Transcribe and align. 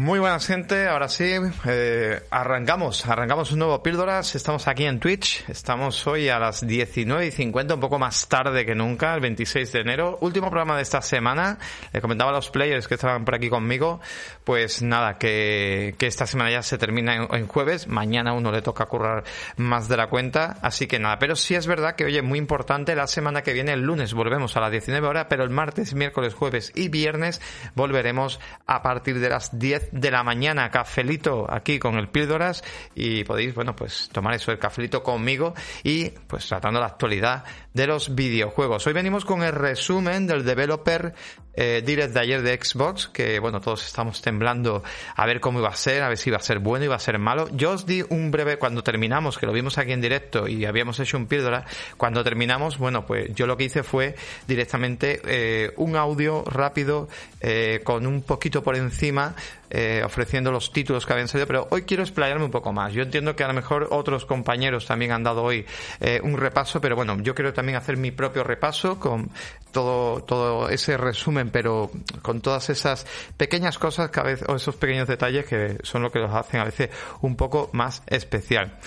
Muy 0.00 0.18
buenas 0.18 0.46
gente, 0.46 0.88
ahora 0.88 1.10
sí, 1.10 1.30
eh, 1.66 2.22
arrancamos, 2.30 3.04
arrancamos 3.04 3.52
un 3.52 3.58
nuevo 3.58 3.82
Píldoras, 3.82 4.34
estamos 4.34 4.66
aquí 4.66 4.86
en 4.86 4.98
Twitch, 4.98 5.44
estamos 5.46 6.06
hoy 6.06 6.30
a 6.30 6.38
las 6.38 6.66
19 6.66 7.26
y 7.26 7.30
50, 7.30 7.74
un 7.74 7.80
poco 7.80 7.98
más 7.98 8.26
tarde 8.26 8.64
que 8.64 8.74
nunca, 8.74 9.14
el 9.14 9.20
26 9.20 9.70
de 9.70 9.80
enero, 9.80 10.16
último 10.22 10.48
programa 10.48 10.76
de 10.76 10.84
esta 10.84 11.02
semana, 11.02 11.58
le 11.92 12.00
comentaba 12.00 12.30
a 12.30 12.32
los 12.32 12.48
players 12.48 12.88
que 12.88 12.94
estaban 12.94 13.26
por 13.26 13.34
aquí 13.34 13.50
conmigo, 13.50 14.00
pues 14.42 14.80
nada, 14.80 15.18
que, 15.18 15.94
que 15.98 16.06
esta 16.06 16.26
semana 16.26 16.50
ya 16.50 16.62
se 16.62 16.78
termina 16.78 17.16
en, 17.16 17.46
jueves, 17.46 17.86
mañana 17.86 18.32
uno 18.32 18.50
le 18.52 18.62
toca 18.62 18.86
currar 18.86 19.24
más 19.58 19.86
de 19.86 19.98
la 19.98 20.06
cuenta, 20.06 20.56
así 20.62 20.86
que 20.86 20.98
nada, 20.98 21.18
pero 21.18 21.36
sí 21.36 21.56
es 21.56 21.66
verdad 21.66 21.94
que 21.94 22.06
oye, 22.06 22.22
muy 22.22 22.38
importante, 22.38 22.94
la 22.94 23.06
semana 23.06 23.42
que 23.42 23.52
viene, 23.52 23.74
el 23.74 23.82
lunes 23.82 24.14
volvemos 24.14 24.56
a 24.56 24.60
las 24.60 24.70
19 24.70 25.06
horas, 25.06 25.26
pero 25.28 25.44
el 25.44 25.50
martes, 25.50 25.92
miércoles, 25.92 26.32
jueves 26.32 26.72
y 26.74 26.88
viernes 26.88 27.42
volveremos 27.74 28.40
a 28.66 28.80
partir 28.80 29.20
de 29.20 29.28
las 29.28 29.58
10 29.58 29.90
de 30.00 30.10
la 30.10 30.22
mañana, 30.22 30.70
cafelito 30.70 31.46
aquí 31.48 31.78
con 31.78 31.96
el 31.96 32.08
Píldoras 32.08 32.64
y 32.94 33.24
podéis, 33.24 33.54
bueno, 33.54 33.76
pues 33.76 34.08
tomar 34.12 34.34
eso, 34.34 34.50
el 34.50 34.58
cafelito 34.58 35.02
conmigo 35.02 35.54
y 35.82 36.10
pues 36.10 36.46
tratando 36.48 36.80
la 36.80 36.86
actualidad 36.86 37.44
de 37.74 37.86
los 37.86 38.14
videojuegos. 38.14 38.86
Hoy 38.86 38.92
venimos 38.92 39.24
con 39.24 39.42
el 39.42 39.52
resumen 39.52 40.26
del 40.26 40.44
developer 40.44 41.14
eh, 41.60 41.82
direct 41.84 42.14
de 42.14 42.20
ayer 42.20 42.40
de 42.40 42.58
Xbox, 42.58 43.08
que 43.08 43.38
bueno, 43.38 43.60
todos 43.60 43.84
estamos 43.84 44.22
temblando 44.22 44.82
a 45.14 45.26
ver 45.26 45.40
cómo 45.40 45.58
iba 45.58 45.68
a 45.68 45.76
ser, 45.76 46.02
a 46.02 46.08
ver 46.08 46.16
si 46.16 46.30
iba 46.30 46.38
a 46.38 46.42
ser 46.42 46.58
bueno, 46.58 46.86
iba 46.86 46.96
a 46.96 46.98
ser 46.98 47.18
malo. 47.18 47.50
Yo 47.52 47.72
os 47.72 47.84
di 47.84 48.02
un 48.08 48.30
breve, 48.30 48.56
cuando 48.56 48.82
terminamos, 48.82 49.36
que 49.36 49.44
lo 49.44 49.52
vimos 49.52 49.76
aquí 49.76 49.92
en 49.92 50.00
directo 50.00 50.48
y 50.48 50.64
habíamos 50.64 50.98
hecho 51.00 51.18
un 51.18 51.26
píldora, 51.26 51.66
cuando 51.98 52.24
terminamos, 52.24 52.78
bueno, 52.78 53.04
pues 53.04 53.34
yo 53.34 53.46
lo 53.46 53.58
que 53.58 53.64
hice 53.64 53.82
fue 53.82 54.14
directamente 54.48 55.20
eh, 55.26 55.74
un 55.76 55.96
audio 55.96 56.44
rápido 56.46 57.10
eh, 57.42 57.82
con 57.84 58.06
un 58.06 58.22
poquito 58.22 58.62
por 58.62 58.74
encima 58.76 59.34
eh, 59.72 60.02
ofreciendo 60.04 60.50
los 60.50 60.72
títulos 60.72 61.06
que 61.06 61.12
habían 61.12 61.28
salido, 61.28 61.46
pero 61.46 61.68
hoy 61.70 61.82
quiero 61.82 62.02
explayarme 62.02 62.44
un 62.44 62.50
poco 62.50 62.72
más. 62.72 62.92
Yo 62.92 63.02
entiendo 63.02 63.36
que 63.36 63.44
a 63.44 63.46
lo 63.46 63.54
mejor 63.54 63.86
otros 63.90 64.26
compañeros 64.26 64.84
también 64.84 65.12
han 65.12 65.22
dado 65.22 65.44
hoy 65.44 65.64
eh, 66.00 66.20
un 66.24 66.36
repaso, 66.36 66.80
pero 66.80 66.96
bueno, 66.96 67.16
yo 67.20 67.36
quiero 67.36 67.52
también 67.52 67.78
hacer 67.78 67.96
mi 67.96 68.10
propio 68.10 68.42
repaso 68.42 68.98
con 68.98 69.30
todo, 69.70 70.24
todo 70.24 70.68
ese 70.70 70.96
resumen, 70.96 71.49
pero 71.50 71.90
con 72.22 72.40
todas 72.40 72.70
esas 72.70 73.06
pequeñas 73.36 73.78
cosas 73.78 74.10
que 74.10 74.20
a 74.20 74.24
veces, 74.24 74.48
o 74.48 74.56
esos 74.56 74.76
pequeños 74.76 75.08
detalles 75.08 75.46
que 75.46 75.78
son 75.82 76.02
lo 76.02 76.10
que 76.10 76.18
los 76.18 76.34
hacen 76.34 76.60
a 76.60 76.64
veces 76.64 76.90
un 77.20 77.36
poco 77.36 77.70
más 77.72 78.02
especial. 78.06 78.78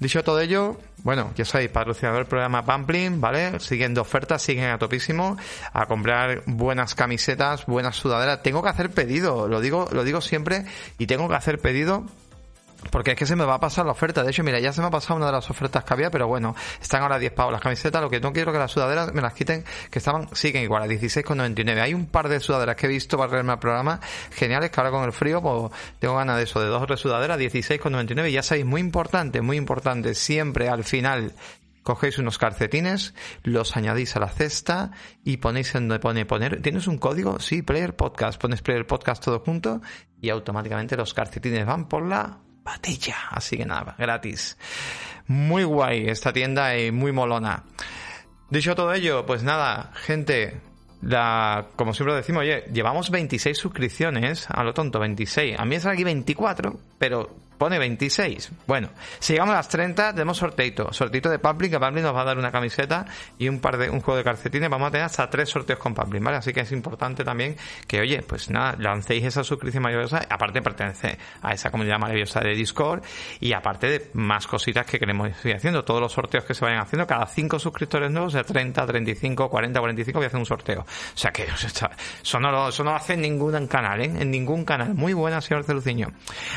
Dicho 0.00 0.22
todo 0.22 0.40
ello, 0.40 0.76
bueno, 1.02 1.32
ya 1.34 1.44
sabéis, 1.44 1.70
patrocinador 1.70 2.20
del 2.20 2.28
programa 2.28 2.64
Pampling, 2.64 3.20
¿vale? 3.20 3.58
Siguiendo 3.58 4.02
ofertas, 4.02 4.42
siguen 4.42 4.70
a 4.70 4.78
topísimo, 4.78 5.36
a 5.72 5.86
comprar 5.86 6.42
buenas 6.46 6.94
camisetas, 6.94 7.66
buenas 7.66 7.96
sudaderas. 7.96 8.42
Tengo 8.42 8.62
que 8.62 8.68
hacer 8.68 8.90
pedido, 8.90 9.48
lo 9.48 9.60
digo, 9.60 9.88
lo 9.90 10.04
digo 10.04 10.20
siempre, 10.20 10.66
y 10.98 11.06
tengo 11.06 11.28
que 11.28 11.34
hacer 11.34 11.58
pedido 11.58 12.04
porque 12.90 13.12
es 13.12 13.16
que 13.16 13.26
se 13.26 13.36
me 13.36 13.44
va 13.44 13.54
a 13.54 13.60
pasar 13.60 13.84
la 13.84 13.92
oferta. 13.92 14.22
De 14.22 14.30
hecho, 14.30 14.42
mira, 14.44 14.60
ya 14.60 14.72
se 14.72 14.80
me 14.80 14.86
ha 14.86 14.90
pasado 14.90 15.16
una 15.16 15.26
de 15.26 15.32
las 15.32 15.50
ofertas 15.50 15.84
que 15.84 15.94
había, 15.94 16.10
pero 16.10 16.26
bueno, 16.28 16.54
están 16.80 17.02
ahora 17.02 17.16
a 17.16 17.18
10 17.18 17.32
pavos 17.32 17.52
las 17.52 17.60
camisetas. 17.60 18.00
Lo 18.00 18.10
que 18.10 18.20
no 18.20 18.32
quiero 18.32 18.52
que 18.52 18.58
las 18.58 18.70
sudaderas 18.70 19.12
me 19.12 19.20
las 19.20 19.34
quiten, 19.34 19.64
que 19.90 19.98
estaban, 19.98 20.34
siguen 20.34 20.62
igual, 20.62 20.82
a 20.82 20.86
16,99. 20.86 21.80
Hay 21.80 21.94
un 21.94 22.06
par 22.06 22.28
de 22.28 22.40
sudaderas 22.40 22.76
que 22.76 22.86
he 22.86 22.88
visto 22.88 23.18
para 23.18 23.32
leerme 23.32 23.52
al 23.52 23.58
programa, 23.58 24.00
geniales, 24.30 24.70
que 24.70 24.80
ahora 24.80 24.90
con 24.90 25.04
el 25.04 25.12
frío, 25.12 25.42
pues 25.42 25.72
tengo 25.98 26.16
ganas 26.16 26.36
de 26.36 26.44
eso, 26.44 26.60
de 26.60 26.66
dos 26.66 26.82
o 26.82 26.86
tres 26.86 27.00
sudaderas, 27.00 27.38
16,99. 27.38 28.30
Y 28.30 28.32
ya 28.32 28.42
sabéis, 28.42 28.66
muy 28.66 28.80
importante, 28.80 29.40
muy 29.42 29.56
importante, 29.56 30.14
siempre 30.14 30.68
al 30.68 30.84
final 30.84 31.32
cogéis 31.82 32.18
unos 32.18 32.36
calcetines, 32.36 33.14
los 33.44 33.76
añadís 33.76 34.14
a 34.14 34.20
la 34.20 34.28
cesta 34.28 34.90
y 35.24 35.38
ponéis 35.38 35.74
en 35.74 35.88
donde 35.88 36.00
pone 36.00 36.26
poner. 36.26 36.60
¿Tienes 36.60 36.86
un 36.86 36.98
código? 36.98 37.40
Sí, 37.40 37.62
Player 37.62 37.96
Podcast. 37.96 38.38
Pones 38.38 38.60
Player 38.60 38.86
Podcast 38.86 39.24
todo 39.24 39.40
junto 39.40 39.80
y 40.20 40.28
automáticamente 40.28 40.98
los 40.98 41.14
calcetines 41.14 41.64
van 41.64 41.88
por 41.88 42.06
la 42.06 42.40
patilla. 42.68 43.16
Así 43.30 43.56
que 43.56 43.64
nada, 43.64 43.94
gratis. 43.98 44.58
Muy 45.26 45.64
guay 45.64 46.08
esta 46.08 46.32
tienda 46.32 46.76
y 46.76 46.92
muy 46.92 47.12
molona. 47.12 47.64
Dicho 48.50 48.74
todo 48.74 48.92
ello, 48.92 49.24
pues 49.26 49.42
nada, 49.42 49.92
gente, 49.94 50.60
la, 51.02 51.68
como 51.76 51.94
siempre 51.94 52.14
decimos, 52.14 52.42
oye, 52.42 52.64
llevamos 52.72 53.10
26 53.10 53.56
suscripciones, 53.56 54.48
a 54.50 54.62
lo 54.64 54.74
tonto, 54.74 54.98
26. 54.98 55.58
A 55.58 55.64
mí 55.64 55.76
es 55.76 55.86
aquí 55.86 56.04
24, 56.04 56.78
pero 56.98 57.34
pone 57.58 57.78
26. 57.78 58.52
Bueno, 58.66 58.90
si 59.18 59.34
llegamos 59.34 59.52
a 59.52 59.56
las 59.56 59.68
30, 59.68 60.12
tenemos 60.12 60.38
sorteito. 60.38 60.92
Sorteito 60.92 61.28
de 61.28 61.38
Public, 61.38 61.72
que 61.72 61.78
Public 61.78 62.02
nos 62.02 62.14
va 62.14 62.22
a 62.22 62.24
dar 62.24 62.38
una 62.38 62.50
camiseta 62.50 63.04
y 63.36 63.48
un 63.48 63.60
par 63.60 63.76
de, 63.76 63.90
un 63.90 64.00
juego 64.00 64.16
de 64.16 64.24
calcetines. 64.24 64.70
Vamos 64.70 64.88
a 64.88 64.90
tener 64.92 65.06
hasta 65.06 65.28
tres 65.28 65.50
sorteos 65.50 65.78
con 65.78 65.94
Public, 65.94 66.22
¿vale? 66.22 66.38
Así 66.38 66.52
que 66.52 66.60
es 66.60 66.72
importante 66.72 67.24
también 67.24 67.56
que, 67.86 68.00
oye, 68.00 68.22
pues 68.22 68.48
nada, 68.50 68.76
lancéis 68.78 69.24
esa 69.24 69.44
suscripción 69.44 69.82
maravillosa. 69.82 70.24
Aparte 70.30 70.62
pertenece 70.62 71.18
a 71.42 71.52
esa 71.52 71.70
comunidad 71.70 71.98
maravillosa 71.98 72.40
de 72.40 72.54
Discord 72.54 73.02
y 73.40 73.52
aparte 73.52 73.88
de 73.88 74.10
más 74.14 74.46
cositas 74.46 74.86
que 74.86 74.98
queremos 74.98 75.36
seguir 75.38 75.56
haciendo. 75.56 75.84
Todos 75.84 76.00
los 76.00 76.12
sorteos 76.12 76.44
que 76.44 76.54
se 76.54 76.64
vayan 76.64 76.80
haciendo, 76.80 77.06
cada 77.06 77.26
cinco 77.26 77.58
suscriptores 77.58 78.10
nuevos, 78.10 78.32
de 78.32 78.44
30, 78.44 78.86
35, 78.86 79.50
40, 79.50 79.80
45, 79.80 80.18
voy 80.18 80.24
a 80.24 80.28
hacer 80.28 80.38
un 80.38 80.46
sorteo. 80.46 80.80
O 80.82 81.18
sea 81.18 81.32
que, 81.32 81.44
eso 82.22 82.40
no 82.40 82.52
lo, 82.52 82.68
eso 82.68 82.84
no 82.84 82.94
hace 82.94 83.14
en 83.14 83.22
ningún 83.22 83.66
canal, 83.66 84.00
¿eh? 84.00 84.12
En 84.20 84.30
ningún 84.30 84.64
canal. 84.64 84.94
Muy 84.94 85.12
buena, 85.12 85.40
señor 85.40 85.64
Celuciño. 85.64 86.08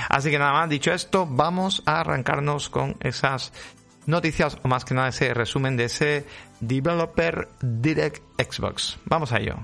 Así 0.10 0.30
que 0.30 0.38
nada 0.38 0.54
más, 0.54 0.70
dicho 0.70 0.91
esto, 0.92 1.28
vamos 1.30 1.84
a 1.86 2.00
arrancarnos 2.00 2.70
con 2.70 2.98
esas 3.00 3.54
noticias 4.06 4.58
o 4.64 4.68
más 4.68 4.86
que 4.86 4.94
nada 4.94 5.10
ese 5.10 5.34
resumen 5.34 5.78
de 5.78 5.86
ese 5.86 6.26
Developer 6.60 7.48
Direct 7.62 8.22
Xbox. 8.38 8.98
Vamos 9.06 9.32
a 9.32 9.40
ello. 9.40 9.56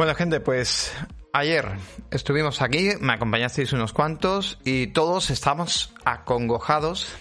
Bueno, 0.00 0.14
gente, 0.14 0.40
pues 0.40 0.96
ayer 1.34 1.66
estuvimos 2.10 2.62
aquí, 2.62 2.92
me 3.00 3.12
acompañasteis 3.12 3.74
unos 3.74 3.92
cuantos 3.92 4.58
y 4.64 4.86
todos 4.86 5.28
estamos 5.28 5.92
acongojados 6.06 7.14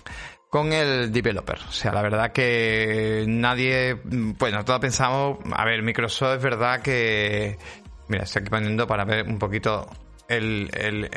con 0.50 0.72
el 0.72 1.12
developer. 1.12 1.60
O 1.68 1.74
sea, 1.74 1.92
la 1.92 2.02
verdad 2.02 2.32
que 2.32 3.26
nadie, 3.28 4.00
bueno, 4.06 4.64
todos 4.64 4.80
pensamos, 4.80 5.40
a 5.52 5.66
ver, 5.66 5.84
Microsoft 5.84 6.38
es 6.38 6.42
verdad 6.42 6.82
que, 6.82 7.58
mira, 8.08 8.24
estoy 8.24 8.44
aquí 8.44 8.50
poniendo 8.50 8.88
para 8.88 9.04
ver 9.04 9.28
un 9.28 9.40
poquito 9.40 9.86
el, 10.30 10.70
el 10.74 11.10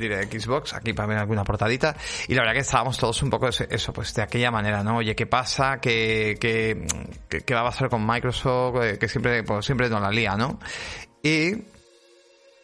eh, 0.00 0.40
Xbox, 0.40 0.72
aquí 0.72 0.94
para 0.94 1.08
ver 1.08 1.18
alguna 1.18 1.44
portadita, 1.44 1.96
y 2.28 2.34
la 2.34 2.42
verdad 2.42 2.54
que 2.54 2.60
estábamos 2.60 2.96
todos 2.96 3.22
un 3.22 3.28
poco 3.28 3.48
eso, 3.48 3.92
pues 3.92 4.14
de 4.14 4.22
aquella 4.22 4.50
manera, 4.50 4.82
¿no? 4.82 4.96
Oye, 4.96 5.14
¿qué 5.14 5.26
pasa? 5.26 5.80
¿Qué, 5.82 6.38
qué, 6.40 6.86
qué 7.44 7.54
va 7.54 7.60
a 7.60 7.64
pasar 7.64 7.90
con 7.90 8.06
Microsoft? 8.06 8.96
Que 8.98 9.06
siempre, 9.06 9.42
pues 9.42 9.66
siempre 9.66 9.90
nos 9.90 10.00
la 10.00 10.10
lía, 10.10 10.34
¿no? 10.36 10.58
Y 11.22 11.64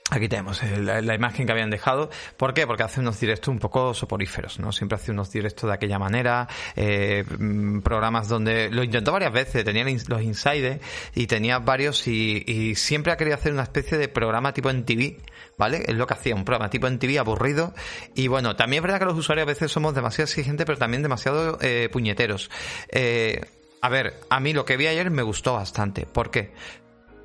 Aquí 0.09 0.28
tenemos 0.28 0.62
la, 0.62 1.15
imagen 1.17 1.47
que 1.47 1.53
habían 1.53 1.69
dejado. 1.69 2.11
¿Por 2.37 2.55
qué? 2.55 2.65
Porque 2.65 2.84
hace 2.84 3.00
unos 3.00 3.19
directos 3.19 3.49
un 3.49 3.59
poco 3.59 3.93
soporíferos, 3.93 4.61
¿no? 4.61 4.71
Siempre 4.71 4.94
hace 4.94 5.11
unos 5.11 5.33
directos 5.33 5.69
de 5.69 5.75
aquella 5.75 5.99
manera, 5.99 6.47
eh, 6.77 7.25
mm, 7.39 7.81
programas 7.81 8.28
donde 8.28 8.71
lo 8.71 8.84
intentó 8.84 9.11
varias 9.11 9.33
veces, 9.33 9.65
tenía 9.65 9.84
los 9.84 10.22
insiders 10.22 10.81
y 11.12 11.27
tenía 11.27 11.59
varios 11.59 12.06
y, 12.06 12.75
siempre 12.77 13.12
ha 13.12 13.16
querido 13.16 13.34
hacer 13.34 13.53
una 13.53 13.65
especie 13.65 13.99
de 13.99 14.06
programa 14.06 14.53
tipo 14.53 14.71
en 14.71 14.84
TV, 14.84 15.19
¿vale? 15.59 15.83
Es 15.89 15.97
lo 15.97 16.06
que 16.06 16.15
hacía, 16.15 16.37
un 16.37 16.45
programa 16.45 16.71
tipo 16.71 16.87
en 16.87 17.00
TV 17.00 17.19
aburrido 17.19 17.75
y 18.15 18.28
bueno, 18.28 18.55
también 18.55 18.81
es 18.81 18.83
verdad 18.84 19.00
que 19.00 19.06
los 19.06 19.19
usuarios 19.19 19.45
a 19.45 19.49
veces 19.49 19.72
somos 19.72 19.95
demasiado 19.95 20.27
exigentes 20.27 20.66
pero 20.66 20.78
también 20.78 21.03
demasiado 21.03 21.59
eh, 21.60 21.89
puñeteros. 21.91 22.48
Eh, 22.91 23.41
a 23.80 23.89
ver, 23.89 24.15
a 24.30 24.39
mí 24.39 24.53
lo 24.53 24.65
que 24.65 24.77
vi 24.77 24.86
ayer 24.86 25.10
me 25.10 25.22
gustó 25.22 25.54
bastante. 25.54 26.07
¿Por 26.07 26.30
qué? 26.30 26.53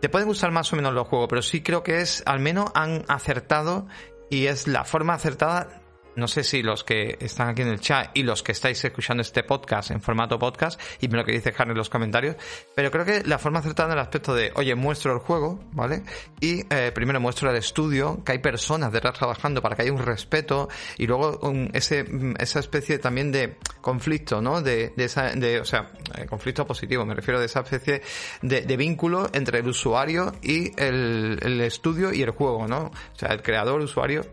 Te 0.01 0.09
pueden 0.09 0.27
gustar 0.27 0.51
más 0.51 0.74
o 0.74 0.75
menos 0.75 0.94
los 0.94 1.07
juegos, 1.07 1.27
pero 1.30 1.44
sí 1.44 1.62
creo 1.62 1.83
que 1.83 2.01
es, 2.01 2.24
al 2.25 2.39
menos 2.39 2.71
han 2.74 3.06
acertado 3.07 3.88
y 4.31 4.48
es 4.48 4.68
la 4.68 4.83
forma 4.83 5.13
acertada 5.13 5.81
no 6.15 6.27
sé 6.27 6.44
si 6.44 6.62
los 6.62 6.83
que 6.83 7.18
están 7.21 7.50
aquí 7.50 7.62
en 7.62 7.69
el 7.69 7.80
chat 7.80 8.09
y 8.13 8.24
los 8.24 8.44
que 8.44 8.51
estáis 8.51 8.83
escuchando 8.83 9.21
este 9.21 9.44
podcast 9.44 9.92
en 9.92 10.01
formato 10.01 10.38
podcast 10.38 10.80
y 11.00 11.07
me 11.07 11.18
lo 11.18 11.24
que 11.24 11.31
dice 11.31 11.53
Harry 11.57 11.71
en 11.71 11.77
los 11.77 11.89
comentarios, 11.89 12.36
pero 12.75 12.92
creo 12.92 13.06
que 13.06 13.24
la 13.24 13.38
forma 13.38 13.59
acertada 13.59 13.89
en 13.89 13.94
el 13.94 14.00
aspecto 14.00 14.33
de, 14.33 14.51
oye, 14.56 14.75
muestro 14.75 15.13
el 15.13 15.19
juego, 15.19 15.63
¿vale? 15.71 16.03
Y 16.39 16.63
eh, 16.74 16.92
primero 16.94 17.19
muestro 17.19 17.50
el 17.50 17.56
estudio, 17.56 18.24
que 18.25 18.33
hay 18.33 18.39
personas 18.39 18.92
detrás 18.92 19.18
trabajando 19.18 19.62
para 19.62 19.75
que 19.75 19.83
haya 19.83 19.94
un 19.94 20.03
respeto 20.03 20.69
y 20.98 21.07
luego 21.07 21.39
ese, 21.74 22.06
esa 22.39 22.59
especie 22.59 23.00
también 23.00 23.31
de 23.31 23.57
conflicto, 23.81 24.41
¿no? 24.41 24.61
De, 24.61 24.93
de 24.95 25.03
esa, 25.05 25.31
de, 25.31 25.59
o 25.59 25.65
sea, 25.65 25.91
eh, 26.17 26.25
conflicto 26.25 26.65
positivo, 26.65 27.05
me 27.05 27.15
refiero 27.15 27.39
de 27.39 27.47
esa 27.47 27.61
especie 27.61 28.01
de, 28.41 28.61
de 28.61 28.77
vínculo 28.77 29.29
entre 29.33 29.59
el 29.59 29.67
usuario 29.67 30.33
y 30.41 30.71
el, 30.81 31.39
el 31.41 31.61
estudio 31.61 32.13
y 32.13 32.21
el 32.21 32.31
juego, 32.31 32.67
¿no? 32.67 32.91
O 33.13 33.17
sea, 33.17 33.29
el 33.29 33.41
creador, 33.41 33.79
el 33.79 33.85
usuario 33.85 34.25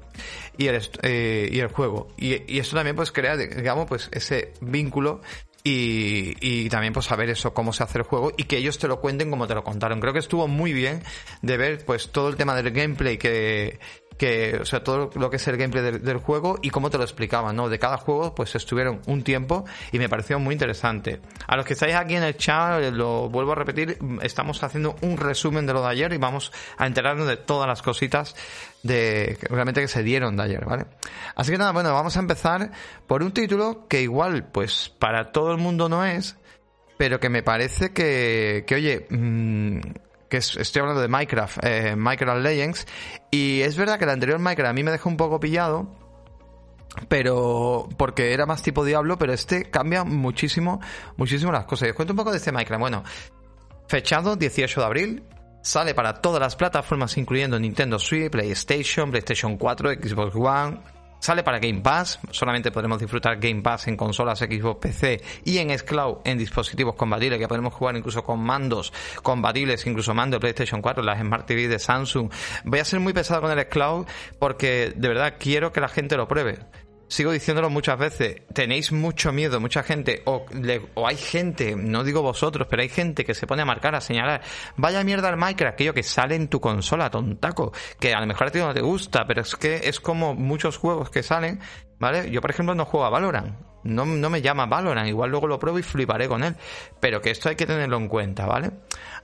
y 0.57 0.67
el, 0.67 0.81
eh, 1.03 1.49
y 1.51 1.61
el 1.61 1.69
juego. 1.69 2.09
Y, 2.17 2.53
y, 2.53 2.59
esto 2.59 2.77
también 2.77 2.97
pues 2.97 3.13
crea, 3.13 3.37
digamos, 3.37 3.87
pues 3.89 4.09
ese 4.13 4.53
vínculo 4.61 5.21
y, 5.65 6.35
y, 6.41 6.69
también 6.69 6.93
pues 6.93 7.07
saber 7.07 7.31
eso, 7.31 7.53
cómo 7.53 7.73
se 7.73 7.83
hace 7.83 7.99
el 7.99 8.05
juego 8.05 8.33
y 8.37 8.45
que 8.45 8.57
ellos 8.57 8.79
te 8.79 8.89
lo 8.89 9.01
cuenten 9.01 9.31
como 9.31 9.47
te 9.47 9.55
lo 9.55 9.65
contaron. 9.65 10.01
Creo 10.01 10.13
que 10.13 10.19
estuvo 10.19 10.49
muy 10.49 10.73
bien 10.73 11.03
de 11.43 11.57
ver 11.57 11.85
pues 11.85 12.11
todo 12.11 12.29
el 12.29 12.37
tema 12.37 12.55
del 12.55 12.71
gameplay 12.71 13.19
que, 13.19 13.79
que, 14.19 14.59
o 14.61 14.65
sea, 14.67 14.83
todo 14.83 15.11
lo 15.15 15.31
que 15.31 15.37
es 15.37 15.49
el 15.49 15.57
gameplay 15.57 15.99
del, 15.99 16.19
juego 16.19 16.59
y 16.61 16.71
cómo 16.71 16.91
te 16.91 16.99
lo 16.99 17.05
explicaban, 17.05 17.55
¿no? 17.55 17.69
De 17.69 17.79
cada 17.79 17.97
juego, 17.97 18.35
pues 18.35 18.55
estuvieron 18.57 19.01
un 19.07 19.23
tiempo 19.23 19.65
y 19.93 19.99
me 19.99 20.09
pareció 20.09 20.39
muy 20.41 20.55
interesante. 20.55 21.21
A 21.47 21.57
los 21.57 21.65
que 21.65 21.75
estáis 21.75 21.95
aquí 21.95 22.17
en 22.17 22.25
el 22.25 22.37
chat, 22.37 22.83
eh, 22.83 22.91
lo 22.91 23.29
vuelvo 23.29 23.53
a 23.53 23.55
repetir, 23.55 23.97
estamos 24.23 24.63
haciendo 24.63 24.97
un 25.03 25.17
resumen 25.17 25.67
de 25.67 25.73
lo 25.73 25.83
de 25.83 25.89
ayer 25.89 26.13
y 26.13 26.19
vamos 26.19 26.53
a 26.77 26.87
enterarnos 26.87 27.29
de 27.29 27.37
todas 27.37 27.69
las 27.69 27.81
cositas 27.81 28.35
de 28.83 29.39
realmente 29.49 29.81
que 29.81 29.89
se 29.89 30.03
dieron 30.03 30.37
de 30.37 30.43
ayer, 30.43 30.65
¿vale? 30.65 30.87
Así 31.37 31.53
que 31.53 31.59
nada, 31.59 31.73
bueno, 31.73 31.95
vamos 31.95 32.17
a 32.17 32.21
empezar 32.21 32.73
por 33.07 33.23
un 33.23 33.33
título 33.33 33.87
que 33.89 34.03
igual, 34.03 34.49
pues 34.51 34.93
para 34.99 35.31
todo 35.31 35.53
el 35.53 35.59
mundo 35.59 35.89
no 35.89 36.05
es, 36.05 36.37
pero 36.97 37.21
que 37.21 37.29
me 37.29 37.45
parece 37.45 37.93
que, 37.93 38.65
que 38.67 38.75
oye, 38.75 39.07
mmm, 39.11 39.79
que 40.29 40.39
estoy 40.39 40.81
hablando 40.81 41.01
de 41.01 41.09
Minecraft, 41.09 41.59
eh, 41.65 41.97
Minecraft 41.97 42.43
Legends, 42.43 42.87
y 43.31 43.61
es 43.61 43.77
verdad 43.77 43.99
que 43.99 44.05
el 44.05 44.11
anterior 44.11 44.39
Minecraft 44.39 44.71
a 44.71 44.73
mí 44.73 44.83
me 44.83 44.91
dejó 44.91 45.09
un 45.09 45.17
poco 45.17 45.41
pillado, 45.41 45.89
pero 47.09 47.89
porque 47.97 48.33
era 48.33 48.47
más 48.47 48.63
tipo 48.63 48.85
Diablo, 48.85 49.19
pero 49.19 49.33
este 49.33 49.71
cambia 49.71 50.05
muchísimo, 50.05 50.81
muchísimo 51.17 51.53
las 51.53 51.65
cosas. 51.65 51.89
Y 51.89 51.91
os 51.91 51.97
cuento 51.97 52.13
un 52.13 52.19
poco 52.19 52.31
de 52.31 52.39
este 52.39 52.53
Minecraft. 52.53 52.81
Bueno, 52.81 53.05
fechado 53.87 54.37
18 54.37 54.81
de 54.81 54.87
abril, 54.87 55.23
sale 55.63 55.95
para 55.95 56.15
todas 56.21 56.41
las 56.41 56.57
plataformas, 56.57 57.17
incluyendo 57.17 57.59
Nintendo 57.59 57.99
Switch, 57.99 58.31
PlayStation, 58.31 59.11
PlayStation 59.11 59.57
4, 59.57 59.95
Xbox 59.95 60.35
One, 60.35 60.81
Sale 61.21 61.43
para 61.43 61.59
Game 61.59 61.81
Pass, 61.81 62.21
solamente 62.31 62.71
podremos 62.71 63.01
disfrutar 63.01 63.39
Game 63.39 63.61
Pass 63.61 63.89
en 63.89 63.97
consolas 63.97 64.39
Xbox 64.39 64.81
PC 64.81 65.21
y 65.45 65.59
en 65.59 65.77
Xcloud 65.77 66.19
en 66.25 66.39
dispositivos 66.39 66.95
compatibles, 66.95 67.39
que 67.39 67.49
podemos 67.49 67.75
jugar 67.75 67.97
incluso 67.97 68.23
con 68.23 68.41
mandos 68.41 68.93
compatibles, 69.23 69.85
incluso 69.87 70.15
mando 70.15 70.37
de 70.37 70.41
PlayStation 70.41 70.81
4, 70.81 71.03
las 71.03 71.21
Smart 71.21 71.47
TV 71.47 71.67
de 71.69 71.79
Samsung. 71.79 72.31
Voy 72.65 72.79
a 72.79 72.85
ser 72.85 73.01
muy 73.01 73.13
pesado 73.13 73.41
con 73.41 73.51
el 73.51 73.61
Xcloud 73.67 74.07
porque 74.39 74.93
de 74.95 75.09
verdad 75.09 75.35
quiero 75.39 75.73
que 75.73 75.81
la 75.81 75.89
gente 75.89 76.17
lo 76.17 76.29
pruebe 76.29 76.59
sigo 77.09 77.33
diciéndolo 77.33 77.71
muchas 77.71 77.99
veces, 77.99 78.43
tenéis 78.53 78.93
mucho 78.93 79.33
miedo, 79.33 79.61
mucha 79.61 79.83
gente, 79.83 80.23
o, 80.27 80.47
hay 81.07 81.17
gente, 81.17 81.75
no 81.75 82.05
digo 82.05 82.23
vosotros, 82.23 82.69
pero 82.71 82.83
hay 82.83 82.89
gente 82.89 83.25
que 83.25 83.35
se 83.35 83.47
pone 83.47 83.63
a 83.63 83.65
marcar, 83.65 83.95
a 83.95 84.01
señalar, 84.01 84.43
vaya 84.77 85.03
mierda 85.05 85.29
al 85.29 85.37
Minecraft, 85.37 85.75
aquello 85.75 85.95
que 85.95 86.03
sale 86.03 86.35
en 86.35 86.49
tu 86.49 86.61
consola, 86.61 87.11
tontaco, 87.11 87.73
que 87.99 88.15
a 88.15 88.21
lo 88.21 88.27
mejor 88.27 88.49
a 88.49 88.51
ti 88.51 88.59
no 88.59 88.75
te 88.75 88.83
gusta, 88.83 89.27
pero 89.27 89.41
es 89.41 89.57
que 89.57 89.81
es 89.85 90.01
como 90.01 90.35
muchos 90.35 90.77
juegos 90.77 91.11
que 91.11 91.23
salen, 91.23 91.61
¿vale? 91.99 92.31
Yo, 92.31 92.41
por 92.41 92.51
ejemplo, 92.51 92.75
no 92.75 92.85
juego 92.85 93.07
a 93.07 93.11
Valorant, 93.11 93.57
no, 93.85 94.05
no 94.05 94.31
me 94.31 94.43
llama 94.43 94.67
Valorant, 94.67 95.09
igual 95.09 95.31
luego 95.31 95.47
lo 95.47 95.59
pruebo 95.59 95.79
y 95.79 95.83
fliparé 95.83 96.29
con 96.29 96.45
él, 96.45 96.57
pero 97.01 97.21
que 97.21 97.31
esto 97.31 97.49
hay 97.49 97.57
que 97.57 97.67
tenerlo 97.67 97.97
en 97.97 98.09
cuenta, 98.09 98.47
¿vale? 98.47 98.71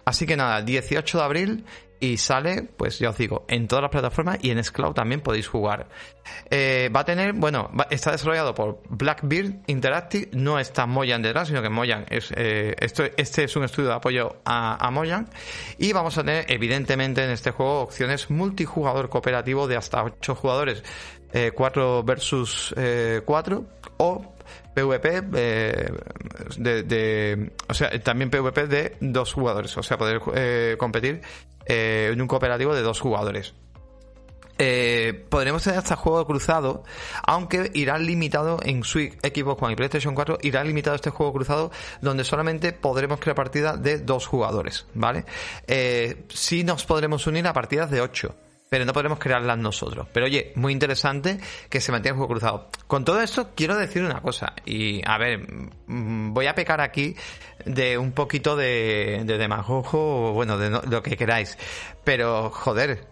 Así 0.04 0.26
que 0.26 0.36
nada, 0.36 0.62
18 0.62 1.18
de 1.18 1.24
abril 1.24 1.64
y 2.00 2.18
sale, 2.18 2.68
pues 2.76 2.98
ya 2.98 3.10
os 3.10 3.16
digo, 3.16 3.44
en 3.48 3.66
todas 3.66 3.82
las 3.82 3.90
plataformas 3.90 4.38
y 4.42 4.50
en 4.50 4.62
Scloud 4.62 4.92
también 4.92 5.20
podéis 5.20 5.48
jugar. 5.48 5.88
Eh, 6.50 6.90
va 6.94 7.00
a 7.00 7.04
tener, 7.04 7.32
bueno, 7.32 7.70
está 7.90 8.12
desarrollado 8.12 8.54
por 8.54 8.82
Blackbeard 8.88 9.62
Interactive, 9.66 10.28
no 10.32 10.58
está 10.58 10.86
Moyan 10.86 11.22
detrás, 11.22 11.48
sino 11.48 11.62
que 11.62 11.70
Moyan 11.70 12.04
es, 12.10 12.32
eh, 12.36 12.74
esto, 12.78 13.04
este 13.16 13.44
es 13.44 13.56
un 13.56 13.64
estudio 13.64 13.88
de 13.88 13.94
apoyo 13.94 14.36
a, 14.44 14.86
a 14.86 14.90
Moyan 14.90 15.28
y 15.78 15.92
vamos 15.92 16.18
a 16.18 16.24
tener 16.24 16.44
evidentemente 16.48 17.24
en 17.24 17.30
este 17.30 17.50
juego 17.50 17.80
opciones 17.80 18.30
multijugador 18.30 19.08
cooperativo 19.08 19.66
de 19.66 19.76
hasta 19.76 20.02
8 20.02 20.34
jugadores, 20.34 20.82
4 21.54 21.98
eh, 21.98 22.02
versus 22.04 22.74
4 23.24 23.66
o 24.04 24.34
PvP 24.74 25.22
de, 25.22 25.92
de, 26.58 27.52
o 27.68 27.74
sea 27.74 27.90
también 28.02 28.30
PvP 28.30 28.66
de 28.66 28.96
dos 29.00 29.32
jugadores 29.32 29.76
o 29.76 29.82
sea 29.82 29.96
poder 29.96 30.20
competir 30.76 31.22
eh, 31.66 32.10
en 32.12 32.20
un 32.20 32.28
cooperativo 32.28 32.74
de 32.74 32.82
dos 32.82 33.00
jugadores. 33.00 33.54
Eh, 34.56 35.26
podremos 35.30 35.64
tener 35.64 35.80
hasta 35.80 35.96
juego 35.96 36.24
cruzado, 36.26 36.84
aunque 37.26 37.72
irá 37.74 37.98
limitado 37.98 38.60
en 38.62 38.84
Switch, 38.84 39.14
Xbox 39.20 39.60
One 39.60 39.72
y 39.72 39.76
PlayStation 39.76 40.14
4, 40.14 40.38
irá 40.42 40.62
limitado 40.62 40.94
este 40.94 41.10
juego 41.10 41.32
cruzado 41.32 41.72
donde 42.00 42.22
solamente 42.22 42.72
podremos 42.72 43.18
crear 43.18 43.34
partidas 43.34 43.82
de 43.82 43.98
dos 43.98 44.26
jugadores, 44.26 44.86
¿vale? 44.94 45.24
Eh, 45.66 46.24
sí 46.28 46.62
nos 46.62 46.84
podremos 46.84 47.26
unir 47.26 47.48
a 47.48 47.52
partidas 47.52 47.90
de 47.90 48.00
8 48.00 48.34
pero 48.74 48.86
no 48.86 48.92
podremos 48.92 49.20
crearlas 49.20 49.56
nosotros. 49.56 50.08
Pero 50.12 50.26
oye, 50.26 50.50
muy 50.56 50.72
interesante 50.72 51.38
que 51.70 51.80
se 51.80 51.92
mantenga 51.92 52.14
el 52.14 52.16
juego 52.16 52.32
cruzado. 52.32 52.68
Con 52.88 53.04
todo 53.04 53.20
esto, 53.20 53.50
quiero 53.54 53.76
decir 53.76 54.02
una 54.02 54.20
cosa. 54.20 54.52
Y 54.64 55.00
a 55.08 55.16
ver, 55.16 55.46
mm, 55.86 56.34
voy 56.34 56.48
a 56.48 56.56
pecar 56.56 56.80
aquí 56.80 57.14
de 57.64 57.96
un 57.96 58.10
poquito 58.10 58.56
de, 58.56 59.22
de 59.26 59.38
demagogo, 59.38 60.32
bueno, 60.32 60.58
de 60.58 60.70
lo 60.70 61.02
que 61.04 61.16
queráis. 61.16 61.56
Pero, 62.02 62.50
joder, 62.50 63.06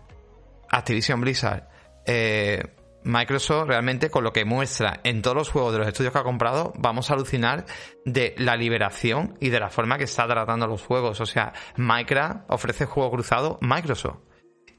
Activision 0.68 1.20
Blizzard, 1.20 1.68
eh, 2.06 2.60
Microsoft 3.04 3.68
realmente 3.68 4.10
con 4.10 4.24
lo 4.24 4.32
que 4.32 4.44
muestra 4.44 4.98
en 5.04 5.22
todos 5.22 5.36
los 5.36 5.48
juegos 5.48 5.74
de 5.74 5.78
los 5.78 5.86
estudios 5.86 6.12
que 6.12 6.18
ha 6.18 6.24
comprado, 6.24 6.72
vamos 6.76 7.08
a 7.08 7.14
alucinar 7.14 7.66
de 8.04 8.34
la 8.36 8.56
liberación 8.56 9.36
y 9.38 9.50
de 9.50 9.60
la 9.60 9.70
forma 9.70 9.96
que 9.96 10.04
está 10.04 10.26
tratando 10.26 10.66
los 10.66 10.82
juegos. 10.82 11.20
O 11.20 11.26
sea, 11.26 11.52
Minecraft 11.76 12.46
ofrece 12.48 12.84
juego 12.84 13.12
cruzado 13.12 13.60
Microsoft. 13.60 14.31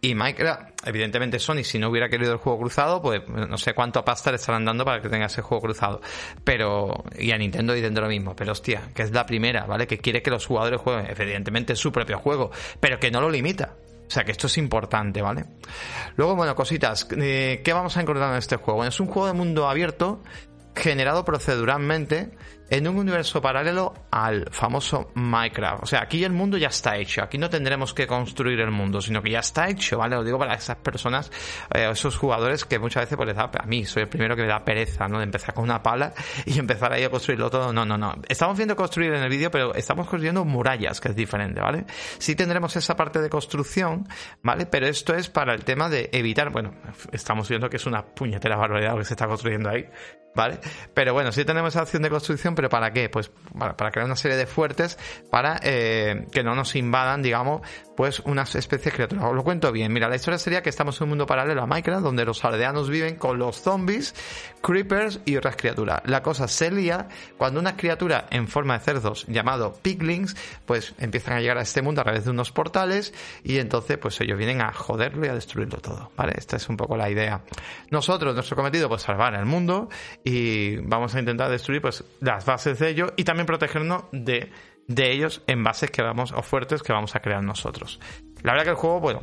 Y 0.04 0.16
Minecraft, 0.16 0.86
evidentemente 0.86 1.40
Sony, 1.40 1.64
si 1.64 1.80
no 1.80 1.88
hubiera 1.88 2.10
querido 2.10 2.34
el 2.34 2.38
juego 2.38 2.60
cruzado, 2.60 3.02
pues 3.02 3.22
no 3.26 3.58
sé 3.58 3.74
cuánto 3.74 4.04
pasta 4.04 4.32
le 4.32 4.36
estarán 4.36 4.66
dando 4.66 4.84
para 4.84 5.02
que 5.02 5.08
tenga 5.08 5.28
ese 5.28 5.42
juego 5.42 5.62
cruzado. 5.62 6.02
Pero, 6.44 7.06
y 7.18 7.32
a 7.32 7.38
Nintendo 7.38 7.72
diciendo 7.72 8.02
lo 8.02 8.10
mismo. 8.10 8.36
Pero 8.36 8.52
hostia, 8.52 8.90
que 8.94 9.04
es 9.04 9.12
la 9.12 9.26
primera, 9.26 9.66
¿vale? 9.66 9.88
Que 9.88 10.00
quiere 10.00 10.22
que 10.22 10.30
los 10.30 10.46
jugadores 10.46 10.82
jueguen, 10.82 11.06
evidentemente, 11.10 11.78
su 11.78 11.94
propio 11.94 12.20
juego, 12.20 12.52
pero 12.82 13.00
que 13.00 13.12
no 13.12 13.22
lo 13.22 13.30
limita. 13.30 13.76
O 14.06 14.12
sea 14.12 14.26
que 14.26 14.34
esto 14.34 14.48
es 14.48 14.58
importante, 14.58 15.22
¿vale? 15.22 15.46
Luego, 16.18 16.36
bueno, 16.36 16.54
cositas. 16.54 17.08
Eh, 17.18 17.62
¿Qué 17.64 17.72
vamos 17.72 17.96
a 17.96 18.02
encontrar 18.02 18.34
en 18.34 18.40
este 18.40 18.58
juego? 18.58 18.84
Es 18.84 19.00
un 19.00 19.08
juego 19.08 19.28
de 19.28 19.34
mundo 19.34 19.70
abierto 19.70 20.22
generado 20.76 21.24
proceduralmente 21.24 22.32
en 22.74 22.88
un 22.88 22.98
universo 22.98 23.40
paralelo 23.40 23.94
al 24.10 24.48
famoso 24.50 25.12
Minecraft. 25.14 25.84
O 25.84 25.86
sea, 25.86 26.02
aquí 26.02 26.24
el 26.24 26.32
mundo 26.32 26.58
ya 26.58 26.70
está 26.70 26.98
hecho. 26.98 27.22
Aquí 27.22 27.38
no 27.38 27.48
tendremos 27.48 27.94
que 27.94 28.08
construir 28.08 28.60
el 28.62 28.72
mundo, 28.72 29.00
sino 29.00 29.22
que 29.22 29.30
ya 29.30 29.42
está 29.42 29.70
hecho, 29.70 30.00
¿vale? 30.00 30.16
Lo 30.16 30.24
digo 30.24 30.40
para 30.40 30.56
esas 30.56 30.78
personas, 30.78 31.32
eh, 31.72 31.88
esos 31.92 32.18
jugadores 32.18 32.66
que 32.66 32.80
muchas 32.80 33.04
veces 33.04 33.16
pues 33.16 33.28
les 33.28 33.36
da, 33.36 33.52
a 33.54 33.66
mí 33.68 33.86
soy 33.86 34.04
el 34.04 34.10
primero 34.10 34.36
que 34.36 34.42
me 34.42 34.48
da 34.48 34.66
pereza, 34.66 35.08
¿no? 35.08 35.20
De 35.20 35.26
empezar 35.26 35.54
con 35.54 35.66
una 35.66 35.84
pala 35.84 36.14
y 36.48 36.58
empezar 36.58 36.92
ahí 36.92 37.04
a 37.04 37.12
construirlo 37.12 37.52
todo. 37.52 37.72
No, 37.72 37.86
no, 37.86 37.96
no. 37.96 38.16
Estamos 38.28 38.58
viendo 38.58 38.76
construir 38.76 39.14
en 39.14 39.22
el 39.22 39.30
vídeo, 39.30 39.52
pero 39.52 39.76
estamos 39.76 40.08
construyendo 40.08 40.44
murallas, 40.44 41.00
que 41.00 41.10
es 41.10 41.16
diferente, 41.16 41.62
¿vale? 41.62 41.86
Sí 42.18 42.36
tendremos 42.36 42.76
esa 42.76 42.96
parte 42.96 43.22
de 43.22 43.30
construcción, 43.30 44.08
¿vale? 44.42 44.66
Pero 44.66 44.88
esto 44.88 45.14
es 45.14 45.30
para 45.30 45.54
el 45.54 45.64
tema 45.64 45.90
de 45.90 46.10
evitar, 46.12 46.50
bueno, 46.50 46.74
estamos 47.12 47.48
viendo 47.48 47.70
que 47.70 47.78
es 47.78 47.86
una 47.86 48.04
puñetera 48.04 48.58
barbaridad 48.58 48.94
lo 48.94 48.98
que 48.98 49.06
se 49.06 49.14
está 49.14 49.28
construyendo 49.28 49.70
ahí, 49.70 49.88
¿vale? 50.36 50.60
Pero 50.94 51.14
bueno, 51.14 51.32
sí 51.32 51.46
tenemos 51.46 51.74
esa 51.74 51.84
opción 51.84 52.02
de 52.02 52.10
construcción, 52.10 52.56
pero 52.56 52.63
¿para 52.70 52.92
qué? 52.92 53.10
Pues 53.10 53.32
para, 53.58 53.92
crear 53.92 54.06
una 54.06 54.16
serie 54.16 54.38
de 54.38 54.46
fuertes 54.46 54.98
para 55.30 55.60
eh, 55.64 56.28
que 56.32 56.44
no 56.44 56.56
nos 56.56 56.76
invadan, 56.76 57.22
digamos, 57.22 57.62
pues 57.96 58.20
unas 58.22 58.56
especies 58.56 58.94
criaturas. 58.94 59.26
Os 59.26 59.36
lo 59.36 59.44
cuento 59.44 59.72
bien. 59.72 59.92
Mira, 59.94 60.10
la 60.10 60.16
historia 60.16 60.38
sería 60.38 60.62
que 60.62 60.70
estamos 60.70 61.00
en 61.00 61.04
un 61.04 61.10
mundo 61.10 61.26
paralelo 61.26 61.62
a 61.62 61.68
Minecraft 61.68 62.04
donde 62.04 62.26
los 62.26 62.44
aldeanos 62.44 62.90
viven 62.90 63.16
con 63.16 63.38
los 63.38 63.62
zombies, 63.62 64.16
creepers 64.62 65.22
y 65.26 65.38
otras 65.38 65.56
criaturas. 65.56 66.02
La 66.06 66.24
cosa 66.24 66.48
se 66.48 66.72
lía 66.72 67.08
cuando 67.38 67.60
una 67.60 67.78
criatura 67.78 68.26
en 68.30 68.48
forma 68.48 68.78
de 68.78 68.84
cerdos 68.84 69.26
llamado 69.28 69.74
piglings 69.82 70.36
pues 70.66 70.94
empiezan 70.98 71.38
a 71.38 71.42
llegar 71.42 71.58
a 71.58 71.62
este 71.62 71.82
mundo 71.82 72.02
a 72.02 72.04
través 72.04 72.26
de 72.26 72.32
unos 72.32 72.52
portales 72.52 73.14
y 73.44 73.58
entonces 73.58 73.98
pues 73.98 74.20
ellos 74.22 74.38
vienen 74.38 74.62
a 74.62 74.74
joderlo 74.74 75.26
y 75.26 75.30
a 75.30 75.34
destruirlo 75.34 75.78
todo, 75.80 76.12
¿vale? 76.16 76.34
Esta 76.36 76.58
es 76.58 76.68
un 76.70 76.78
poco 76.78 76.98
la 76.98 77.10
idea. 77.10 77.42
Nosotros, 77.92 78.34
nuestro 78.34 78.56
cometido, 78.56 78.90
pues 78.90 79.02
salvar 79.02 79.36
el 79.36 79.46
mundo 79.46 79.90
y 80.24 80.78
vamos 80.78 81.16
a 81.16 81.20
intentar 81.20 81.50
destruir 81.50 81.82
pues 81.82 82.04
las 82.20 82.46
de 82.58 82.90
ello 82.90 83.14
y 83.18 83.24
también 83.24 83.46
protegernos 83.46 84.06
de 84.12 84.52
de 84.88 85.12
ellos 85.12 85.42
en 85.48 85.64
bases 85.64 85.92
que 85.92 86.02
vamos, 86.02 86.32
o 86.32 86.42
fuertes 86.42 86.84
que 86.84 86.94
vamos 86.94 87.16
a 87.16 87.20
crear 87.20 87.44
nosotros. 87.44 88.00
La 88.42 88.52
verdad 88.52 88.66
que 88.66 88.70
el 88.72 88.76
juego, 88.76 89.00
bueno, 89.00 89.22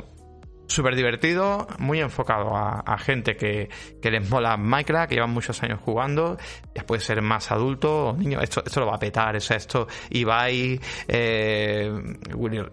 súper 0.67 0.95
divertido, 0.95 1.67
muy 1.79 1.99
enfocado 1.99 2.55
a, 2.55 2.97
gente 2.97 3.35
que, 3.35 3.69
que, 4.01 4.09
les 4.09 4.27
mola 4.29 4.57
Minecraft, 4.57 5.09
que 5.09 5.15
llevan 5.15 5.31
muchos 5.31 5.61
años 5.63 5.79
jugando, 5.83 6.37
ya 6.73 6.83
puede 6.85 7.01
ser 7.01 7.21
más 7.21 7.51
adulto 7.51 8.07
o 8.07 8.13
niño, 8.17 8.39
esto, 8.41 8.63
esto 8.65 8.79
lo 8.79 8.87
va 8.87 8.95
a 8.95 8.99
petar, 8.99 9.35
o 9.35 9.39
sea, 9.39 9.57
esto, 9.57 9.87
Ibai, 10.09 10.79
eh, 11.07 11.91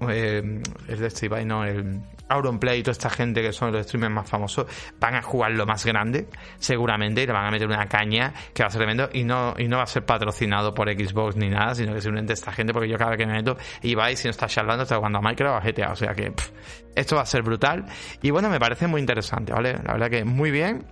eh, 0.08 0.62
el 0.88 0.98
de 0.98 1.06
este 1.06 1.26
Ibai, 1.26 1.44
no, 1.44 1.64
el 1.64 2.00
Auronplay 2.28 2.80
y 2.80 2.82
toda 2.82 2.92
esta 2.92 3.10
gente 3.10 3.42
que 3.42 3.52
son 3.52 3.72
los 3.72 3.84
streamers 3.84 4.12
más 4.12 4.28
famosos 4.28 4.66
van 4.98 5.14
a 5.14 5.22
jugar 5.22 5.52
lo 5.52 5.66
más 5.66 5.84
grande, 5.84 6.28
seguramente, 6.58 7.22
y 7.22 7.26
le 7.26 7.32
van 7.32 7.46
a 7.46 7.50
meter 7.50 7.66
una 7.66 7.86
caña 7.86 8.32
que 8.52 8.62
va 8.62 8.68
a 8.68 8.70
ser 8.70 8.80
tremendo 8.80 9.08
y 9.12 9.24
no, 9.24 9.54
y 9.58 9.68
no 9.68 9.78
va 9.78 9.84
a 9.84 9.86
ser 9.86 10.04
patrocinado 10.04 10.74
por 10.74 10.88
Xbox 10.90 11.36
ni 11.36 11.48
nada, 11.48 11.74
sino 11.74 11.94
que 11.94 12.00
simplemente 12.00 12.32
esta 12.32 12.52
gente, 12.52 12.72
porque 12.72 12.88
yo 12.88 12.98
cada 12.98 13.10
vez 13.10 13.18
que 13.18 13.26
me 13.26 13.34
meto, 13.34 13.56
y 13.82 13.94
vais, 13.94 14.18
si 14.18 14.28
no 14.28 14.30
está 14.30 14.46
charlando, 14.46 14.82
está 14.82 14.96
jugando 14.96 15.18
a 15.18 15.22
Minecraft 15.22 15.54
o 15.54 15.56
a 15.56 15.60
GTA, 15.60 15.92
o 15.92 15.96
sea 15.96 16.14
que 16.14 16.32
esto 16.94 17.16
va 17.16 17.22
a 17.22 17.26
ser 17.26 17.42
brutal. 17.42 17.86
Y 18.22 18.30
bueno, 18.30 18.48
me 18.48 18.58
parece 18.58 18.86
muy 18.86 19.00
interesante, 19.00 19.52
¿vale? 19.52 19.74
La 19.84 19.92
verdad 19.92 20.10
que 20.10 20.24
muy 20.24 20.50
bien. 20.50 20.84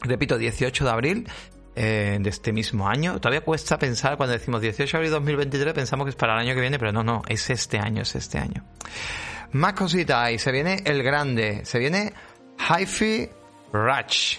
Repito, 0.00 0.36
18 0.36 0.84
de 0.84 0.90
abril 0.90 1.28
eh, 1.74 2.18
de 2.20 2.30
este 2.30 2.52
mismo 2.52 2.88
año. 2.88 3.18
Todavía 3.18 3.42
cuesta 3.42 3.78
pensar, 3.78 4.16
cuando 4.16 4.32
decimos 4.32 4.60
18 4.60 4.90
de 4.90 4.98
abril 4.98 5.10
de 5.10 5.16
2023, 5.16 5.74
pensamos 5.74 6.06
que 6.06 6.10
es 6.10 6.16
para 6.16 6.34
el 6.34 6.40
año 6.40 6.54
que 6.54 6.60
viene, 6.60 6.78
pero 6.78 6.92
no, 6.92 7.02
no, 7.02 7.22
es 7.28 7.50
este 7.50 7.78
año, 7.78 8.02
es 8.02 8.14
este 8.14 8.38
año. 8.38 8.64
Más 9.52 9.72
cositas, 9.74 10.32
y 10.32 10.38
se 10.38 10.52
viene 10.52 10.82
el 10.84 11.02
grande, 11.02 11.64
se 11.64 11.78
viene 11.78 12.12
Hi-Fi 12.58 13.30
Rush. 13.72 14.38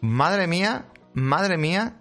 Madre 0.00 0.46
mía, 0.46 0.86
madre 1.14 1.56
mía, 1.56 1.96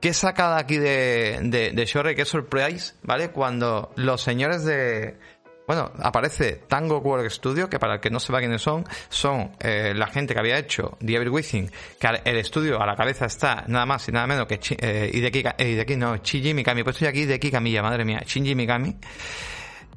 qué 0.00 0.12
sacada 0.12 0.58
aquí 0.58 0.78
de, 0.78 1.38
de, 1.42 1.70
de 1.70 1.86
Shore, 1.86 2.14
qué 2.14 2.24
surprise, 2.24 2.94
¿vale? 3.02 3.30
Cuando 3.30 3.92
los 3.96 4.20
señores 4.20 4.64
de... 4.64 5.16
Bueno, 5.64 5.92
aparece 6.00 6.64
Tango 6.68 6.98
Work 6.98 7.30
Studio, 7.30 7.70
que 7.70 7.78
para 7.78 7.94
el 7.94 8.00
que 8.00 8.10
no 8.10 8.18
sepa 8.18 8.40
quiénes 8.40 8.60
son, 8.60 8.84
son 9.08 9.52
eh, 9.60 9.92
la 9.94 10.08
gente 10.08 10.34
que 10.34 10.40
había 10.40 10.58
hecho 10.58 10.98
The 10.98 11.14
Evil 11.14 11.28
Within, 11.30 11.70
que 12.00 12.08
el 12.24 12.36
estudio 12.36 12.82
a 12.82 12.84
la 12.84 12.96
cabeza 12.96 13.26
está 13.26 13.64
nada 13.68 13.86
más 13.86 14.06
y 14.08 14.12
nada 14.12 14.26
menos 14.26 14.46
que 14.46 14.58
eh, 14.80 15.10
Hideki, 15.14 15.44
eh, 15.58 15.96
no, 15.96 16.16
Shinji 16.16 16.52
Mikami. 16.52 16.80
He 16.80 16.84
puesto 16.84 17.06
aquí 17.06 17.20
Hideki 17.20 17.50
Kamiya, 17.52 17.80
madre 17.80 18.04
mía, 18.04 18.22
Shinji 18.26 18.56
Mikami. 18.56 18.96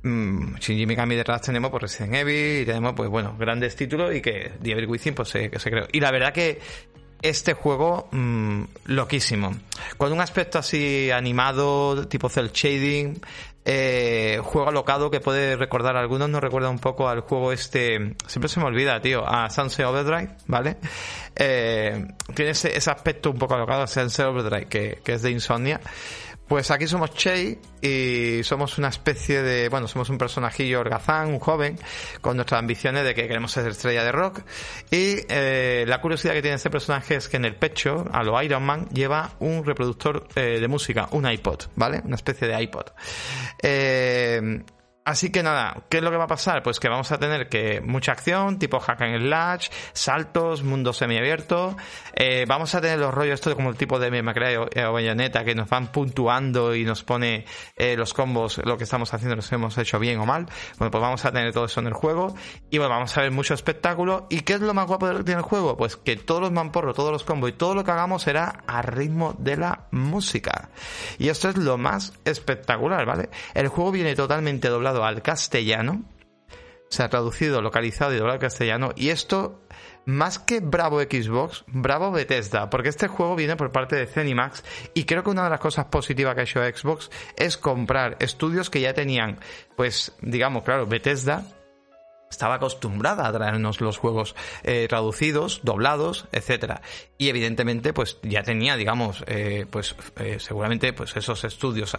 Mm, 0.06 0.58
Shinji 0.60 0.86
Mikami 0.86 1.16
detrás 1.16 1.42
tenemos 1.42 1.72
por 1.72 1.82
Resident 1.82 2.14
Evil 2.14 2.62
y 2.62 2.66
tenemos, 2.66 2.94
pues 2.94 3.10
bueno, 3.10 3.36
grandes 3.40 3.76
títulos 3.76 4.14
y 4.14 4.22
que 4.22 4.52
The 4.62 4.72
Evil 4.74 4.86
Within, 4.86 5.16
pues 5.16 5.30
se, 5.30 5.50
se 5.58 5.72
creó. 5.72 5.88
Y 5.92 6.00
la 6.00 6.12
verdad 6.12 6.32
que 6.32 6.60
este 7.24 7.54
juego 7.54 8.08
mmm, 8.12 8.62
loquísimo. 8.86 9.56
Con 9.98 10.14
un 10.14 10.22
aspecto 10.22 10.60
así 10.60 11.10
animado, 11.10 12.08
tipo 12.08 12.30
cel 12.30 12.52
shading, 12.52 13.20
eh, 13.68 14.40
juego 14.44 14.70
alocado 14.70 15.10
que 15.10 15.22
puede 15.22 15.56
recordar 15.56 15.98
a 15.98 16.02
algunos, 16.02 16.30
nos 16.30 16.40
recuerda 16.40 16.70
un 16.70 16.78
poco 16.78 17.10
al 17.10 17.22
juego 17.22 17.52
este, 17.52 18.16
siempre 18.28 18.48
se 18.48 18.60
me 18.60 18.68
olvida, 18.68 19.02
tío, 19.02 19.28
a 19.28 19.50
Sunset 19.50 19.88
Overdrive, 19.88 20.36
¿vale? 20.46 20.78
Eh, 21.36 22.06
tiene 22.36 22.52
ese, 22.52 22.78
ese, 22.78 22.92
aspecto 22.92 23.32
un 23.32 23.40
poco 23.40 23.56
alocado 23.56 23.82
a 23.82 23.88
Sunset 23.88 24.28
Overdrive, 24.28 24.68
que, 24.68 25.00
que 25.04 25.14
es 25.14 25.24
de 25.24 25.32
Insomnia. 25.32 25.82
Pues 26.48 26.70
aquí 26.70 26.88
somos 26.88 27.12
Chey 27.12 27.60
y 27.82 28.44
somos 28.44 28.78
una 28.78 28.90
especie 28.90 29.42
de, 29.42 29.68
bueno, 29.70 29.88
somos 29.88 30.10
un 30.10 30.20
personajillo 30.20 30.80
orgazán, 30.80 31.30
un 31.30 31.40
joven, 31.40 31.80
con 32.22 32.36
nuestras 32.36 32.60
ambiciones 32.60 33.04
de 33.04 33.16
que 33.16 33.28
queremos 33.28 33.52
ser 33.52 33.68
estrella 33.68 34.04
de 34.04 34.12
rock. 34.12 34.42
Y 34.92 35.18
eh, 35.28 35.86
la 35.88 36.02
curiosidad 36.02 36.34
que 36.34 36.44
tiene 36.44 36.56
este 36.56 36.70
personaje 36.70 37.16
es 37.16 37.28
que 37.28 37.38
en 37.38 37.46
el 37.46 37.56
pecho, 37.56 38.06
a 38.12 38.24
lo 38.24 38.40
Iron 38.44 38.64
Man, 38.64 38.88
lleva 38.90 39.32
un 39.40 39.66
reproductor 39.66 40.28
eh, 40.36 40.60
de 40.60 40.68
música, 40.68 41.08
un 41.12 41.28
iPod, 41.28 41.64
¿vale? 41.75 42.02
Una 42.06 42.16
especie 42.16 42.48
de 42.48 42.62
iPod. 42.62 42.86
Eh, 43.62 44.64
Así 45.06 45.32
que 45.32 45.44
nada, 45.44 45.84
¿qué 45.88 45.98
es 45.98 46.04
lo 46.04 46.10
que 46.10 46.18
va 46.18 46.24
a 46.24 46.28
pasar? 46.28 46.64
Pues 46.64 46.80
que 46.80 46.90
vamos 46.90 47.12
a 47.12 47.20
tener 47.20 47.48
que 47.48 47.80
mucha 47.80 48.12
acción, 48.12 48.58
tipo 48.58 48.80
hack 48.80 49.04
and 49.04 49.22
slash, 49.22 49.70
saltos, 49.94 50.64
mundo 50.64 50.94
semiabierto. 50.94 51.78
Eh, 52.16 52.46
vamos 52.48 52.74
a 52.74 52.82
tener 52.82 52.98
los 52.98 53.14
rollos, 53.14 53.36
esto 53.36 53.56
como 53.56 53.70
el 53.70 53.78
tipo 53.78 54.00
de 54.00 54.24
Macrae 54.24 54.58
o, 54.58 54.64
o 54.64 54.94
Bayonetta, 54.94 55.44
que 55.44 55.54
nos 55.54 55.70
van 55.70 55.92
puntuando 55.92 56.74
y 56.74 56.86
nos 56.86 57.04
pone 57.04 57.46
eh, 57.76 57.96
los 57.96 58.16
combos, 58.16 58.60
lo 58.66 58.80
que 58.80 58.86
estamos 58.86 59.14
haciendo, 59.14 59.36
los 59.36 59.52
hemos 59.52 59.78
hecho 59.78 60.00
bien 60.00 60.20
o 60.20 60.26
mal. 60.26 60.48
Bueno, 60.80 60.90
pues 60.90 61.02
vamos 61.02 61.24
a 61.24 61.32
tener 61.32 61.54
todo 61.54 61.66
eso 61.66 61.82
en 61.82 61.86
el 61.86 61.94
juego. 61.94 62.34
Y 62.72 62.80
bueno, 62.80 62.96
vamos 62.96 63.16
a 63.16 63.22
ver 63.22 63.30
mucho 63.30 63.54
espectáculo. 63.54 64.26
¿Y 64.32 64.40
qué 64.40 64.54
es 64.54 64.62
lo 64.62 64.74
más 64.74 64.88
guapo 64.88 65.08
del 65.08 65.30
el 65.30 65.42
juego? 65.44 65.78
Pues 65.78 65.98
que 65.98 66.16
todos 66.16 66.42
los 66.42 66.52
mamporros, 66.52 66.96
todos 66.96 67.12
los 67.12 67.24
combos 67.24 67.52
y 67.52 67.54
todo 67.54 67.76
lo 67.76 67.84
que 67.84 67.92
hagamos 67.92 68.24
será 68.24 68.64
a 68.66 68.82
ritmo 68.82 69.36
de 69.38 69.58
la 69.58 69.86
música. 69.92 70.70
Y 71.20 71.30
esto 71.30 71.50
es 71.50 71.58
lo 71.58 71.78
más 71.78 72.14
espectacular, 72.26 73.06
¿vale? 73.06 73.30
El 73.54 73.68
juego 73.68 73.92
viene 73.92 74.16
totalmente 74.16 74.68
doblado 74.68 74.95
al 75.04 75.22
castellano, 75.22 76.04
se 76.90 77.04
ha 77.04 77.10
traducido, 77.10 77.62
localizado 77.62 78.14
y 78.14 78.18
doblado 78.18 78.36
al 78.36 78.40
castellano, 78.40 78.92
y 78.96 79.10
esto, 79.10 79.62
más 80.06 80.40
que 80.40 80.60
bravo 80.60 81.02
Xbox, 81.02 81.64
bravo 81.68 82.12
Bethesda, 82.12 82.70
porque 82.70 82.90
este 82.90 83.08
juego 83.08 83.36
viene 83.36 83.56
por 83.56 83.72
parte 83.72 83.96
de 83.96 84.08
Zenimax, 84.08 84.64
y 84.94 85.06
creo 85.06 85.24
que 85.24 85.32
una 85.32 85.44
de 85.46 85.50
las 85.50 85.60
cosas 85.60 85.86
positivas 85.86 86.36
que 86.36 86.42
ha 86.42 86.44
hecho 86.44 86.64
Xbox 86.64 87.10
es 87.38 87.58
comprar 87.58 88.18
estudios 88.20 88.70
que 88.70 88.82
ya 88.82 88.94
tenían, 88.94 89.40
pues, 89.75 90.14
digamos, 90.22 90.64
claro, 90.64 90.86
Bethesda, 90.86 91.44
estaba 92.36 92.56
acostumbrada 92.56 93.25
a 93.27 93.32
traernos 93.32 93.80
los 93.80 93.98
juegos 93.98 94.36
eh, 94.63 94.88
traducidos, 94.89 95.62
doblados, 95.63 96.27
etcétera. 96.34 96.82
Y 97.18 97.30
evidentemente, 97.30 97.94
pues 97.94 98.18
ya 98.24 98.44
tenía, 98.44 98.75
digamos, 98.75 99.24
eh, 99.27 99.65
pues 99.70 99.96
eh, 100.20 100.38
seguramente, 100.39 100.92
pues 100.92 101.15
esos 101.15 101.46
estudios 101.46 101.98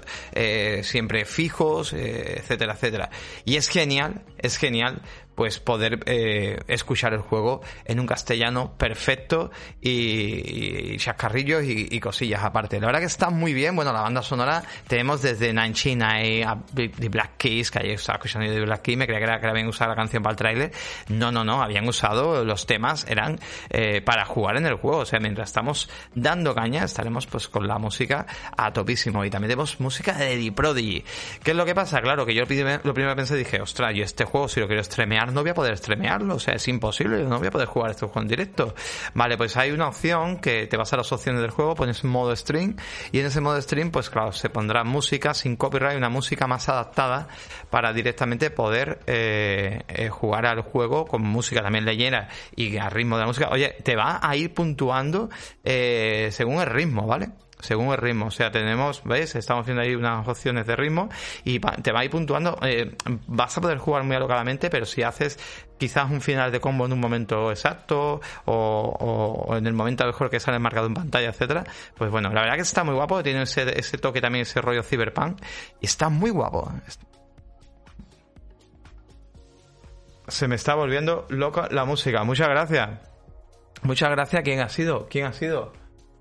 siempre 0.82 1.24
fijos, 1.24 1.92
etcétera, 1.92 2.74
etcétera. 2.74 3.10
Y 3.44 3.56
es 3.56 3.68
genial, 3.68 4.22
es 4.38 4.58
genial 4.58 5.00
pues 5.36 5.60
poder 5.60 6.00
eh, 6.06 6.58
escuchar 6.66 7.12
el 7.12 7.20
juego 7.20 7.60
en 7.84 8.00
un 8.00 8.06
castellano 8.06 8.72
perfecto 8.76 9.50
y, 9.80 10.96
chascarrillos 10.96 11.62
y, 11.64 12.00
cosillas 12.00 12.42
aparte. 12.42 12.80
La 12.80 12.86
verdad 12.86 13.00
que 13.00 13.06
está 13.06 13.30
muy 13.30 13.52
bien. 13.52 13.76
Bueno, 13.76 13.92
la 13.92 14.00
banda 14.00 14.22
sonora 14.22 14.62
tenemos 14.88 15.22
desde 15.22 15.52
Nine 15.52 16.44
a 16.44 16.58
The 16.74 17.08
Black 17.08 17.36
Keys, 17.36 17.70
que 17.70 17.80
ayer 17.80 17.92
estaba 17.92 18.16
escuchando 18.16 18.50
de 18.50 18.60
Black 18.62 18.82
Keys, 18.82 18.96
me 18.96 19.06
creía 19.06 19.38
que, 19.38 19.46
habían 19.46 19.68
usado 19.68 19.90
la 19.90 19.96
canción 19.96 20.22
para 20.22 20.32
el 20.32 20.36
tráiler. 20.36 20.72
No, 21.08 21.30
no, 21.30 21.44
no, 21.44 21.62
habían 21.62 21.86
usado 21.86 22.44
los 22.44 22.66
temas, 22.66 23.06
eran 23.08 23.38
eh, 23.68 24.00
para 24.00 24.24
jugar 24.24 24.56
en 24.56 24.66
el 24.66 24.76
juego. 24.76 24.98
O 24.98 25.06
sea, 25.06 25.20
mientras 25.20 25.50
estamos 25.50 25.90
dando 26.14 26.54
caña, 26.54 26.84
estaremos 26.84 27.26
pues 27.26 27.48
con 27.48 27.68
la 27.68 27.78
música 27.78 28.26
a 28.56 28.72
topísimo. 28.72 29.24
Y 29.24 29.30
también 29.30 29.50
tenemos 29.50 29.80
música 29.80 30.14
de 30.14 30.38
The 30.38 30.52
Prodigy. 30.52 31.04
¿Qué 31.42 31.50
es 31.50 31.56
lo 31.56 31.66
que 31.66 31.74
pasa? 31.74 32.00
Claro, 32.00 32.24
que 32.24 32.34
yo 32.34 32.40
lo 32.40 32.46
primero, 32.46 32.80
lo 32.84 32.94
primero 32.94 33.14
pensé, 33.14 33.36
dije, 33.36 33.60
ostras, 33.60 33.94
yo 33.94 34.02
este 34.02 34.24
juego 34.24 34.48
si 34.48 34.60
lo 34.60 34.66
quiero 34.66 34.82
streamear 34.82 35.25
no 35.32 35.42
voy 35.42 35.50
a 35.50 35.54
poder 35.54 35.76
streamearlo, 35.76 36.34
o 36.34 36.38
sea, 36.38 36.54
es 36.54 36.68
imposible, 36.68 37.22
no 37.24 37.38
voy 37.38 37.48
a 37.48 37.50
poder 37.50 37.68
jugar 37.68 37.90
este 37.90 38.06
juego 38.06 38.20
en 38.20 38.28
directo. 38.28 38.74
Vale, 39.14 39.36
pues 39.36 39.56
hay 39.56 39.70
una 39.70 39.88
opción 39.88 40.38
que 40.38 40.66
te 40.66 40.76
vas 40.76 40.92
a 40.92 40.96
las 40.96 41.10
opciones 41.12 41.40
del 41.40 41.50
juego, 41.50 41.74
pones 41.74 42.04
modo 42.04 42.34
stream 42.34 42.76
y 43.12 43.20
en 43.20 43.26
ese 43.26 43.40
modo 43.40 43.60
stream, 43.60 43.90
pues 43.90 44.10
claro, 44.10 44.32
se 44.32 44.50
pondrá 44.50 44.84
música 44.84 45.34
sin 45.34 45.56
copyright, 45.56 45.96
una 45.96 46.08
música 46.08 46.46
más 46.46 46.68
adaptada 46.68 47.28
para 47.70 47.92
directamente 47.92 48.50
poder 48.50 49.00
eh, 49.06 49.82
eh, 49.88 50.08
jugar 50.08 50.46
al 50.46 50.62
juego 50.62 51.06
con 51.06 51.22
música 51.22 51.62
también 51.62 51.84
leyera 51.84 52.28
y 52.54 52.76
a 52.76 52.88
ritmo 52.88 53.16
de 53.16 53.22
la 53.22 53.26
música. 53.26 53.48
Oye, 53.50 53.76
te 53.82 53.96
va 53.96 54.20
a 54.22 54.36
ir 54.36 54.54
puntuando 54.54 55.28
eh, 55.64 56.28
según 56.32 56.60
el 56.60 56.66
ritmo, 56.66 57.06
¿vale? 57.06 57.30
Según 57.66 57.92
el 57.92 57.98
ritmo. 57.98 58.26
O 58.26 58.30
sea, 58.30 58.50
tenemos, 58.50 59.02
¿veis? 59.04 59.34
Estamos 59.34 59.66
viendo 59.66 59.82
ahí 59.82 59.94
unas 59.94 60.26
opciones 60.26 60.66
de 60.66 60.76
ritmo 60.76 61.08
y 61.44 61.58
te 61.58 61.92
va 61.92 62.00
a 62.00 62.04
ir 62.04 62.10
puntuando. 62.10 62.58
Eh, 62.62 62.96
vas 63.26 63.56
a 63.58 63.60
poder 63.60 63.78
jugar 63.78 64.04
muy 64.04 64.16
alocadamente, 64.16 64.70
pero 64.70 64.86
si 64.86 65.02
haces 65.02 65.38
quizás 65.78 66.10
un 66.10 66.20
final 66.20 66.50
de 66.52 66.60
combo 66.60 66.86
en 66.86 66.92
un 66.92 67.00
momento 67.00 67.50
exacto 67.50 68.20
o, 68.46 69.54
en 69.56 69.66
el 69.66 69.74
momento 69.74 70.04
a 70.04 70.06
lo 70.06 70.12
mejor 70.12 70.30
que 70.30 70.40
sale 70.40 70.58
marcado 70.58 70.86
en 70.86 70.94
pantalla, 70.94 71.28
etcétera, 71.28 71.64
pues 71.96 72.10
bueno, 72.10 72.32
la 72.32 72.40
verdad 72.40 72.54
que 72.54 72.62
está 72.62 72.84
muy 72.84 72.94
guapo, 72.94 73.22
tiene 73.22 73.42
ese, 73.42 73.78
ese 73.78 73.98
toque 73.98 74.20
también, 74.20 74.42
ese 74.42 74.60
rollo 74.60 74.82
cyberpunk 74.82 75.42
y 75.80 75.86
está 75.86 76.08
muy 76.08 76.30
guapo. 76.30 76.72
Se 80.28 80.48
me 80.48 80.56
está 80.56 80.74
volviendo 80.74 81.26
loca 81.28 81.68
la 81.70 81.84
música. 81.84 82.24
Muchas 82.24 82.48
gracias. 82.48 82.90
Muchas 83.82 84.10
gracias. 84.10 84.42
¿Quién 84.42 84.60
ha 84.60 84.68
sido? 84.68 85.06
¿Quién 85.08 85.26
ha 85.26 85.32
sido? 85.32 85.72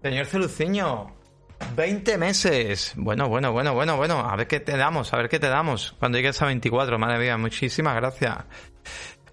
Señor 0.03 0.27
Celuceño. 0.27 1.14
20 1.75 2.17
meses. 2.17 2.93
Bueno, 2.95 3.27
bueno, 3.29 3.51
bueno, 3.51 3.73
bueno, 3.73 3.97
bueno. 3.97 4.19
A 4.19 4.35
ver 4.35 4.47
qué 4.47 4.59
te 4.59 4.77
damos, 4.77 5.13
a 5.13 5.17
ver 5.17 5.29
qué 5.29 5.39
te 5.39 5.47
damos. 5.47 5.95
Cuando 5.99 6.17
llegues 6.17 6.41
a 6.41 6.45
24, 6.45 6.97
madre 6.97 7.19
mía, 7.19 7.37
muchísimas 7.37 7.95
gracias. 7.95 8.45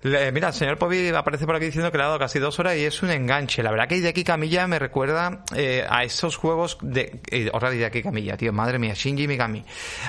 Le, 0.02 0.32
mira, 0.32 0.48
el 0.48 0.54
señor 0.54 0.78
Pobi 0.78 1.10
aparece 1.10 1.46
por 1.46 1.54
aquí 1.54 1.66
diciendo 1.66 1.92
que 1.92 1.96
le 1.96 2.02
ha 2.02 2.08
dado 2.08 2.18
casi 2.18 2.40
dos 2.40 2.58
horas 2.58 2.76
y 2.76 2.84
es 2.84 3.02
un 3.04 3.10
enganche. 3.10 3.62
La 3.62 3.70
verdad 3.70 3.86
que 3.86 3.96
Hideki 3.96 4.24
Camilla 4.24 4.66
me 4.66 4.80
recuerda 4.80 5.44
eh, 5.54 5.86
a 5.88 6.02
esos 6.02 6.36
juegos 6.36 6.78
de... 6.82 7.20
Eh, 7.30 7.50
Camilla, 8.02 8.36
tío, 8.36 8.52
madre 8.52 8.80
mía, 8.80 8.94
Shinji 8.94 9.28
Mikami. 9.28 9.64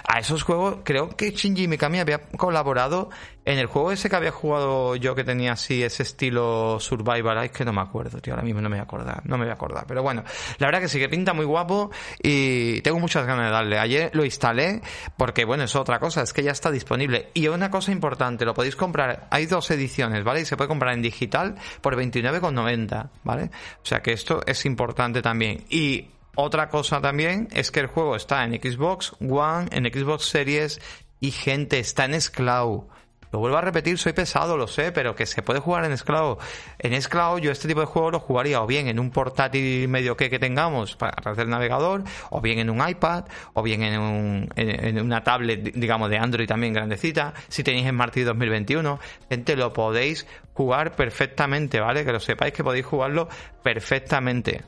A 0.08 0.20
esos 0.20 0.41
juegos, 0.41 0.77
creo 0.84 1.10
que 1.10 1.29
Shinji 1.29 1.67
Mikami 1.67 2.00
había 2.00 2.24
colaborado 2.38 3.12
en 3.46 3.60
el 3.60 3.68
juego 3.68 3.92
ese 3.92 4.10
que 4.10 4.16
había 4.16 4.32
jugado 4.32 4.96
yo 4.96 5.16
que 5.16 5.24
tenía 5.24 5.54
así 5.54 5.84
ese 5.84 6.04
estilo 6.04 6.80
survival, 6.80 7.44
es 7.44 7.52
que 7.52 7.66
no 7.66 7.74
me 7.74 7.82
acuerdo, 7.82 8.20
tío, 8.20 8.34
ahora 8.34 8.44
mismo 8.44 8.62
no 8.62 8.70
me 8.70 8.78
voy 8.78 8.82
a 8.82 8.84
acordar, 8.84 9.22
no 9.26 9.38
me 9.38 9.46
voy 9.46 9.52
a 9.52 9.56
acordar. 9.56 9.86
Pero 9.88 10.02
bueno, 10.02 10.24
la 10.60 10.68
verdad 10.68 10.82
que 10.82 10.88
sí 10.88 11.00
que 11.00 11.10
pinta 11.10 11.34
muy 11.34 11.46
guapo 11.46 11.92
y 12.22 12.82
tengo 12.82 13.00
muchas 13.00 13.26
ganas 13.26 13.46
de 13.46 13.52
darle. 13.52 13.80
Ayer 13.80 14.12
lo 14.14 14.24
instalé 14.24 14.82
porque, 15.18 15.46
bueno, 15.46 15.64
es 15.64 15.76
otra 15.76 16.00
cosa, 16.00 16.22
es 16.22 16.32
que 16.32 16.44
ya 16.44 16.52
está 16.52 16.72
disponible. 16.72 17.30
Y 17.34 17.48
una 17.48 17.70
cosa 17.70 17.92
importante, 17.92 18.46
lo 18.46 18.54
podéis 18.54 18.76
comprar, 18.76 19.28
hay 19.30 19.46
dos 19.46 19.70
ediciones, 19.72 20.24
¿vale? 20.24 20.42
Y 20.42 20.46
se 20.46 20.56
puede 20.56 20.70
comprar 20.70 20.94
en 20.94 21.02
digital 21.02 21.56
por 21.82 21.96
29,90, 21.96 23.10
¿vale? 23.24 23.52
O 23.82 23.86
sea 23.86 24.02
que 24.02 24.14
esto 24.14 24.42
es 24.46 24.66
importante 24.66 25.22
también. 25.22 25.66
Y 25.70 26.08
otra 26.36 26.70
cosa 26.70 27.02
también 27.02 27.48
es 27.52 27.72
que 27.72 27.82
el 27.82 27.88
juego 27.88 28.16
está 28.16 28.44
en 28.44 28.54
Xbox 28.54 29.14
One, 29.20 29.68
en 29.72 29.86
Xbox 29.86 30.26
Series 30.26 30.82
y 31.20 31.32
gente, 31.32 31.80
está 31.80 32.06
en 32.06 32.20
Scloud. 32.20 32.86
Lo 33.34 33.40
vuelvo 33.40 33.58
a 33.58 33.62
repetir, 33.62 33.98
soy 33.98 34.13
pesado, 34.13 34.58
lo 34.58 34.68
sé, 34.68 34.92
pero 34.92 35.16
que 35.16 35.25
se 35.25 35.42
puede 35.42 35.60
jugar 35.60 35.86
en 35.86 35.92
esclavo. 35.92 36.38
En 36.78 36.94
esclavo 36.94 37.40
yo 37.40 37.50
este 37.50 37.68
tipo 37.68 37.80
de 37.80 37.88
juego 37.88 38.12
lo 38.12 38.20
jugaría 38.20 38.62
o 38.62 38.68
bien 38.68 38.88
en 38.88 39.00
un 39.00 39.10
portátil 39.10 39.88
medio 39.88 40.16
que, 40.16 40.30
que 40.30 40.38
tengamos 40.38 40.96
para 40.96 41.13
hacer 41.32 41.46
el 41.46 41.50
navegador, 41.50 42.04
o 42.30 42.42
bien 42.42 42.60
en 42.60 42.70
un 42.70 42.88
iPad, 42.88 43.25
o 43.54 43.63
bien 43.63 43.82
en 43.82 45.02
una 45.02 45.24
tablet, 45.24 45.63
digamos, 45.74 46.12
de 46.12 46.20
Android 46.20 46.48
también 46.48 46.74
grandecita. 46.74 47.34
Si 47.48 47.63
tenéis 47.63 47.90
Smart 47.90 48.13
TV 48.13 48.25
2021, 48.25 49.00
gente, 49.28 49.56
lo 49.56 49.74
podéis 49.74 50.28
jugar 50.54 50.96
perfectamente, 50.96 51.80
¿vale? 51.80 52.06
Que 52.06 52.12
lo 52.12 52.20
sepáis 52.20 52.54
que 52.54 52.63
podéis 52.63 52.86
jugarlo 52.86 53.30
perfectamente. 53.63 54.62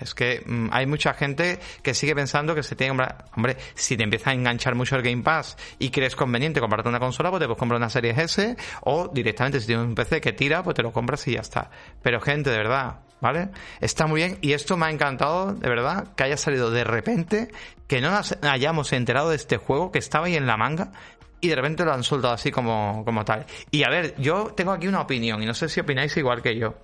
Es 0.00 0.14
que 0.14 0.42
mm, 0.44 0.68
hay 0.72 0.86
mucha 0.86 1.14
gente 1.14 1.58
que 1.82 1.94
sigue 1.94 2.14
pensando 2.14 2.54
que 2.54 2.62
se 2.62 2.76
tiene 2.76 2.94
Hombre, 3.34 3.56
si 3.74 3.96
te 3.96 4.04
empieza 4.04 4.30
a 4.30 4.34
enganchar 4.34 4.74
mucho 4.74 4.96
el 4.96 5.02
Game 5.02 5.22
Pass 5.22 5.56
y 5.78 5.90
crees 5.90 6.14
conveniente 6.16 6.60
comprarte 6.60 6.88
una 6.88 7.00
consola, 7.00 7.30
pues 7.30 7.40
te 7.40 7.46
puedes 7.46 7.58
comprar 7.58 7.78
una 7.78 7.90
serie 7.90 8.14
S 8.16 8.56
o 8.82 9.08
directamente 9.08 9.60
si 9.60 9.66
tienes 9.66 9.86
un 9.86 9.94
PC 9.94 10.20
que 10.20 10.32
tira, 10.32 10.62
pues 10.62 10.76
te 10.76 10.82
lo 10.82 10.92
compras 10.92 11.26
y 11.28 11.32
ya 11.32 11.40
está. 11.40 11.70
Pero 12.02 12.20
gente, 12.20 12.50
de 12.50 12.58
verdad, 12.58 13.00
¿vale? 13.20 13.48
Está 13.80 14.06
muy 14.06 14.20
bien 14.20 14.38
y 14.42 14.52
esto 14.52 14.76
me 14.76 14.86
ha 14.86 14.90
encantado, 14.90 15.52
de 15.52 15.68
verdad, 15.68 16.14
que 16.14 16.24
haya 16.24 16.36
salido 16.36 16.70
de 16.70 16.84
repente, 16.84 17.48
que 17.88 18.00
no 18.00 18.10
nos 18.10 18.36
hayamos 18.42 18.92
enterado 18.92 19.30
de 19.30 19.36
este 19.36 19.56
juego 19.56 19.90
que 19.90 19.98
estaba 19.98 20.26
ahí 20.26 20.36
en 20.36 20.46
la 20.46 20.56
manga 20.56 20.92
y 21.40 21.48
de 21.48 21.56
repente 21.56 21.84
lo 21.84 21.92
han 21.92 22.02
soltado 22.02 22.34
así 22.34 22.50
como, 22.50 23.02
como 23.04 23.24
tal. 23.24 23.44
Y 23.70 23.84
a 23.84 23.90
ver, 23.90 24.14
yo 24.18 24.54
tengo 24.56 24.72
aquí 24.72 24.88
una 24.88 25.02
opinión 25.02 25.42
y 25.42 25.46
no 25.46 25.54
sé 25.54 25.68
si 25.68 25.80
opináis 25.80 26.16
igual 26.16 26.40
que 26.42 26.58
yo. 26.58 26.74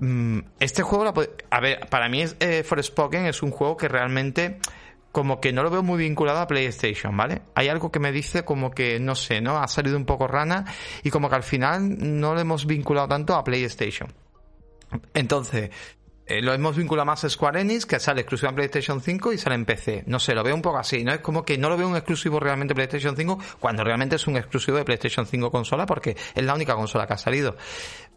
Mm, 0.00 0.40
este 0.60 0.82
juego, 0.82 1.12
a 1.50 1.60
ver, 1.60 1.88
para 1.88 2.08
mí 2.08 2.22
es, 2.22 2.36
eh, 2.40 2.62
Forspoken 2.62 3.26
es 3.26 3.42
un 3.42 3.50
juego 3.50 3.76
que 3.76 3.88
realmente 3.88 4.58
como 5.12 5.40
que 5.40 5.52
no 5.52 5.62
lo 5.62 5.70
veo 5.70 5.82
muy 5.82 5.98
vinculado 5.98 6.38
a 6.38 6.46
PlayStation, 6.46 7.16
¿vale? 7.16 7.42
Hay 7.54 7.68
algo 7.68 7.90
que 7.90 7.98
me 7.98 8.12
dice 8.12 8.44
como 8.44 8.70
que, 8.70 9.00
no 9.00 9.14
sé, 9.14 9.40
¿no? 9.40 9.58
Ha 9.58 9.66
salido 9.66 9.96
un 9.96 10.04
poco 10.04 10.28
rana 10.28 10.64
y 11.02 11.10
como 11.10 11.28
que 11.28 11.36
al 11.36 11.42
final 11.42 11.96
no 11.98 12.34
lo 12.34 12.40
hemos 12.40 12.66
vinculado 12.66 13.08
tanto 13.08 13.34
a 13.34 13.42
PlayStation. 13.42 14.12
Entonces, 15.14 15.70
eh, 16.26 16.42
lo 16.42 16.52
hemos 16.52 16.76
vinculado 16.76 17.06
más 17.06 17.24
a 17.24 17.30
Square 17.30 17.62
Enix, 17.62 17.86
que 17.86 17.98
sale 17.98 18.20
exclusivo 18.20 18.50
en 18.50 18.56
PlayStation 18.56 19.00
5 19.00 19.32
y 19.32 19.38
sale 19.38 19.54
en 19.54 19.64
PC. 19.64 20.04
No 20.06 20.20
sé, 20.20 20.34
lo 20.34 20.44
veo 20.44 20.54
un 20.54 20.60
poco 20.60 20.76
así, 20.76 21.02
¿no? 21.02 21.12
Es 21.12 21.20
como 21.20 21.42
que 21.42 21.56
no 21.56 21.70
lo 21.70 21.78
veo 21.78 21.88
un 21.88 21.96
exclusivo 21.96 22.38
realmente 22.38 22.74
PlayStation 22.74 23.16
5 23.16 23.38
cuando 23.58 23.82
realmente 23.82 24.16
es 24.16 24.26
un 24.26 24.36
exclusivo 24.36 24.76
de 24.76 24.84
PlayStation 24.84 25.24
5 25.24 25.50
consola 25.50 25.86
porque 25.86 26.16
es 26.34 26.44
la 26.44 26.54
única 26.54 26.74
consola 26.74 27.06
que 27.06 27.14
ha 27.14 27.18
salido. 27.18 27.56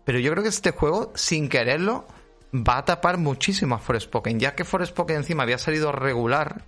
Pero 0.05 0.19
yo 0.19 0.31
creo 0.31 0.43
que 0.43 0.49
este 0.49 0.71
juego, 0.71 1.11
sin 1.15 1.49
quererlo, 1.49 2.07
va 2.53 2.77
a 2.77 2.85
tapar 2.85 3.17
muchísimo 3.17 3.75
a 3.75 3.79
Forspoken. 3.79 4.39
Ya 4.39 4.55
que 4.55 4.65
Forspoken 4.65 5.17
encima 5.17 5.43
había 5.43 5.57
salido 5.57 5.91
regular, 5.91 6.63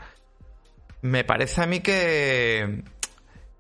me 1.02 1.24
parece 1.24 1.62
a 1.62 1.66
mí 1.66 1.82
que 1.82 2.84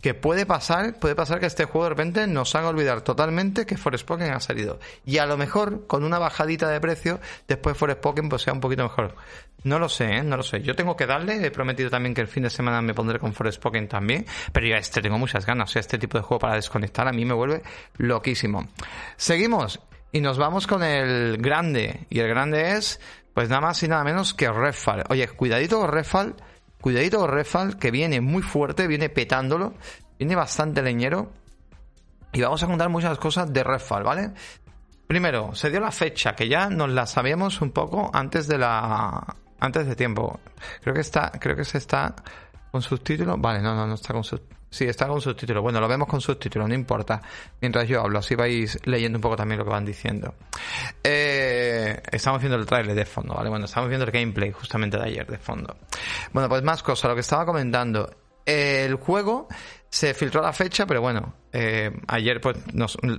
que 0.03 0.13
puede 0.13 0.45
pasar, 0.45 0.99
puede 0.99 1.15
pasar 1.15 1.39
que 1.39 1.45
este 1.45 1.63
juego 1.63 1.85
de 1.85 1.91
repente 1.91 2.27
nos 2.27 2.53
haga 2.55 2.67
olvidar 2.67 3.03
totalmente 3.03 3.65
que 3.65 3.77
Forspoken 3.77 4.33
ha 4.33 4.41
salido. 4.41 4.77
Y 5.05 5.19
a 5.19 5.25
lo 5.25 5.37
mejor 5.37 5.87
con 5.87 6.03
una 6.03 6.19
bajadita 6.19 6.67
de 6.67 6.81
precio, 6.81 7.21
después 7.47 7.77
Forspoken 7.77 8.27
pues 8.27 8.41
sea 8.41 8.51
un 8.51 8.59
poquito 8.59 8.83
mejor. 8.83 9.15
No 9.63 9.79
lo 9.79 9.87
sé, 9.87 10.17
¿eh? 10.17 10.21
no 10.21 10.35
lo 10.35 10.43
sé. 10.43 10.61
Yo 10.61 10.75
tengo 10.75 10.97
que 10.97 11.05
darle, 11.05 11.45
he 11.45 11.51
prometido 11.51 11.89
también 11.89 12.13
que 12.13 12.19
el 12.19 12.27
fin 12.27 12.43
de 12.43 12.49
semana 12.49 12.81
me 12.81 12.93
pondré 12.93 13.17
con 13.17 13.33
Forspoken 13.33 13.87
también, 13.87 14.25
pero 14.51 14.67
ya 14.67 14.75
este 14.75 15.01
tengo 15.01 15.17
muchas 15.17 15.45
ganas. 15.45 15.69
O 15.69 15.71
sea, 15.71 15.79
este 15.79 15.97
tipo 15.97 16.17
de 16.17 16.23
juego 16.25 16.39
para 16.39 16.55
desconectar 16.55 17.07
a 17.07 17.13
mí 17.13 17.23
me 17.23 17.33
vuelve 17.33 17.63
loquísimo. 17.95 18.67
Seguimos 19.15 19.79
y 20.11 20.19
nos 20.19 20.37
vamos 20.37 20.67
con 20.67 20.83
el 20.83 21.37
grande. 21.37 22.07
Y 22.09 22.19
el 22.19 22.27
grande 22.27 22.73
es, 22.73 22.99
pues 23.33 23.47
nada 23.47 23.61
más 23.61 23.81
y 23.83 23.87
nada 23.87 24.03
menos 24.03 24.33
que 24.33 24.51
Redfall. 24.51 25.05
Oye, 25.07 25.29
cuidadito 25.29 25.79
con 25.79 25.89
Redfall 25.89 26.35
Cuidadito 26.83 27.19
con 27.19 27.31
Refal, 27.31 27.77
que 27.77 27.91
viene 27.91 28.19
muy 28.19 28.43
fuerte, 28.43 28.87
viene 28.87 29.07
petándolo, 29.07 29.73
viene 30.19 30.35
bastante 30.35 30.81
leñero. 30.81 31.31
Y 32.33 32.41
vamos 32.41 32.61
a 32.61 32.67
contar 32.67 32.89
muchas 32.89 33.17
cosas 33.17 33.53
de 33.53 33.63
Refal, 33.63 34.03
¿vale? 34.03 34.33
Primero, 35.07 35.55
se 35.55 35.69
dio 35.69 35.79
la 35.79 35.91
fecha, 35.91 36.35
que 36.35 36.49
ya 36.49 36.69
nos 36.69 36.89
la 36.89 37.05
sabíamos 37.05 37.61
un 37.61 37.71
poco 37.71 38.11
antes 38.13 38.49
de 38.49 38.57
la. 38.57 39.33
antes 39.61 39.87
de 39.87 39.95
tiempo. 39.95 40.41
Creo 40.81 40.93
que 40.93 40.99
está. 40.99 41.31
Creo 41.39 41.55
que 41.55 41.63
se 41.63 41.77
está 41.77 42.15
con 42.69 42.81
subtítulos. 42.81 43.39
Vale, 43.39 43.61
no, 43.61 43.73
no, 43.73 43.87
no 43.87 43.93
está 43.93 44.11
con 44.11 44.25
subtítulos. 44.25 44.62
Sí, 44.73 44.85
está 44.85 45.07
con 45.07 45.21
subtítulos. 45.21 45.61
Bueno, 45.61 45.79
lo 45.79 45.87
vemos 45.87 46.07
con 46.07 46.19
subtítulos, 46.19 46.67
no 46.67 46.73
importa. 46.73 47.21
Mientras 47.61 47.87
yo 47.87 48.01
hablo, 48.01 48.17
así 48.17 48.33
vais 48.33 48.79
leyendo 48.85 49.19
un 49.19 49.21
poco 49.21 49.35
también 49.35 49.59
lo 49.59 49.65
que 49.65 49.69
van 49.69 49.85
diciendo. 49.85 50.33
Eh, 51.03 52.01
estamos 52.11 52.41
viendo 52.41 52.57
el 52.57 52.65
trailer 52.65 52.95
de 52.95 53.05
fondo, 53.05 53.35
¿vale? 53.35 53.51
Bueno, 53.51 53.65
estamos 53.65 53.87
viendo 53.87 54.03
el 54.03 54.11
gameplay 54.11 54.51
justamente 54.51 54.97
de 54.97 55.03
ayer 55.03 55.27
de 55.27 55.37
fondo. 55.37 55.77
Bueno, 56.31 56.49
pues 56.49 56.63
más 56.63 56.81
cosas, 56.81 57.07
lo 57.07 57.13
que 57.13 57.21
estaba 57.21 57.45
comentando. 57.45 58.15
El 58.47 58.95
juego 58.95 59.47
se 59.93 60.15
filtró 60.15 60.41
la 60.41 60.51
fecha, 60.53 60.87
pero 60.87 61.01
bueno, 61.01 61.35
eh, 61.51 61.91
ayer 62.07 62.41
pues 62.41 62.57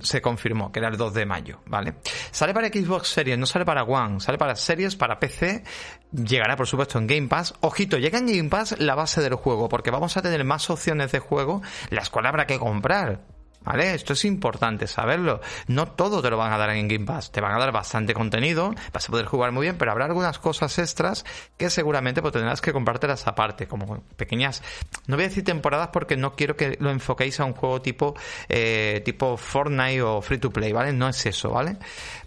se 0.01 0.21
confirmó 0.21 0.73
que 0.73 0.79
era 0.79 0.89
el 0.89 0.97
2 0.97 1.13
de 1.13 1.25
mayo, 1.25 1.61
¿vale? 1.67 1.95
Sale 2.31 2.53
para 2.53 2.67
Xbox 2.67 3.07
Series, 3.07 3.37
no 3.37 3.45
sale 3.45 3.63
para 3.63 3.83
One, 3.83 4.19
sale 4.19 4.37
para 4.37 4.57
Series, 4.57 4.97
para 4.97 5.17
PC, 5.17 5.63
llegará 6.11 6.57
por 6.57 6.67
supuesto 6.67 6.97
en 6.97 7.07
Game 7.07 7.29
Pass. 7.29 7.53
Ojito, 7.61 7.97
llega 7.97 8.17
en 8.17 8.27
Game 8.27 8.49
Pass 8.49 8.77
la 8.77 8.93
base 8.93 9.21
del 9.21 9.35
juego, 9.35 9.69
porque 9.69 9.89
vamos 9.89 10.17
a 10.17 10.21
tener 10.21 10.43
más 10.43 10.69
opciones 10.69 11.13
de 11.13 11.19
juego, 11.19 11.61
las 11.91 12.09
cuales 12.09 12.27
habrá 12.27 12.45
que 12.45 12.59
comprar. 12.59 13.21
¿Vale? 13.65 13.95
Esto 13.95 14.13
es 14.13 14.23
importante 14.25 14.87
saberlo. 14.87 15.41
No 15.67 15.87
todo 15.87 16.21
te 16.21 16.29
lo 16.29 16.37
van 16.37 16.53
a 16.53 16.57
dar 16.57 16.69
en 16.69 16.87
Game 16.87 17.05
Pass. 17.05 17.31
Te 17.31 17.41
van 17.41 17.53
a 17.53 17.57
dar 17.57 17.71
bastante 17.71 18.13
contenido, 18.13 18.73
vas 18.93 19.09
a 19.09 19.11
poder 19.11 19.25
jugar 19.25 19.51
muy 19.51 19.63
bien, 19.63 19.77
pero 19.77 19.91
habrá 19.91 20.05
algunas 20.05 20.37
cosas 20.39 20.77
extras 20.77 21.25
que 21.57 21.69
seguramente 21.69 22.21
pues, 22.21 22.33
tendrás 22.33 22.61
que 22.61 22.71
compartirlas 22.71 23.27
aparte, 23.27 23.67
como 23.67 24.03
pequeñas. 24.15 24.61
No 25.07 25.15
voy 25.15 25.25
a 25.25 25.29
decir 25.29 25.43
temporadas 25.43 25.89
porque 25.91 26.15
no 26.15 26.35
quiero 26.35 26.55
que 26.55 26.77
lo 26.79 26.91
enfoquéis 26.91 27.39
a 27.39 27.45
un 27.45 27.53
juego 27.53 27.81
tipo, 27.81 28.15
eh, 28.49 29.01
tipo 29.03 29.35
Fortnite 29.37 30.01
o 30.01 30.21
Free 30.21 30.37
to 30.37 30.51
Play, 30.51 30.71
¿vale? 30.71 30.93
No 30.93 31.09
es 31.09 31.25
eso, 31.25 31.49
¿vale? 31.49 31.77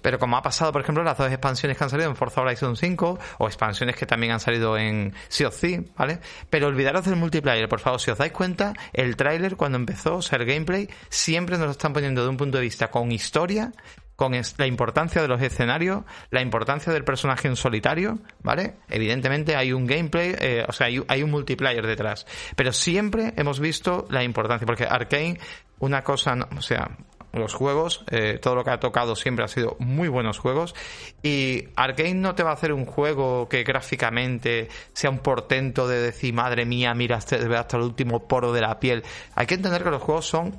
Pero 0.02 0.18
como 0.18 0.36
ha 0.36 0.42
pasado, 0.42 0.72
por 0.72 0.82
ejemplo, 0.82 1.04
las 1.04 1.18
dos 1.18 1.30
expansiones 1.30 1.76
que 1.76 1.84
han 1.84 1.90
salido 1.90 2.10
en 2.10 2.16
Forza 2.16 2.40
Horizon 2.40 2.76
5 2.76 3.18
o 3.38 3.46
expansiones 3.46 3.96
que 3.96 4.06
también 4.06 4.32
han 4.32 4.40
salido 4.40 4.76
en 4.76 5.14
Sea 5.28 5.48
of 5.48 5.58
Thieves, 5.58 5.90
¿vale? 5.96 6.20
Pero 6.50 6.66
olvidaros 6.66 7.04
del 7.04 7.16
multiplayer, 7.16 7.68
por 7.68 7.80
favor, 7.80 8.00
si 8.00 8.10
os 8.10 8.18
dais 8.18 8.32
cuenta, 8.32 8.74
el 8.92 9.16
tráiler 9.16 9.56
cuando 9.56 9.76
empezó, 9.76 10.16
o 10.16 10.22
sea, 10.22 10.38
el 10.38 10.46
gameplay, 10.46 10.88
siempre 11.28 11.58
nos 11.58 11.72
están 11.72 11.92
poniendo 11.92 12.22
de 12.22 12.30
un 12.30 12.38
punto 12.38 12.56
de 12.56 12.64
vista 12.64 12.90
con 12.90 13.12
historia, 13.12 13.70
con 14.16 14.32
la 14.32 14.66
importancia 14.66 15.20
de 15.20 15.28
los 15.28 15.42
escenarios, 15.42 16.04
la 16.30 16.40
importancia 16.40 16.90
del 16.90 17.04
personaje 17.04 17.48
en 17.48 17.54
solitario, 17.54 18.18
¿vale? 18.42 18.76
Evidentemente 18.88 19.54
hay 19.54 19.74
un 19.74 19.86
gameplay, 19.86 20.34
eh, 20.40 20.64
o 20.66 20.72
sea, 20.72 20.86
hay, 20.86 21.22
un 21.22 21.30
multiplayer 21.30 21.86
detrás, 21.86 22.26
pero 22.56 22.72
siempre 22.72 23.34
hemos 23.36 23.60
visto 23.60 24.06
la 24.08 24.24
importancia, 24.24 24.64
porque 24.64 24.84
Arkane, 24.84 25.38
una 25.80 26.02
cosa, 26.02 26.34
o 26.56 26.62
sea, 26.62 26.96
los 27.34 27.52
juegos, 27.52 28.06
eh, 28.10 28.38
todo 28.40 28.54
lo 28.54 28.64
que 28.64 28.70
ha 28.70 28.80
tocado 28.80 29.14
siempre 29.14 29.44
ha 29.44 29.48
sido 29.48 29.76
muy 29.80 30.08
buenos 30.08 30.38
juegos 30.38 30.74
y 31.22 31.68
Arkane 31.76 32.14
no 32.14 32.34
te 32.34 32.42
va 32.42 32.52
a 32.52 32.54
hacer 32.54 32.72
un 32.72 32.86
juego 32.86 33.50
que 33.50 33.64
gráficamente 33.64 34.68
sea 34.94 35.10
un 35.10 35.18
portento 35.18 35.86
de 35.86 36.00
decir, 36.00 36.32
madre 36.32 36.64
mía, 36.64 36.94
mira 36.94 37.16
hasta, 37.16 37.36
hasta 37.36 37.76
el 37.76 37.82
último 37.82 38.26
poro 38.26 38.50
de 38.54 38.62
la 38.62 38.80
piel. 38.80 39.02
Hay 39.34 39.46
que 39.46 39.56
entender 39.56 39.84
que 39.84 39.90
los 39.90 40.02
juegos 40.02 40.26
son 40.26 40.58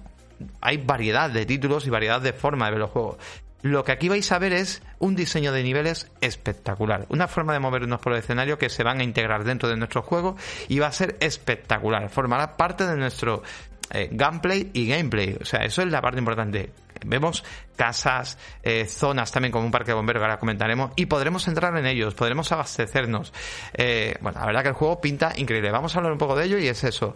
hay 0.62 0.78
variedad 0.78 1.30
de 1.30 1.46
títulos 1.46 1.86
y 1.88 1.90
variedad 1.90 2.22
de 2.22 2.34
formas 2.34 2.68
de 2.68 2.72
ver 2.72 2.80
los 2.82 2.92
juegos. 2.92 3.18
Lo 3.62 3.84
que 3.84 3.92
aquí 3.92 4.08
vais 4.08 4.32
a 4.32 4.40
ver 4.40 4.54
es 4.54 4.82
un 5.00 5.16
diseño 5.16 5.52
de 5.52 5.64
niveles 5.64 6.10
espectacular, 6.22 7.06
una 7.10 7.28
forma 7.28 7.52
de 7.52 7.60
movernos 7.60 8.00
por 8.00 8.14
el 8.14 8.20
escenario 8.20 8.58
que 8.58 8.70
se 8.70 8.84
van 8.84 9.02
a 9.02 9.04
integrar 9.04 9.44
dentro 9.44 9.68
de 9.68 9.76
nuestro 9.76 10.02
juego 10.02 10.38
y 10.70 10.80
va 10.80 10.88
a 10.88 10.92
ser 10.94 11.18
espectacular, 11.20 12.10
formará 12.10 12.56
parte 12.56 12.88
de 12.88 12.96
nuestro 12.96 13.44
eh, 13.92 14.08
gameplay 14.12 14.70
y 14.74 14.88
gameplay, 14.88 15.38
o 15.42 15.44
sea, 15.44 15.62
eso 15.66 15.82
es 15.82 15.90
la 15.90 16.02
parte 16.02 16.20
importante. 16.20 16.72
Vemos 17.06 17.44
casas, 17.76 18.38
eh, 18.62 18.86
zonas 18.86 19.32
también 19.32 19.52
como 19.52 19.66
un 19.66 19.72
parque 19.72 19.92
de 19.92 19.96
bomberos 19.96 20.22
que 20.22 20.26
ahora 20.26 20.40
comentaremos 20.40 20.92
y 20.96 21.06
podremos 21.08 21.48
entrar 21.48 21.76
en 21.78 21.86
ellos, 21.86 22.14
podremos 22.14 22.52
abastecernos. 22.52 23.34
Eh, 23.74 24.16
bueno, 24.22 24.40
la 24.40 24.46
verdad 24.46 24.64
que 24.64 24.70
el 24.70 24.76
juego 24.76 25.02
pinta 25.02 25.34
increíble. 25.36 25.72
Vamos 25.72 25.96
a 25.96 26.00
hablar 26.00 26.14
un 26.14 26.18
poco 26.18 26.36
de 26.36 26.46
ello 26.46 26.58
y 26.60 26.68
es 26.68 26.84
eso. 26.84 27.16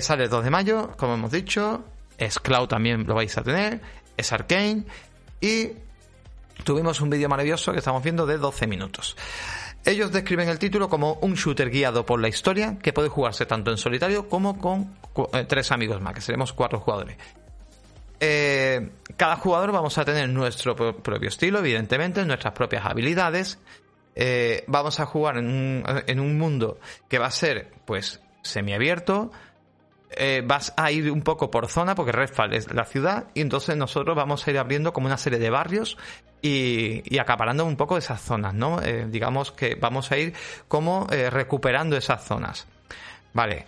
sale 0.00 0.24
el 0.24 0.30
2 0.30 0.44
de 0.44 0.50
mayo, 0.50 0.90
como 0.96 1.14
hemos 1.14 1.32
dicho, 1.32 1.84
es 2.18 2.38
Cloud 2.38 2.68
también 2.68 3.06
lo 3.06 3.14
vais 3.14 3.36
a 3.36 3.42
tener, 3.42 3.80
es 4.16 4.32
Arkane 4.32 4.84
y 5.40 5.70
tuvimos 6.64 7.00
un 7.00 7.10
vídeo 7.10 7.28
maravilloso 7.28 7.72
que 7.72 7.78
estamos 7.78 8.02
viendo 8.02 8.26
de 8.26 8.38
12 8.38 8.66
minutos. 8.66 9.16
Ellos 9.84 10.10
describen 10.10 10.48
el 10.48 10.58
título 10.58 10.88
como 10.88 11.14
un 11.22 11.34
shooter 11.34 11.70
guiado 11.70 12.04
por 12.04 12.20
la 12.20 12.26
historia 12.26 12.76
que 12.82 12.92
puede 12.92 13.08
jugarse 13.08 13.46
tanto 13.46 13.70
en 13.70 13.76
solitario 13.76 14.28
como 14.28 14.58
con 14.58 14.96
eh, 15.32 15.44
tres 15.44 15.70
amigos 15.70 16.00
más, 16.00 16.12
que 16.12 16.20
seremos 16.20 16.52
cuatro 16.52 16.80
jugadores. 16.80 17.16
Eh, 18.18 18.90
cada 19.16 19.36
jugador 19.36 19.70
vamos 19.70 19.96
a 19.98 20.04
tener 20.04 20.28
nuestro 20.28 20.74
propio 20.74 21.28
estilo, 21.28 21.60
evidentemente, 21.60 22.24
nuestras 22.24 22.52
propias 22.52 22.84
habilidades. 22.84 23.60
Eh, 24.16 24.64
vamos 24.66 24.98
a 24.98 25.06
jugar 25.06 25.36
en 25.38 25.46
un, 25.46 25.84
en 26.06 26.18
un 26.18 26.36
mundo 26.36 26.80
que 27.08 27.20
va 27.20 27.26
a 27.26 27.30
ser, 27.30 27.70
pues, 27.84 28.20
semiabierto, 28.42 29.30
eh, 30.10 30.42
vas 30.44 30.72
a 30.76 30.90
ir 30.92 31.10
un 31.10 31.22
poco 31.22 31.50
por 31.50 31.68
zona, 31.68 31.94
porque 31.94 32.12
Redfall 32.12 32.54
es 32.54 32.72
la 32.72 32.84
ciudad, 32.84 33.26
y 33.34 33.40
entonces 33.40 33.76
nosotros 33.76 34.16
vamos 34.16 34.46
a 34.46 34.50
ir 34.50 34.58
abriendo 34.58 34.92
como 34.92 35.06
una 35.06 35.18
serie 35.18 35.38
de 35.38 35.50
barrios 35.50 35.98
y, 36.42 37.18
acaparando 37.18 37.64
un 37.64 37.76
poco 37.76 37.98
esas 37.98 38.20
zonas, 38.20 38.54
¿no? 38.54 38.80
Eh, 38.82 39.06
digamos 39.08 39.52
que 39.52 39.74
vamos 39.74 40.10
a 40.12 40.18
ir 40.18 40.32
como 40.68 41.06
eh, 41.10 41.30
recuperando 41.30 41.96
esas 41.96 42.24
zonas. 42.24 42.66
Vale. 43.32 43.66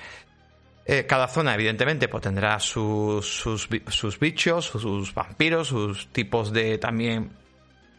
cada 1.06 1.28
zona, 1.28 1.54
evidentemente, 1.54 2.08
pues 2.08 2.22
tendrá 2.22 2.58
sus, 2.58 3.26
sus, 3.26 3.68
sus 3.88 4.18
bichos, 4.18 4.64
sus, 4.64 5.12
vampiros, 5.12 5.68
sus 5.68 6.08
tipos 6.08 6.50
de 6.50 6.78
también 6.78 7.30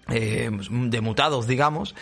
de 0.08 1.02
mutados, 1.02 1.46
digamos, 1.46 1.94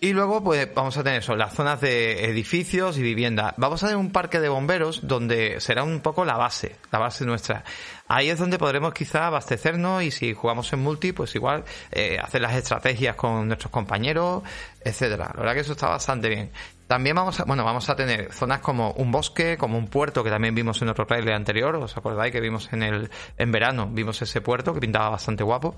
y 0.00 0.12
luego, 0.12 0.44
pues 0.44 0.72
vamos 0.74 0.96
a 0.96 1.02
tener 1.02 1.20
eso, 1.20 1.34
las 1.34 1.54
zonas 1.54 1.80
de 1.80 2.24
edificios 2.26 2.98
y 2.98 3.02
vivienda. 3.02 3.54
Vamos 3.56 3.82
a 3.82 3.86
tener 3.86 3.98
un 3.98 4.12
parque 4.12 4.38
de 4.38 4.48
bomberos 4.48 5.08
donde 5.08 5.60
será 5.60 5.82
un 5.82 6.00
poco 6.00 6.24
la 6.24 6.36
base, 6.36 6.76
la 6.92 7.00
base 7.00 7.24
nuestra. 7.24 7.64
Ahí 8.08 8.30
es 8.30 8.38
donde 8.38 8.58
podremos 8.58 8.92
quizá 8.92 9.26
abastecernos 9.26 10.02
y 10.02 10.10
si 10.10 10.34
jugamos 10.34 10.72
en 10.72 10.80
multi, 10.80 11.12
pues 11.12 11.34
igual 11.34 11.64
eh, 11.92 12.18
hacer 12.20 12.40
las 12.40 12.54
estrategias 12.54 13.14
con 13.14 13.46
nuestros 13.46 13.70
compañeros, 13.70 14.42
etcétera. 14.82 15.30
La 15.34 15.40
verdad 15.40 15.54
que 15.54 15.60
eso 15.60 15.72
está 15.72 15.88
bastante 15.88 16.28
bien. 16.28 16.50
También 16.88 17.14
vamos 17.14 17.38
a, 17.38 17.44
bueno, 17.44 17.66
vamos 17.66 17.90
a 17.90 17.96
tener 17.96 18.32
zonas 18.32 18.60
como 18.60 18.92
un 18.92 19.12
bosque, 19.12 19.58
como 19.58 19.76
un 19.76 19.88
puerto 19.88 20.24
que 20.24 20.30
también 20.30 20.54
vimos 20.54 20.80
en 20.80 20.88
otro 20.88 21.06
trailer 21.06 21.34
anterior, 21.34 21.76
¿os 21.76 21.94
acordáis 21.94 22.32
que 22.32 22.40
vimos 22.40 22.72
en 22.72 22.82
el 22.82 23.10
en 23.36 23.52
verano, 23.52 23.90
vimos 23.92 24.22
ese 24.22 24.40
puerto 24.40 24.72
que 24.72 24.80
pintaba 24.80 25.10
bastante 25.10 25.44
guapo. 25.44 25.76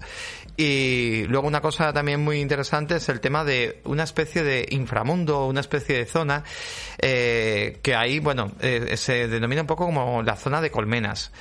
Y 0.57 1.25
luego 1.25 1.49
una 1.49 1.61
cosa 1.61 1.93
también 1.93 2.23
muy 2.23 2.41
interesante 2.41 2.95
es 2.95 3.09
el 3.09 3.19
tema 3.19 3.43
de 3.43 3.81
una 3.87 4.05
especie 4.05 4.45
de 4.45 4.65
inframundo, 4.71 5.47
una 5.47 5.61
especie 5.61 5.99
de 5.99 6.07
zona 6.07 6.45
eh, 6.99 7.81
que 7.83 7.97
ahí, 7.97 8.21
bueno, 8.21 8.53
eh, 8.61 8.97
se 8.97 9.27
denomina 9.27 9.63
un 9.63 9.67
poco 9.67 9.87
como 9.87 10.23
la 10.23 10.37
zona 10.37 10.61
de 10.61 10.71
colmenas 10.71 11.33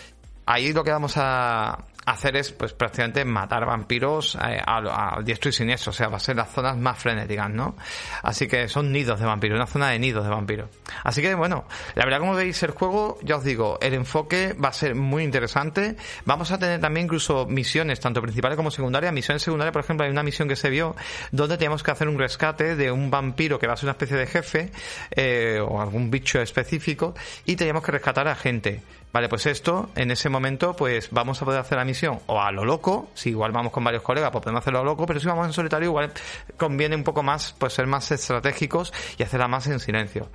ahí 0.50 0.74
lo 0.74 0.84
que 0.84 0.92
vamos 0.92 1.14
a, 1.16 1.78
hacer 2.06 2.36
es 2.38 2.52
pues 2.52 2.74
prácticamente 2.74 3.24
matar 3.24 3.68
vampiros 3.68 4.36
eh, 4.36 4.60
a, 4.66 5.20
diestro 5.24 5.50
y 5.50 5.54
siniestro, 5.54 5.92
o 5.92 5.94
sea, 5.94 6.08
va 6.08 6.18
a 6.18 6.20
ser 6.20 6.36
las 6.36 6.50
zonas 6.50 6.76
más 6.76 6.98
frenéticas, 6.98 7.52
¿no? 7.52 7.76
Así 8.24 8.48
que 8.48 8.68
son 8.68 8.92
nidos 8.92 9.20
de 9.20 9.28
vampiros, 9.28 9.56
una 9.56 9.68
zona 9.68 9.90
de 9.90 10.00
nidos 10.00 10.24
de 10.24 10.30
vampiros. 10.32 10.70
Así 11.04 11.22
que 11.22 11.36
bueno, 11.36 11.66
la 11.94 12.06
verdad 12.06 12.20
como 12.20 12.34
veis 12.34 12.64
el 12.64 12.72
juego, 12.72 13.20
ya 13.22 13.36
os 13.36 13.44
digo, 13.44 13.78
el 13.82 13.94
enfoque 13.94 14.54
va 14.54 14.70
a 14.70 14.74
ser 14.74 14.96
muy 14.96 15.24
interesante. 15.24 15.98
Vamos 16.26 16.52
a 16.52 16.58
tener 16.58 16.80
también 16.80 17.06
incluso 17.06 17.46
misiones, 17.46 18.00
tanto 18.00 18.22
principales 18.22 18.56
como 18.56 18.72
secundarias. 18.72 19.14
Misiones 19.14 19.44
secundarias, 19.44 19.74
por 19.74 19.84
ejemplo, 19.84 20.06
hay 20.06 20.12
una 20.12 20.24
misión 20.24 20.48
que 20.48 20.56
se 20.56 20.72
vio 20.72 20.96
donde 21.32 21.58
tenemos 21.58 21.84
que 21.84 21.92
hacer 21.92 22.08
un 22.08 22.18
rescate 22.18 22.76
de 22.76 22.92
un 22.92 23.12
vampiro 23.12 23.60
que 23.60 23.68
va 23.68 23.74
a 23.74 23.78
ser 23.78 23.86
una 23.86 23.92
especie 23.92 24.18
de 24.18 24.26
jefe 24.26 24.72
eh, 25.12 25.60
o 25.62 25.80
algún 25.80 26.10
bicho 26.10 26.42
específico 26.42 27.14
y 27.46 27.56
teníamos 27.56 27.84
que 27.84 27.92
rescatar 27.92 28.28
a 28.28 28.36
gente. 28.36 28.82
Vale, 29.12 29.28
pues 29.28 29.48
esto, 29.48 29.90
en 29.96 30.12
ese 30.12 30.30
momento, 30.30 30.76
pues 30.76 31.10
vamos 31.12 31.42
a 31.42 31.46
poder 31.46 31.60
hacer 31.60 31.80
la 31.80 31.86
misión 31.86 32.20
o 32.28 32.40
a 32.40 32.52
lo 32.52 32.64
loco, 32.64 33.10
si 33.16 33.30
igual 33.30 33.52
vamos 33.52 33.72
con 33.72 33.84
varios 33.84 34.04
colegas, 34.04 34.30
pues 34.32 34.44
podemos 34.44 34.62
hacerlo 34.62 34.80
a 34.80 34.84
lo 34.84 34.92
loco, 34.92 35.08
pero 35.08 35.20
si 35.20 35.26
vamos 35.26 35.48
en 35.48 35.54
solitario, 35.54 35.90
igual 35.90 36.12
conviene 36.58 36.96
un 36.96 37.04
poco 37.04 37.24
más, 37.24 37.56
pues 37.58 37.74
ser 37.74 37.88
más 37.88 38.12
estratégicos 38.12 38.94
y 39.18 39.24
hacerla 39.24 39.48
más 39.48 39.66
en 39.66 39.80
silencio. 39.80 40.30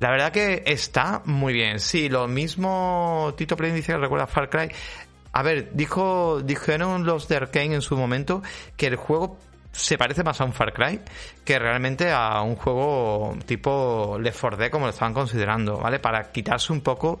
La 0.00 0.10
verdad 0.10 0.32
que 0.32 0.62
está 0.66 1.22
muy 1.24 1.54
bien. 1.54 1.80
Sí, 1.80 2.08
lo 2.08 2.28
mismo 2.28 3.32
Tito 3.36 3.56
Play 3.56 3.72
dice 3.72 3.92
que 3.92 3.98
recuerda 3.98 4.26
Far 4.26 4.50
Cry. 4.50 4.70
A 5.32 5.42
ver, 5.42 5.70
dijo, 5.72 6.40
dijeron 6.42 7.06
los 7.06 7.28
de 7.28 7.36
Arkane 7.36 7.76
en 7.76 7.82
su 7.82 7.96
momento 7.96 8.42
que 8.76 8.88
el 8.88 8.96
juego 8.96 9.38
se 9.72 9.96
parece 9.96 10.24
más 10.24 10.40
a 10.40 10.44
un 10.44 10.52
Far 10.52 10.72
Cry 10.72 11.00
que 11.46 11.58
realmente 11.60 12.10
a 12.10 12.42
un 12.42 12.56
juego 12.56 13.36
tipo 13.46 14.18
Left 14.20 14.40
4 14.40 14.58
Dead 14.58 14.70
como 14.70 14.86
lo 14.86 14.90
estaban 14.90 15.14
considerando, 15.14 15.78
¿vale? 15.78 16.00
Para 16.00 16.32
quitarse 16.32 16.72
un 16.72 16.80
poco 16.80 17.20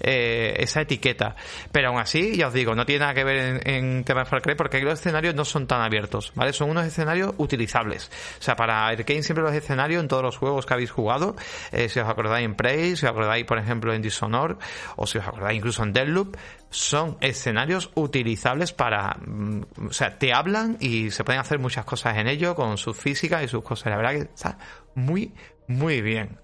eh, 0.00 0.54
esa 0.58 0.80
etiqueta. 0.80 1.36
Pero 1.70 1.88
aún 1.88 1.98
así, 1.98 2.36
ya 2.36 2.48
os 2.48 2.54
digo, 2.54 2.74
no 2.74 2.86
tiene 2.86 3.00
nada 3.00 3.14
que 3.14 3.22
ver 3.22 3.60
en, 3.68 4.02
tema 4.02 4.20
de 4.20 4.26
Far 4.26 4.42
porque 4.56 4.80
los 4.80 4.98
escenarios 4.98 5.34
no 5.34 5.44
son 5.44 5.66
tan 5.66 5.82
abiertos, 5.82 6.32
¿vale? 6.34 6.54
Son 6.54 6.70
unos 6.70 6.86
escenarios 6.86 7.34
utilizables. 7.36 8.10
O 8.40 8.42
sea, 8.42 8.56
para 8.56 8.86
Arkane 8.86 9.22
siempre 9.22 9.44
los 9.44 9.52
escenarios 9.52 10.02
en 10.02 10.08
todos 10.08 10.22
los 10.22 10.38
juegos 10.38 10.64
que 10.64 10.72
habéis 10.72 10.90
jugado, 10.90 11.36
eh, 11.70 11.90
si 11.90 12.00
os 12.00 12.08
acordáis 12.08 12.46
en 12.46 12.54
Prey, 12.54 12.96
si 12.96 13.04
os 13.04 13.10
acordáis, 13.10 13.44
por 13.44 13.58
ejemplo, 13.58 13.92
en 13.92 14.00
Dishonored, 14.00 14.56
o 14.96 15.06
si 15.06 15.18
os 15.18 15.26
acordáis 15.26 15.58
incluso 15.58 15.82
en 15.82 15.92
Deadloop, 15.92 16.36
son 16.70 17.16
escenarios 17.20 17.90
utilizables 17.94 18.72
para, 18.72 19.16
mm, 19.24 19.62
o 19.88 19.92
sea, 19.92 20.18
te 20.18 20.32
hablan 20.32 20.76
y 20.80 21.10
se 21.10 21.24
pueden 21.24 21.40
hacer 21.40 21.58
muchas 21.58 21.84
cosas 21.84 22.16
en 22.16 22.26
ello 22.26 22.54
con 22.54 22.76
sus 22.78 22.96
físicas 22.96 23.42
y 23.44 23.48
sus 23.48 23.62
cosas. 23.66 23.90
La 23.90 23.96
verdad 23.96 24.12
que 24.12 24.30
está 24.32 24.58
muy, 24.94 25.34
muy 25.66 26.00
bien. 26.00 26.38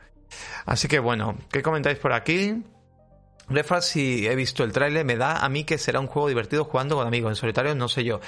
Así 0.67 0.89
que 0.89 0.99
bueno, 0.99 1.37
¿qué 1.51 1.63
comentáis 1.63 1.99
por 1.99 2.13
aquí? 2.13 2.63
Refra, 3.49 3.83
si 3.83 4.27
he 4.27 4.35
visto 4.35 4.65
el 4.65 4.73
tráiler, 4.73 5.05
me 5.05 5.17
da 5.17 5.45
a 5.45 5.49
mí 5.49 5.65
que 5.65 5.79
será 5.79 6.01
un 6.01 6.07
juego 6.07 6.29
divertido 6.29 6.65
jugando 6.65 6.97
con 6.97 7.07
amigos. 7.07 7.33
En 7.33 7.37
solitario 7.37 7.75
no 7.75 7.89
sé 7.89 8.05
yo. 8.05 8.21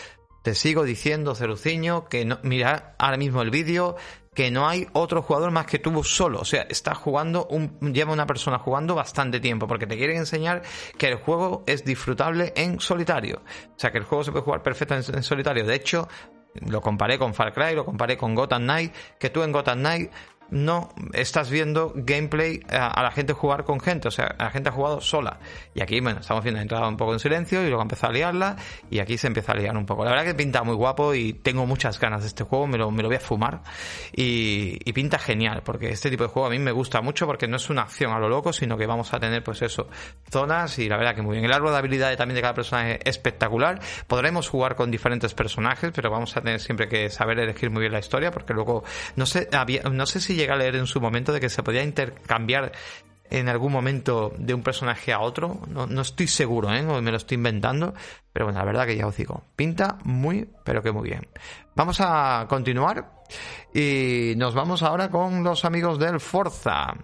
Te 0.42 0.54
sigo 0.54 0.84
diciendo, 0.84 1.34
Ceruciño, 1.34 2.06
que 2.06 2.26
no, 2.26 2.38
mira 2.42 2.94
ahora 2.98 3.16
mismo 3.16 3.40
el 3.40 3.48
vídeo, 3.48 3.96
que 4.34 4.50
no 4.50 4.68
hay 4.68 4.86
otro 4.92 5.22
jugador 5.22 5.50
más 5.52 5.66
que 5.66 5.78
tú 5.78 6.04
solo. 6.04 6.40
O 6.40 6.44
sea, 6.44 6.62
está 6.68 6.94
jugando, 6.94 7.46
un, 7.46 7.78
lleva 7.94 8.12
una 8.12 8.26
persona 8.26 8.58
jugando 8.58 8.94
bastante 8.94 9.40
tiempo, 9.40 9.66
porque 9.66 9.86
te 9.86 9.96
quieren 9.96 10.18
enseñar 10.18 10.62
que 10.98 11.08
el 11.08 11.16
juego 11.16 11.62
es 11.66 11.84
disfrutable 11.84 12.52
en 12.56 12.80
solitario. 12.80 13.42
O 13.68 13.78
sea, 13.78 13.90
que 13.90 13.98
el 13.98 14.04
juego 14.04 14.24
se 14.24 14.32
puede 14.32 14.44
jugar 14.44 14.62
perfectamente 14.62 15.12
en, 15.16 15.22
solitario. 15.22 15.64
De 15.64 15.74
hecho, 15.74 16.08
lo 16.54 16.80
comparé 16.80 17.18
con 17.18 17.34
Far 17.34 17.52
Cry, 17.52 17.74
lo 17.74 17.84
comparé 17.84 18.16
con 18.16 18.34
Gotham 18.34 18.62
Knight, 18.62 18.92
que 19.18 19.30
tú 19.30 19.42
en 19.42 19.52
Gotham 19.52 19.80
Knight 19.80 20.10
no 20.50 20.90
estás 21.12 21.50
viendo 21.50 21.92
gameplay 21.94 22.60
a, 22.70 23.02
la 23.02 23.10
gente 23.10 23.32
jugar 23.32 23.64
con 23.64 23.80
gente, 23.80 24.08
o 24.08 24.10
sea, 24.10 24.34
la 24.38 24.50
gente 24.50 24.68
ha 24.68 24.72
jugado 24.72 25.00
sola. 25.00 25.38
Y 25.74 25.82
aquí, 25.82 26.00
bueno, 26.00 26.20
estamos 26.20 26.44
viendo, 26.44 26.60
ha 26.60 26.62
entrado 26.62 26.88
un 26.88 26.96
poco 26.96 27.12
en 27.12 27.18
silencio 27.18 27.62
y 27.62 27.68
luego 27.68 27.82
empezado 27.82 28.10
a 28.10 28.14
liarla 28.14 28.56
y 28.90 28.98
aquí 28.98 29.18
se 29.18 29.26
empieza 29.26 29.52
a 29.52 29.56
liar 29.56 29.76
un 29.76 29.86
poco. 29.86 30.04
La 30.04 30.10
verdad 30.10 30.24
que 30.24 30.34
pinta 30.34 30.62
muy 30.62 30.74
guapo 30.74 31.14
y 31.14 31.32
tengo 31.32 31.66
muchas 31.66 31.98
ganas 31.98 32.22
de 32.22 32.28
este 32.28 32.44
juego, 32.44 32.66
me 32.66 32.78
lo, 32.78 32.90
me 32.90 33.02
lo 33.02 33.08
voy 33.08 33.16
a 33.16 33.20
fumar 33.20 33.62
y, 34.12 34.78
y, 34.84 34.92
pinta 34.92 35.18
genial, 35.18 35.62
porque 35.64 35.88
este 35.90 36.10
tipo 36.10 36.24
de 36.24 36.28
juego 36.28 36.46
a 36.46 36.50
mí 36.50 36.58
me 36.58 36.72
gusta 36.72 37.00
mucho 37.00 37.26
porque 37.26 37.48
no 37.48 37.56
es 37.56 37.68
una 37.70 37.82
acción 37.82 38.12
a 38.12 38.18
lo 38.18 38.28
loco, 38.28 38.52
sino 38.52 38.76
que 38.76 38.86
vamos 38.86 39.12
a 39.12 39.20
tener, 39.20 39.42
pues 39.42 39.62
eso, 39.62 39.88
zonas 40.30 40.78
y 40.78 40.88
la 40.88 40.96
verdad 40.96 41.14
que 41.14 41.22
muy 41.22 41.34
bien. 41.34 41.44
El 41.44 41.52
árbol 41.52 41.72
de 41.72 41.78
habilidades 41.78 42.16
también 42.16 42.36
de 42.36 42.42
cada 42.42 42.54
personaje 42.54 43.00
es 43.02 43.16
espectacular. 43.16 43.80
Podremos 44.06 44.48
jugar 44.48 44.76
con 44.76 44.90
diferentes 44.90 45.34
personajes, 45.34 45.90
pero 45.94 46.10
vamos 46.10 46.36
a 46.36 46.42
tener 46.42 46.60
siempre 46.60 46.88
que 46.88 47.10
saber 47.10 47.38
elegir 47.38 47.70
muy 47.70 47.80
bien 47.80 47.92
la 47.92 48.00
historia, 48.00 48.30
porque 48.30 48.52
luego, 48.52 48.84
no 49.16 49.26
sé, 49.26 49.48
había, 49.52 49.82
no 49.84 50.06
sé 50.06 50.20
si 50.20 50.33
llega 50.34 50.54
a 50.54 50.56
leer 50.56 50.76
en 50.76 50.86
su 50.86 51.00
momento 51.00 51.32
de 51.32 51.40
que 51.40 51.48
se 51.48 51.62
podía 51.62 51.82
intercambiar 51.82 52.72
en 53.30 53.48
algún 53.48 53.72
momento 53.72 54.32
de 54.38 54.54
un 54.54 54.62
personaje 54.62 55.12
a 55.12 55.20
otro. 55.20 55.60
No, 55.68 56.00
estoy 56.00 56.26
seguro, 56.26 56.72
¿eh? 56.72 56.82
me 56.82 57.10
lo 57.10 57.16
estoy 57.16 57.36
inventando. 57.36 57.94
Pero 58.32 58.46
bueno, 58.46 58.58
la 58.58 58.64
verdad 58.64 58.86
que 58.86 58.96
ya 58.96 59.06
os 59.06 59.16
digo, 59.16 59.44
pinta 59.56 59.98
muy, 60.04 60.48
pero 60.64 60.82
que 60.82 60.92
muy 60.92 61.08
bien. 61.08 61.26
Vamos 61.74 61.98
a 62.00 62.46
continuar 62.48 63.22
y 63.72 64.34
nos 64.36 64.54
vamos 64.54 64.82
ahora 64.82 65.10
con 65.10 65.42
los 65.42 65.64
amigos 65.64 65.98
del 65.98 66.20
Forza. 66.20 66.94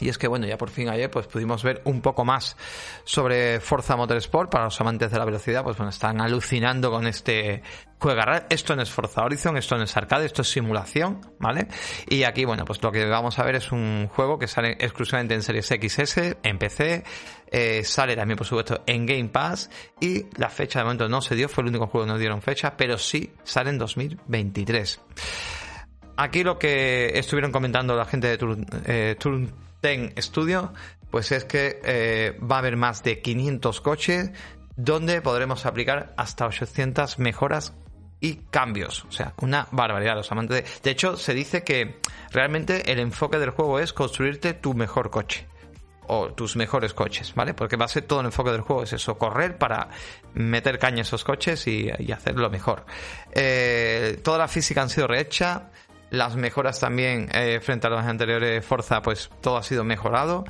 Y 0.00 0.08
es 0.08 0.18
que 0.18 0.26
bueno, 0.26 0.46
ya 0.46 0.58
por 0.58 0.70
fin 0.70 0.88
ayer 0.88 1.10
pues 1.10 1.26
pudimos 1.26 1.62
ver 1.62 1.80
un 1.84 2.00
poco 2.00 2.24
más 2.24 2.56
sobre 3.04 3.60
Forza 3.60 3.96
Motorsport 3.96 4.50
para 4.50 4.64
los 4.64 4.80
amantes 4.80 5.10
de 5.10 5.18
la 5.18 5.24
velocidad, 5.24 5.62
pues 5.62 5.76
bueno, 5.76 5.90
están 5.90 6.20
alucinando 6.20 6.90
con 6.90 7.06
este 7.06 7.62
juega 7.98 8.46
Esto 8.50 8.76
no 8.76 8.82
es 8.82 8.90
Forza 8.90 9.24
Horizon, 9.24 9.56
esto 9.56 9.76
no 9.78 9.84
es 9.84 9.96
arcade, 9.96 10.26
esto 10.26 10.42
es 10.42 10.50
simulación, 10.50 11.20
¿vale? 11.38 11.68
Y 12.06 12.24
aquí 12.24 12.44
bueno, 12.44 12.64
pues 12.66 12.82
lo 12.82 12.92
que 12.92 13.06
vamos 13.06 13.38
a 13.38 13.44
ver 13.44 13.54
es 13.54 13.72
un 13.72 14.08
juego 14.08 14.38
que 14.38 14.46
sale 14.46 14.72
exclusivamente 14.72 15.34
en 15.34 15.42
Series 15.42 15.68
XS, 15.68 16.36
en 16.42 16.58
PC, 16.58 17.02
eh, 17.50 17.82
sale 17.82 18.14
también 18.14 18.36
por 18.36 18.46
supuesto 18.46 18.82
en 18.86 19.06
Game 19.06 19.28
Pass 19.30 19.70
y 20.00 20.26
la 20.36 20.50
fecha 20.50 20.80
de 20.80 20.84
momento 20.84 21.08
no 21.08 21.22
se 21.22 21.34
dio, 21.34 21.48
fue 21.48 21.62
el 21.62 21.70
único 21.70 21.86
juego 21.86 22.06
que 22.06 22.12
no 22.12 22.18
dieron 22.18 22.42
fecha, 22.42 22.76
pero 22.76 22.98
sí 22.98 23.32
sale 23.42 23.70
en 23.70 23.78
2023. 23.78 25.00
Aquí 26.16 26.44
lo 26.44 26.58
que 26.58 27.18
estuvieron 27.18 27.52
comentando 27.52 27.96
la 27.96 28.04
gente 28.04 28.28
de 28.28 28.36
Turn, 28.36 28.66
eh, 28.84 29.16
Ten 29.84 30.14
Studio, 30.16 30.72
pues 31.10 31.30
es 31.30 31.44
que 31.44 31.78
eh, 31.84 32.38
va 32.40 32.56
a 32.56 32.58
haber 32.60 32.78
más 32.78 33.02
de 33.02 33.20
500 33.20 33.82
coches 33.82 34.30
donde 34.76 35.20
podremos 35.20 35.66
aplicar 35.66 36.14
hasta 36.16 36.46
800 36.46 37.18
mejoras 37.18 37.74
y 38.18 38.36
cambios. 38.50 39.04
O 39.04 39.12
sea, 39.12 39.34
una 39.42 39.68
barbaridad. 39.72 40.16
Los 40.16 40.32
amantes 40.32 40.80
de... 40.82 40.90
hecho, 40.90 41.18
se 41.18 41.34
dice 41.34 41.64
que 41.64 42.00
realmente 42.30 42.90
el 42.90 42.98
enfoque 42.98 43.38
del 43.38 43.50
juego 43.50 43.78
es 43.78 43.92
construirte 43.92 44.54
tu 44.54 44.72
mejor 44.72 45.10
coche 45.10 45.46
o 46.06 46.32
tus 46.32 46.56
mejores 46.56 46.94
coches, 46.94 47.34
¿vale? 47.34 47.52
Porque 47.52 47.76
va 47.76 47.84
a 47.84 47.88
ser 47.88 48.04
todo 48.04 48.20
el 48.20 48.26
enfoque 48.26 48.52
del 48.52 48.62
juego, 48.62 48.84
es 48.84 48.94
eso, 48.94 49.18
correr 49.18 49.58
para 49.58 49.90
meter 50.32 50.78
caña 50.78 51.00
a 51.00 51.02
esos 51.02 51.24
coches 51.24 51.66
y, 51.66 51.90
hacerlo 52.10 52.48
mejor. 52.48 52.86
Eh, 53.32 54.18
toda 54.24 54.38
la 54.38 54.48
física 54.48 54.80
han 54.80 54.88
sido 54.88 55.06
rehecha, 55.06 55.70
las 56.14 56.36
mejoras 56.36 56.80
también 56.80 57.28
eh, 57.32 57.60
frente 57.60 57.86
a 57.86 57.90
los 57.90 58.04
anteriores 58.04 58.64
Forza, 58.64 59.02
pues 59.02 59.30
todo 59.40 59.56
ha 59.56 59.62
sido 59.62 59.84
mejorado. 59.84 60.44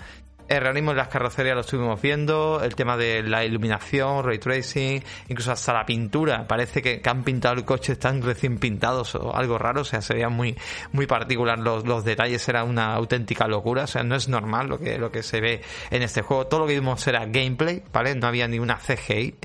El 0.47 0.61
realismo 0.61 0.91
en 0.91 0.99
las 0.99 1.09
carrocerías 1.09 1.55
lo 1.55 1.63
estuvimos 1.63 2.03
viendo, 2.03 2.61
el 2.63 2.75
tema 2.75 2.99
de 2.99 3.23
la 3.23 3.47
iluminación, 3.47 4.23
ray 4.23 4.39
tracing, 4.39 5.03
incluso 5.29 5.53
hasta 5.53 5.73
la 5.73 5.87
pintura. 5.87 6.47
Parece 6.47 6.83
que, 6.83 7.01
han 7.03 7.25
pintado 7.25 7.55
el 7.55 7.65
coche, 7.65 7.95
están 7.95 8.21
recién 8.21 8.59
pintados 8.59 9.15
o 9.15 9.35
algo 9.35 9.57
raro, 9.57 9.81
o 9.81 9.85
sea, 9.85 10.03
sería 10.03 10.29
muy, 10.29 10.55
muy 10.93 11.07
particular. 11.07 11.59
Los, 11.59 11.87
los 11.87 12.05
detalles 12.05 12.47
era 12.47 12.63
una 12.65 12.93
auténtica 12.95 13.49
locura, 13.49 13.85
o 13.85 13.87
sea, 13.87 14.03
no 14.03 14.17
es 14.17 14.29
normal 14.29 14.69
lo 14.69 14.79
que, 14.79 14.99
lo 14.99 15.11
que 15.11 15.23
se 15.23 15.41
ve 15.41 15.63
en 15.91 16.03
este 16.03 16.21
juego. 16.21 16.47
Todo 16.47 16.61
lo 16.61 16.67
que 16.67 16.75
vimos 16.75 17.07
era 17.07 17.25
gameplay, 17.25 17.83
¿vale? 17.91 18.15
No 18.15 18.27
había 18.27 18.47
ni 18.47 18.59
una 18.59 18.77
CGI. 18.77 19.37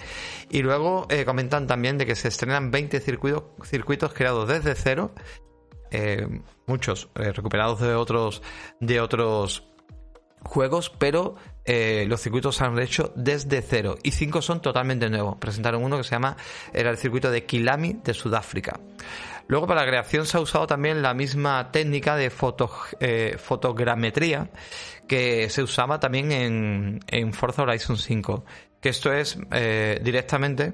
Y 0.49 0.61
luego 0.63 1.07
eh, 1.09 1.23
comentan 1.23 1.65
también 1.65 1.97
de 1.97 2.05
que 2.05 2.15
se 2.15 2.27
estrenan 2.27 2.71
20 2.71 2.99
circuitos, 2.99 3.43
circuitos 3.63 4.13
creados 4.13 4.49
desde 4.49 4.75
cero 4.75 5.13
eh, 5.91 6.41
muchos 6.65 7.09
eh, 7.15 7.31
recuperados 7.31 7.79
de 7.79 7.95
otros 7.95 8.41
de 8.79 9.01
otros 9.01 9.63
juegos, 10.43 10.89
pero 10.89 11.35
eh, 11.65 12.05
los 12.07 12.21
circuitos 12.21 12.55
se 12.55 12.63
han 12.63 12.77
hecho 12.79 13.11
desde 13.15 13.61
cero 13.61 13.97
y 14.03 14.11
cinco 14.11 14.41
son 14.41 14.61
totalmente 14.61 15.09
nuevos. 15.09 15.37
Presentaron 15.37 15.83
uno 15.83 15.97
que 15.97 16.03
se 16.03 16.11
llama 16.11 16.37
era 16.73 16.89
el 16.89 16.97
circuito 16.97 17.31
de 17.31 17.45
Kilami 17.45 17.99
de 18.03 18.13
Sudáfrica. 18.13 18.79
Luego 19.47 19.65
para 19.65 19.81
la 19.81 19.87
creación 19.87 20.25
se 20.25 20.37
ha 20.37 20.41
usado 20.41 20.67
también 20.67 21.01
la 21.01 21.15
misma 21.15 21.71
técnica 21.71 22.15
de 22.15 22.29
foto, 22.29 22.69
fotogrametría 23.39 24.51
que 25.07 25.49
se 25.49 25.63
usaba 25.63 25.99
también 25.99 27.01
en, 27.07 27.33
Forza 27.33 27.63
Horizon 27.63 27.97
5, 27.97 28.45
que 28.79 28.89
esto 28.89 29.11
es 29.11 29.39
directamente 30.03 30.73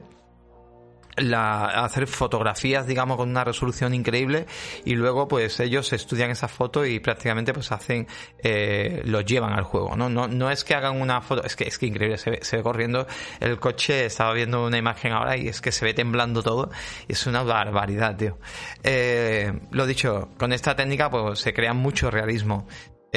la, 1.17 1.65
hacer 1.85 2.07
fotografías, 2.07 2.87
digamos, 2.87 3.17
con 3.17 3.29
una 3.29 3.43
resolución 3.43 3.93
increíble 3.93 4.45
y 4.83 4.95
luego 4.95 5.27
pues 5.27 5.59
ellos 5.59 5.91
estudian 5.93 6.31
esa 6.31 6.47
foto 6.47 6.85
y 6.85 6.99
prácticamente 6.99 7.53
pues 7.53 7.71
hacen, 7.71 8.07
eh, 8.39 9.01
lo 9.05 9.21
llevan 9.21 9.53
al 9.53 9.63
juego, 9.63 9.95
¿no? 9.95 10.09
¿no? 10.09 10.27
No 10.27 10.51
es 10.51 10.63
que 10.63 10.75
hagan 10.75 10.99
una 10.99 11.21
foto, 11.21 11.43
es 11.43 11.55
que 11.55 11.65
es 11.65 11.77
que 11.77 11.87
increíble, 11.87 12.17
se 12.17 12.31
ve, 12.31 12.39
se 12.41 12.57
ve 12.57 12.63
corriendo 12.63 13.07
el 13.39 13.59
coche, 13.59 14.05
estaba 14.05 14.33
viendo 14.33 14.65
una 14.65 14.77
imagen 14.77 15.13
ahora 15.13 15.37
y 15.37 15.47
es 15.47 15.61
que 15.61 15.71
se 15.71 15.85
ve 15.85 15.93
temblando 15.93 16.43
todo 16.43 16.69
y 17.07 17.13
es 17.13 17.27
una 17.27 17.43
barbaridad, 17.43 18.15
tío. 18.17 18.37
Eh, 18.83 19.53
lo 19.71 19.85
dicho, 19.85 20.29
con 20.37 20.53
esta 20.53 20.75
técnica 20.75 21.09
pues 21.09 21.39
se 21.39 21.53
crea 21.53 21.73
mucho 21.73 22.11
realismo. 22.11 22.67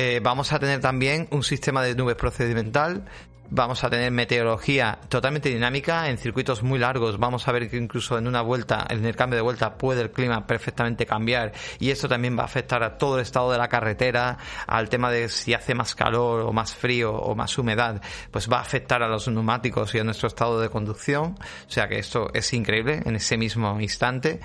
Eh, 0.00 0.20
vamos 0.22 0.52
a 0.52 0.60
tener 0.60 0.80
también 0.80 1.26
un 1.32 1.42
sistema 1.42 1.82
de 1.82 1.96
nubes 1.96 2.14
procedimental 2.14 3.04
Vamos 3.50 3.82
a 3.82 3.88
tener 3.88 4.12
meteorología 4.12 4.98
totalmente 5.08 5.48
dinámica 5.48 6.10
en 6.10 6.18
circuitos 6.18 6.62
muy 6.62 6.78
largos. 6.78 7.18
Vamos 7.18 7.48
a 7.48 7.52
ver 7.52 7.70
que 7.70 7.78
incluso 7.78 8.18
en 8.18 8.26
una 8.26 8.42
vuelta, 8.42 8.86
en 8.90 9.06
el 9.06 9.16
cambio 9.16 9.36
de 9.36 9.42
vuelta, 9.42 9.78
puede 9.78 10.02
el 10.02 10.10
clima 10.10 10.46
perfectamente 10.46 11.06
cambiar 11.06 11.52
y 11.80 11.90
esto 11.90 12.08
también 12.08 12.36
va 12.36 12.42
a 12.42 12.44
afectar 12.44 12.82
a 12.82 12.98
todo 12.98 13.16
el 13.16 13.22
estado 13.22 13.50
de 13.50 13.56
la 13.56 13.68
carretera, 13.68 14.36
al 14.66 14.90
tema 14.90 15.10
de 15.10 15.30
si 15.30 15.54
hace 15.54 15.74
más 15.74 15.94
calor 15.94 16.42
o 16.42 16.52
más 16.52 16.74
frío 16.74 17.14
o 17.14 17.34
más 17.34 17.56
humedad, 17.56 18.02
pues 18.30 18.50
va 18.52 18.58
a 18.58 18.60
afectar 18.60 19.02
a 19.02 19.08
los 19.08 19.26
neumáticos 19.28 19.94
y 19.94 19.98
a 19.98 20.04
nuestro 20.04 20.28
estado 20.28 20.60
de 20.60 20.68
conducción. 20.68 21.38
O 21.66 21.70
sea 21.70 21.88
que 21.88 21.98
esto 21.98 22.28
es 22.34 22.52
increíble 22.52 23.00
en 23.06 23.16
ese 23.16 23.38
mismo 23.38 23.80
instante. 23.80 24.40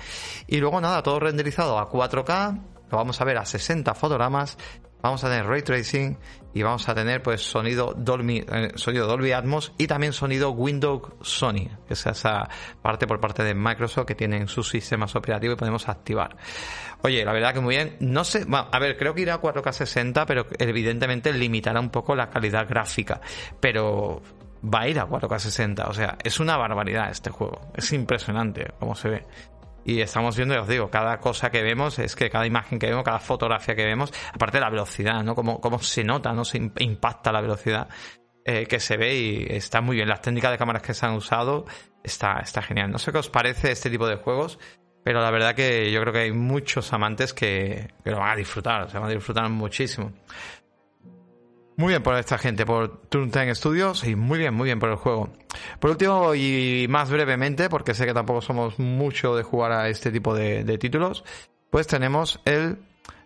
Y 0.46 0.56
luego 0.56 0.80
nada, 0.80 1.02
todo 1.02 1.20
renderizado 1.20 1.78
a 1.78 1.90
4K, 1.90 2.58
lo 2.90 2.96
vamos 2.96 3.20
a 3.20 3.24
ver 3.24 3.36
a 3.36 3.44
60 3.44 3.94
fotogramas 3.94 4.56
vamos 5.04 5.22
a 5.22 5.28
tener 5.28 5.46
ray 5.46 5.60
tracing 5.60 6.16
y 6.54 6.62
vamos 6.62 6.88
a 6.88 6.94
tener 6.94 7.22
pues 7.22 7.42
sonido 7.42 7.92
Dolby, 7.94 8.42
eh, 8.50 8.72
sonido 8.76 9.06
Dolby 9.06 9.32
Atmos 9.32 9.74
y 9.76 9.86
también 9.86 10.14
sonido 10.14 10.52
Windows 10.52 11.12
Sony, 11.20 11.68
que 11.86 11.92
es 11.92 12.06
esa 12.06 12.48
parte 12.80 13.06
por 13.06 13.20
parte 13.20 13.44
de 13.44 13.54
Microsoft 13.54 14.06
que 14.06 14.14
tienen 14.14 14.48
sus 14.48 14.70
sistemas 14.70 15.14
operativos 15.14 15.56
y 15.56 15.58
podemos 15.58 15.88
activar. 15.90 16.36
Oye, 17.02 17.22
la 17.22 17.34
verdad 17.34 17.52
que 17.52 17.60
muy 17.60 17.74
bien. 17.74 17.96
No 18.00 18.24
sé, 18.24 18.46
a 18.50 18.78
ver, 18.78 18.96
creo 18.96 19.14
que 19.14 19.20
irá 19.20 19.34
a 19.34 19.42
4K 19.42 19.72
60, 19.72 20.24
pero 20.24 20.46
evidentemente 20.58 21.34
limitará 21.34 21.80
un 21.80 21.90
poco 21.90 22.16
la 22.16 22.30
calidad 22.30 22.66
gráfica, 22.66 23.20
pero 23.60 24.22
va 24.64 24.80
a 24.80 24.88
ir 24.88 24.98
a 24.98 25.06
4K 25.06 25.38
60, 25.38 25.86
o 25.86 25.92
sea, 25.92 26.16
es 26.24 26.40
una 26.40 26.56
barbaridad 26.56 27.10
este 27.10 27.28
juego, 27.28 27.60
es 27.74 27.92
impresionante 27.92 28.72
cómo 28.78 28.94
se 28.94 29.08
ve. 29.08 29.26
Y 29.84 30.00
estamos 30.00 30.36
viendo, 30.36 30.54
ya 30.54 30.62
os 30.62 30.68
digo, 30.68 30.90
cada 30.90 31.18
cosa 31.18 31.50
que 31.50 31.62
vemos, 31.62 31.98
es 31.98 32.16
que 32.16 32.30
cada 32.30 32.46
imagen 32.46 32.78
que 32.78 32.86
vemos, 32.86 33.04
cada 33.04 33.18
fotografía 33.18 33.74
que 33.74 33.84
vemos, 33.84 34.12
aparte 34.32 34.56
de 34.56 34.62
la 34.62 34.70
velocidad, 34.70 35.22
¿no? 35.22 35.34
Cómo, 35.34 35.60
cómo 35.60 35.78
se 35.78 36.04
nota, 36.04 36.32
¿no? 36.32 36.44
Se 36.44 36.58
impacta 36.78 37.30
la 37.30 37.40
velocidad 37.40 37.88
eh, 38.46 38.66
que 38.66 38.80
se 38.80 38.96
ve 38.96 39.14
y 39.14 39.46
está 39.48 39.80
muy 39.80 39.96
bien. 39.96 40.08
Las 40.08 40.22
técnicas 40.22 40.50
de 40.52 40.58
cámaras 40.58 40.82
que 40.82 40.94
se 40.94 41.04
han 41.04 41.14
usado 41.14 41.66
está, 42.02 42.40
está 42.42 42.62
genial. 42.62 42.90
No 42.90 42.98
sé 42.98 43.12
qué 43.12 43.18
os 43.18 43.30
parece 43.30 43.72
este 43.72 43.90
tipo 43.90 44.06
de 44.06 44.16
juegos, 44.16 44.58
pero 45.04 45.20
la 45.20 45.30
verdad 45.30 45.54
que 45.54 45.92
yo 45.92 46.00
creo 46.00 46.12
que 46.12 46.20
hay 46.20 46.32
muchos 46.32 46.92
amantes 46.92 47.34
que, 47.34 47.88
que 48.02 48.10
lo 48.10 48.18
van 48.18 48.30
a 48.30 48.36
disfrutar, 48.36 48.90
se 48.90 48.98
van 48.98 49.10
a 49.10 49.14
disfrutar 49.14 49.48
muchísimo. 49.50 50.12
Muy 51.76 51.88
bien 51.88 52.04
por 52.04 52.14
esta 52.14 52.38
gente, 52.38 52.64
por 52.64 53.00
Turntime 53.08 53.52
Studios 53.52 54.04
y 54.04 54.14
muy 54.14 54.38
bien, 54.38 54.54
muy 54.54 54.66
bien 54.66 54.78
por 54.78 54.90
el 54.90 54.96
juego. 54.96 55.30
Por 55.80 55.90
último 55.90 56.32
y 56.34 56.86
más 56.88 57.10
brevemente, 57.10 57.68
porque 57.68 57.94
sé 57.94 58.06
que 58.06 58.14
tampoco 58.14 58.40
somos 58.42 58.78
mucho 58.78 59.34
de 59.34 59.42
jugar 59.42 59.72
a 59.72 59.88
este 59.88 60.12
tipo 60.12 60.34
de, 60.34 60.78
títulos, 60.78 61.24
pues 61.70 61.88
tenemos 61.88 62.40
el 62.44 62.78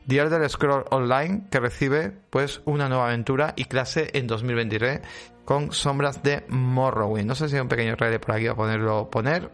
The 0.06 0.20
Elder 0.20 0.48
Scroll 0.48 0.86
Online 0.90 1.48
que 1.50 1.60
recibe 1.60 2.10
pues 2.30 2.62
una 2.64 2.88
nueva 2.88 3.08
aventura 3.08 3.52
y 3.54 3.66
clase 3.66 4.10
en 4.14 4.26
2023 4.26 5.02
con 5.44 5.72
sombras 5.72 6.22
de 6.22 6.44
Morrowind. 6.48 7.26
No 7.26 7.34
sé 7.34 7.50
si 7.50 7.56
hay 7.56 7.60
un 7.60 7.68
pequeño 7.68 7.96
trailer 7.96 8.18
por 8.20 8.34
aquí 8.34 8.46
a 8.46 8.54
ponerlo 8.54 9.10
poner 9.10 9.50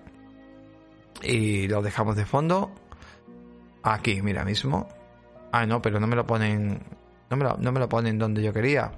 y 1.21 1.67
lo 1.67 1.83
dejamos 1.83 2.15
de 2.15 2.27
fondo. 2.27 2.71
Aquí, 3.83 4.23
mira 4.23 4.45
mismo. 4.45 4.89
Ah, 5.51 5.67
no, 5.67 5.83
pero 5.83 5.99
no 5.99 6.07
me 6.07 6.15
lo 6.15 6.27
ponen 6.27 6.81
no 7.31 7.37
me, 7.37 7.45
lo, 7.45 7.57
no 7.59 7.73
me 7.73 7.81
lo 7.81 7.89
ponen 7.89 8.19
donde 8.19 8.43
yo 8.43 8.53
quería. 8.53 8.93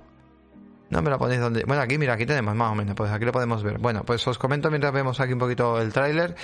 No 0.88 1.02
me 1.02 1.10
lo 1.10 1.18
ponéis 1.18 1.40
donde... 1.40 1.64
Bueno, 1.64 1.82
aquí, 1.82 1.98
mira, 1.98 2.14
aquí 2.14 2.26
tenemos 2.26 2.54
más 2.54 2.70
o 2.70 2.74
menos, 2.74 2.94
pues 2.94 3.10
aquí 3.10 3.24
lo 3.24 3.32
podemos 3.32 3.62
ver. 3.62 3.78
Bueno, 3.78 4.04
pues 4.04 4.26
os 4.28 4.38
comento 4.38 4.70
mientras 4.70 4.92
vemos 4.92 5.18
aquí 5.18 5.32
un 5.32 5.38
poquito 5.38 5.80
el 5.80 5.92
tráiler. 5.92 6.36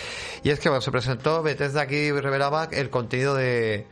Y 0.42 0.50
es 0.50 0.58
que, 0.58 0.68
bueno, 0.68 0.80
se 0.80 0.90
presentó, 0.90 1.42
Bethesda 1.42 1.82
aquí 1.82 2.10
revelaba 2.10 2.68
el 2.72 2.90
contenido 2.90 3.36
de, 3.36 3.86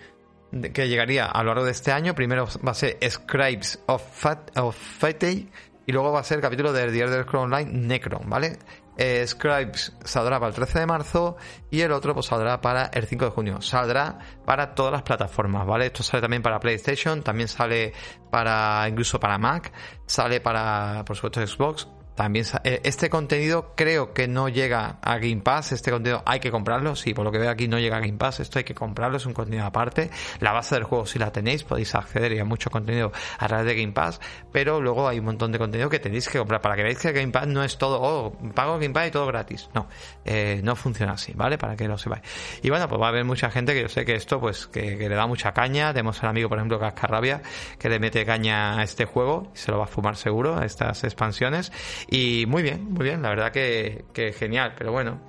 que 0.73 0.89
llegaría 0.89 1.27
a 1.27 1.43
lo 1.43 1.51
largo 1.51 1.65
de 1.65 1.71
este 1.71 1.93
año. 1.93 2.15
Primero 2.17 2.49
va 2.67 2.73
a 2.73 2.75
ser 2.75 2.99
Scribes 3.09 3.81
of, 3.87 4.03
Fat, 4.03 4.57
of 4.59 4.77
Fate 4.77 5.47
y 5.91 5.93
luego 5.93 6.13
va 6.13 6.21
a 6.21 6.23
ser 6.23 6.37
el 6.37 6.43
capítulo 6.43 6.73
del 6.73 6.93
The 6.93 7.01
Elder 7.01 7.25
Scrolls 7.25 7.53
Online 7.53 7.69
Necron, 7.73 8.31
¿vale? 8.31 8.61
Eh, 8.97 9.27
Scribes 9.27 9.93
saldrá 10.05 10.39
para 10.39 10.51
el 10.51 10.55
13 10.55 10.79
de 10.79 10.87
marzo 10.87 11.37
y 11.69 11.81
el 11.81 11.91
otro 11.91 12.15
pues 12.15 12.27
saldrá 12.27 12.61
para 12.61 12.85
el 12.95 13.07
5 13.07 13.25
de 13.25 13.31
junio. 13.33 13.61
Saldrá 13.61 14.17
para 14.45 14.73
todas 14.77 14.93
las 14.93 15.03
plataformas, 15.03 15.67
¿vale? 15.67 15.87
Esto 15.87 16.05
sale 16.05 16.21
también 16.21 16.43
para 16.43 16.61
PlayStation, 16.61 17.25
también 17.25 17.49
sale 17.49 17.93
para 18.31 18.87
incluso 18.89 19.19
para 19.19 19.37
Mac, 19.37 19.73
sale 20.07 20.41
para 20.41 21.05
por 21.05 21.17
supuesto 21.17 21.45
Xbox 21.45 21.89
también 22.21 22.45
eh, 22.65 22.83
este 22.85 23.09
contenido 23.09 23.73
creo 23.75 24.13
que 24.13 24.29
no 24.29 24.51
llega 24.51 24.99
a 25.01 25.17
Game 25.17 25.41
Pass. 25.41 25.73
Este 25.73 25.91
contenido 25.91 26.23
hay 26.27 26.39
que 26.39 26.51
comprarlo. 26.51 26.95
Sí, 26.95 27.15
por 27.15 27.25
lo 27.25 27.33
que 27.33 27.39
veo 27.39 27.49
aquí 27.49 27.67
no 27.67 27.79
llega 27.79 27.97
a 27.97 28.01
Game 28.01 28.19
Pass. 28.19 28.41
Esto 28.41 28.59
hay 28.59 28.65
que 28.65 28.75
comprarlo. 28.75 29.17
Es 29.17 29.25
un 29.25 29.33
contenido 29.33 29.65
aparte. 29.65 30.11
La 30.39 30.53
base 30.53 30.75
del 30.75 30.85
juego, 30.85 31.07
si 31.07 31.19
la 31.19 31.33
tenéis, 31.33 31.65
podéis 31.65 31.95
acceder 31.95 32.33
y 32.33 32.39
a 32.39 32.45
mucho 32.45 32.71
contenido 32.71 33.11
a 33.39 33.49
través 33.49 33.65
de 33.65 33.75
Game 33.75 33.95
Pass. 33.95 34.21
Pero 34.53 34.83
luego 34.83 35.09
hay 35.09 35.19
un 35.19 35.25
montón 35.25 35.51
de 35.51 35.59
contenido 35.59 35.89
que 35.89 35.99
tenéis 35.99 36.29
que 36.29 36.37
comprar 36.37 36.61
para 36.61 36.77
que 36.77 36.83
veáis 36.83 36.99
que 36.99 37.11
Game 37.11 37.33
Pass 37.33 37.47
no 37.47 37.65
es 37.65 37.79
todo, 37.79 37.99
oh, 38.03 38.37
pago 38.55 38.79
Game 38.79 38.93
Pass 38.93 39.09
y 39.09 39.11
todo 39.13 39.27
gratis. 39.27 39.71
No, 39.73 39.89
eh, 40.27 40.61
no 40.63 40.77
funciona 40.77 41.13
así, 41.13 41.33
¿vale? 41.35 41.57
Para 41.57 41.75
que 41.75 41.89
lo 41.89 41.97
sepáis. 41.97 42.23
Y 42.61 42.69
bueno, 42.69 42.87
pues 42.87 43.01
va 43.01 43.07
a 43.07 43.09
haber 43.09 43.25
mucha 43.25 43.51
gente 43.51 43.73
que 43.73 43.81
yo 43.81 43.89
sé 43.89 44.05
que 44.05 44.15
esto, 44.15 44.39
pues, 44.39 44.67
que, 44.67 44.99
le 44.99 45.15
da 45.15 45.27
mucha 45.27 45.53
caña. 45.53 45.95
Tenemos 45.95 46.23
al 46.23 46.29
amigo, 46.29 46.51
por 46.51 46.59
ejemplo, 46.59 46.79
Cascarrabia, 46.79 47.41
que 47.79 47.89
le 47.89 47.99
mete 47.99 48.27
caña 48.27 48.79
a 48.79 48.83
este 48.83 49.07
juego. 49.07 49.51
Y 49.55 49.59
se 49.59 49.71
lo 49.71 49.79
va 49.79 49.85
a 49.85 49.89
fumar 49.89 50.17
seguro, 50.17 50.59
a 50.59 50.67
estas 50.67 51.03
expansiones. 51.03 51.73
Y 52.11 52.45
muy 52.47 52.63
bien, 52.63 52.93
muy 52.93 53.05
bien, 53.05 53.23
la 53.23 53.31
verdad 53.31 53.53
que, 53.53 54.35
genial, 54.37 54.75
pero 54.77 54.93
bueno. 54.93 55.21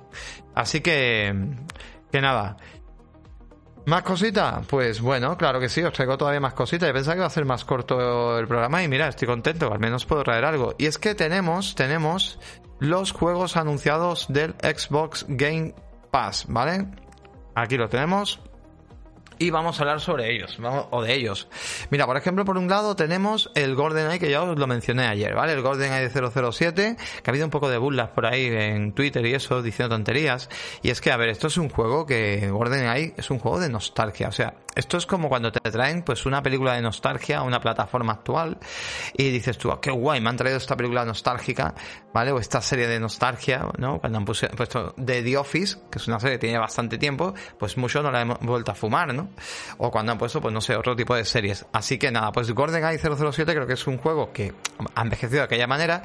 Así 0.54 0.80
que, 0.80 1.32
que 2.10 2.20
nada. 2.20 2.56
¿Más 3.86 4.02
cositas? 4.02 4.66
Pues 4.66 5.00
bueno, 5.00 5.36
claro 5.36 5.58
que 5.58 5.68
sí, 5.68 5.82
os 5.82 5.92
traigo 5.92 6.16
todavía 6.18 6.40
más 6.40 6.54
cositas. 6.54 6.88
Yo 6.88 6.92
pensaba 6.92 7.14
que 7.14 7.20
iba 7.20 7.26
a 7.26 7.30
ser 7.30 7.44
más 7.44 7.64
corto 7.64 8.38
el 8.38 8.46
programa 8.46 8.82
y 8.82 8.88
mira, 8.88 9.08
estoy 9.08 9.26
contento, 9.26 9.72
al 9.72 9.80
menos 9.80 10.06
puedo 10.06 10.22
traer 10.22 10.44
algo. 10.44 10.74
Y 10.78 10.86
es 10.86 10.98
que 10.98 11.14
tenemos, 11.14 11.74
tenemos 11.74 12.38
los 12.78 13.12
juegos 13.12 13.56
anunciados 13.56 14.26
del 14.28 14.54
Xbox 14.60 15.24
Game 15.28 15.74
Pass, 16.10 16.46
¿vale? 16.48 16.86
Aquí 17.54 17.76
lo 17.76 17.88
tenemos 17.88 18.40
y 19.42 19.50
vamos 19.50 19.80
a 19.80 19.82
hablar 19.82 20.00
sobre 20.00 20.32
ellos, 20.32 20.56
o 20.90 21.02
de 21.02 21.14
ellos. 21.14 21.48
Mira, 21.90 22.06
por 22.06 22.16
ejemplo, 22.16 22.44
por 22.44 22.56
un 22.58 22.68
lado 22.68 22.94
tenemos 22.94 23.50
el 23.56 23.74
GoldenEye 23.74 24.20
que 24.20 24.30
ya 24.30 24.40
os 24.40 24.56
lo 24.56 24.66
mencioné 24.68 25.08
ayer, 25.08 25.34
¿vale? 25.34 25.54
El 25.54 25.62
GoldenEye 25.62 26.10
007, 26.10 26.96
que 26.96 27.28
ha 27.28 27.32
habido 27.32 27.44
un 27.44 27.50
poco 27.50 27.68
de 27.68 27.76
burlas 27.76 28.10
por 28.10 28.24
ahí 28.24 28.46
en 28.46 28.92
Twitter 28.92 29.26
y 29.26 29.34
eso, 29.34 29.60
diciendo 29.60 29.96
tonterías. 29.96 30.48
Y 30.80 30.90
es 30.90 31.00
que, 31.00 31.10
a 31.10 31.16
ver, 31.16 31.28
esto 31.28 31.48
es 31.48 31.56
un 31.56 31.70
juego 31.70 32.06
que, 32.06 32.50
GoldenEye 32.52 33.14
es 33.16 33.30
un 33.30 33.40
juego 33.40 33.58
de 33.58 33.68
nostalgia, 33.68 34.28
o 34.28 34.32
sea, 34.32 34.54
esto 34.74 34.96
es 34.96 35.06
como 35.06 35.28
cuando 35.28 35.52
te 35.52 35.70
traen 35.70 36.02
pues 36.02 36.24
una 36.24 36.42
película 36.42 36.74
de 36.74 36.82
nostalgia 36.82 37.38
a 37.38 37.42
una 37.42 37.60
plataforma 37.60 38.14
actual 38.14 38.58
y 39.12 39.28
dices 39.30 39.58
tú, 39.58 39.70
oh, 39.70 39.80
qué 39.80 39.90
guay, 39.90 40.20
me 40.20 40.30
han 40.30 40.36
traído 40.36 40.56
esta 40.56 40.76
película 40.76 41.04
nostálgica, 41.04 41.74
¿vale? 42.14 42.32
O 42.32 42.38
esta 42.38 42.62
serie 42.62 42.86
de 42.86 42.98
nostalgia, 42.98 43.66
¿no? 43.76 44.00
Cuando 44.00 44.18
han 44.18 44.24
puesto 44.24 44.94
de 44.96 45.22
The 45.22 45.36
Office, 45.36 45.78
que 45.90 45.98
es 45.98 46.08
una 46.08 46.18
serie 46.20 46.36
que 46.36 46.46
tiene 46.46 46.58
bastante 46.58 46.96
tiempo, 46.96 47.34
pues 47.58 47.76
mucho 47.76 48.02
no 48.02 48.10
la 48.10 48.22
hemos 48.22 48.38
vuelto 48.40 48.70
a 48.72 48.74
fumar, 48.74 49.12
¿no? 49.12 49.28
O 49.78 49.90
cuando 49.90 50.12
han 50.12 50.18
puesto, 50.18 50.40
pues 50.40 50.52
no 50.52 50.60
sé, 50.60 50.76
otro 50.76 50.96
tipo 50.96 51.14
de 51.14 51.24
series. 51.24 51.66
Así 51.72 51.98
que 51.98 52.10
nada, 52.10 52.32
pues 52.32 52.50
GoldenEye 52.50 52.98
007 52.98 53.54
creo 53.54 53.66
que 53.66 53.74
es 53.74 53.86
un 53.86 53.98
juego 53.98 54.32
que 54.32 54.52
ha 54.94 55.02
envejecido 55.02 55.38
de 55.38 55.44
aquella 55.44 55.66
manera. 55.66 56.02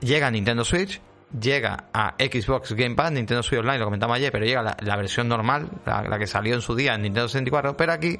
Llega 0.00 0.26
a 0.26 0.30
Nintendo 0.30 0.64
Switch, 0.64 1.00
llega 1.38 1.88
a 1.92 2.14
Xbox 2.18 2.72
Game 2.72 2.94
Pass, 2.94 3.12
Nintendo 3.12 3.42
Switch 3.42 3.60
Online, 3.60 3.78
lo 3.78 3.84
comentamos 3.86 4.16
ayer, 4.16 4.30
pero 4.30 4.44
llega 4.44 4.76
la, 4.78 4.96
versión 4.96 5.28
normal, 5.28 5.68
la, 5.86 6.18
que 6.18 6.26
salió 6.26 6.54
en 6.54 6.60
su 6.60 6.74
día 6.74 6.94
en 6.94 7.02
Nintendo 7.02 7.28
64, 7.28 7.76
pero 7.76 7.92
aquí 7.92 8.18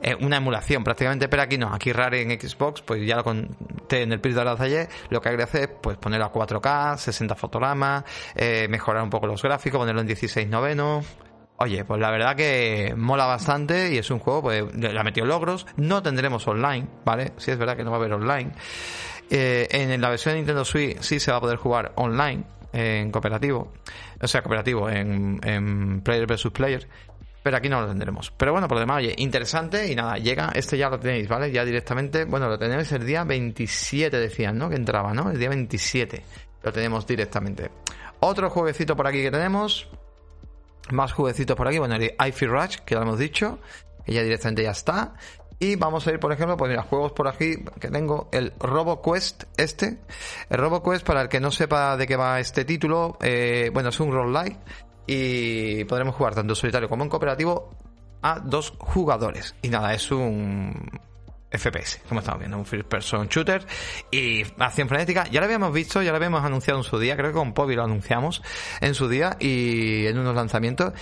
eh, 0.00 0.16
una 0.20 0.38
emulación 0.38 0.84
prácticamente, 0.84 1.28
pero 1.28 1.42
aquí 1.42 1.58
no, 1.58 1.72
aquí 1.72 1.92
Rare 1.92 2.22
en 2.22 2.40
Xbox, 2.40 2.82
pues 2.82 3.04
ya 3.06 3.16
lo 3.16 3.24
conté 3.24 4.02
en 4.02 4.12
el 4.12 4.20
de 4.20 4.44
la 4.44 4.52
ayer, 4.52 4.88
lo 5.10 5.20
que 5.20 5.28
hay 5.28 5.36
que 5.36 5.42
hacer 5.42 5.62
es 5.62 5.70
pues 5.80 5.96
ponerlo 5.96 6.26
a 6.26 6.32
4K, 6.32 6.96
60 6.98 7.34
fotogramas, 7.34 8.04
eh, 8.34 8.66
mejorar 8.68 9.02
un 9.02 9.10
poco 9.10 9.26
los 9.26 9.42
gráficos, 9.42 9.78
ponerlo 9.78 10.00
en 10.00 10.06
16 10.06 10.48
noveno, 10.48 11.02
Oye, 11.62 11.84
pues 11.84 12.00
la 12.00 12.10
verdad 12.10 12.34
que 12.34 12.92
mola 12.96 13.24
bastante 13.24 13.94
y 13.94 13.98
es 13.98 14.10
un 14.10 14.18
juego, 14.18 14.42
pues 14.42 14.74
le 14.74 14.98
ha 14.98 15.04
metido 15.04 15.24
logros. 15.26 15.64
No 15.76 16.02
tendremos 16.02 16.44
online, 16.48 16.88
¿vale? 17.04 17.34
Sí 17.36 17.52
es 17.52 17.56
verdad 17.58 17.76
que 17.76 17.84
no 17.84 17.92
va 17.92 17.98
a 17.98 18.00
haber 18.00 18.14
online. 18.14 18.50
Eh, 19.30 19.68
en 19.70 20.00
la 20.00 20.08
versión 20.10 20.32
de 20.34 20.38
Nintendo 20.38 20.64
Switch 20.64 20.98
sí 21.02 21.20
se 21.20 21.30
va 21.30 21.36
a 21.36 21.40
poder 21.40 21.58
jugar 21.58 21.92
online, 21.94 22.42
en 22.72 23.12
cooperativo. 23.12 23.72
O 24.20 24.26
sea, 24.26 24.42
cooperativo, 24.42 24.90
en, 24.90 25.38
en 25.44 26.00
player 26.00 26.26
versus 26.26 26.50
player. 26.50 26.88
pero 27.44 27.58
aquí 27.58 27.68
no 27.68 27.80
lo 27.80 27.86
tendremos. 27.86 28.32
Pero 28.36 28.50
bueno, 28.50 28.66
por 28.66 28.78
lo 28.78 28.80
demás, 28.80 28.96
oye, 28.96 29.14
interesante 29.18 29.86
y 29.86 29.94
nada, 29.94 30.18
llega, 30.18 30.50
este 30.56 30.76
ya 30.76 30.90
lo 30.90 30.98
tenéis, 30.98 31.28
¿vale? 31.28 31.52
Ya 31.52 31.64
directamente, 31.64 32.24
bueno, 32.24 32.48
lo 32.48 32.58
tenéis 32.58 32.90
el 32.90 33.06
día 33.06 33.22
27, 33.22 34.18
decían, 34.18 34.58
¿no? 34.58 34.68
Que 34.68 34.74
entraba, 34.74 35.14
¿no? 35.14 35.30
El 35.30 35.38
día 35.38 35.48
27 35.48 36.24
lo 36.64 36.72
tenemos 36.72 37.06
directamente. 37.06 37.70
Otro 38.18 38.50
jueguecito 38.50 38.96
por 38.96 39.06
aquí 39.06 39.22
que 39.22 39.30
tenemos, 39.30 39.88
más 40.90 41.12
jueguecitos 41.12 41.56
por 41.56 41.68
aquí, 41.68 41.78
bueno, 41.78 41.96
el 41.96 42.14
iFi 42.28 42.46
Rush, 42.46 42.76
que 42.84 42.94
lo 42.94 43.02
hemos 43.02 43.18
dicho, 43.18 43.58
que 44.04 44.12
ya 44.12 44.22
directamente 44.22 44.62
ya 44.62 44.72
está. 44.72 45.14
Y 45.58 45.76
vamos 45.76 46.06
a 46.06 46.10
ir, 46.10 46.18
por 46.18 46.32
ejemplo, 46.32 46.56
pues 46.56 46.68
mira, 46.68 46.82
juegos 46.82 47.12
por 47.12 47.28
aquí 47.28 47.64
que 47.78 47.88
tengo, 47.88 48.28
el 48.32 48.52
RoboQuest 48.58 49.44
este. 49.56 50.00
El 50.50 50.58
RoboQuest, 50.58 51.06
para 51.06 51.22
el 51.22 51.28
que 51.28 51.38
no 51.38 51.52
sepa 51.52 51.96
de 51.96 52.06
qué 52.06 52.16
va 52.16 52.40
este 52.40 52.64
título, 52.64 53.16
eh, 53.20 53.70
bueno, 53.72 53.90
es 53.90 54.00
un 54.00 54.10
roguelike 54.10 54.58
y 55.06 55.84
podremos 55.84 56.16
jugar 56.16 56.34
tanto 56.34 56.52
en 56.52 56.56
solitario 56.56 56.88
como 56.88 57.04
en 57.04 57.10
cooperativo 57.10 57.70
a 58.22 58.40
dos 58.40 58.74
jugadores. 58.78 59.54
Y 59.62 59.68
nada, 59.68 59.94
es 59.94 60.10
un 60.10 60.74
FPS, 61.52 62.00
como 62.08 62.20
estamos 62.20 62.40
viendo, 62.40 62.58
un 62.58 62.66
first 62.66 62.86
person 62.86 63.28
shooter 63.28 63.64
y 64.10 64.42
acción 64.58 64.88
frenética. 64.88 65.26
Ya 65.30 65.40
lo 65.40 65.46
habíamos 65.46 65.72
visto, 65.72 66.02
ya 66.02 66.10
lo 66.10 66.16
habíamos 66.16 66.44
anunciado 66.44 66.80
en 66.80 66.84
su 66.84 66.98
día, 66.98 67.16
creo 67.16 67.30
que 67.30 67.36
con 67.36 67.52
Pobi 67.52 67.74
lo 67.74 67.84
anunciamos 67.84 68.42
en 68.80 68.94
su 68.94 69.08
día 69.08 69.36
y 69.38 70.06
en 70.06 70.18
unos 70.18 70.34
lanzamientos. 70.34 70.92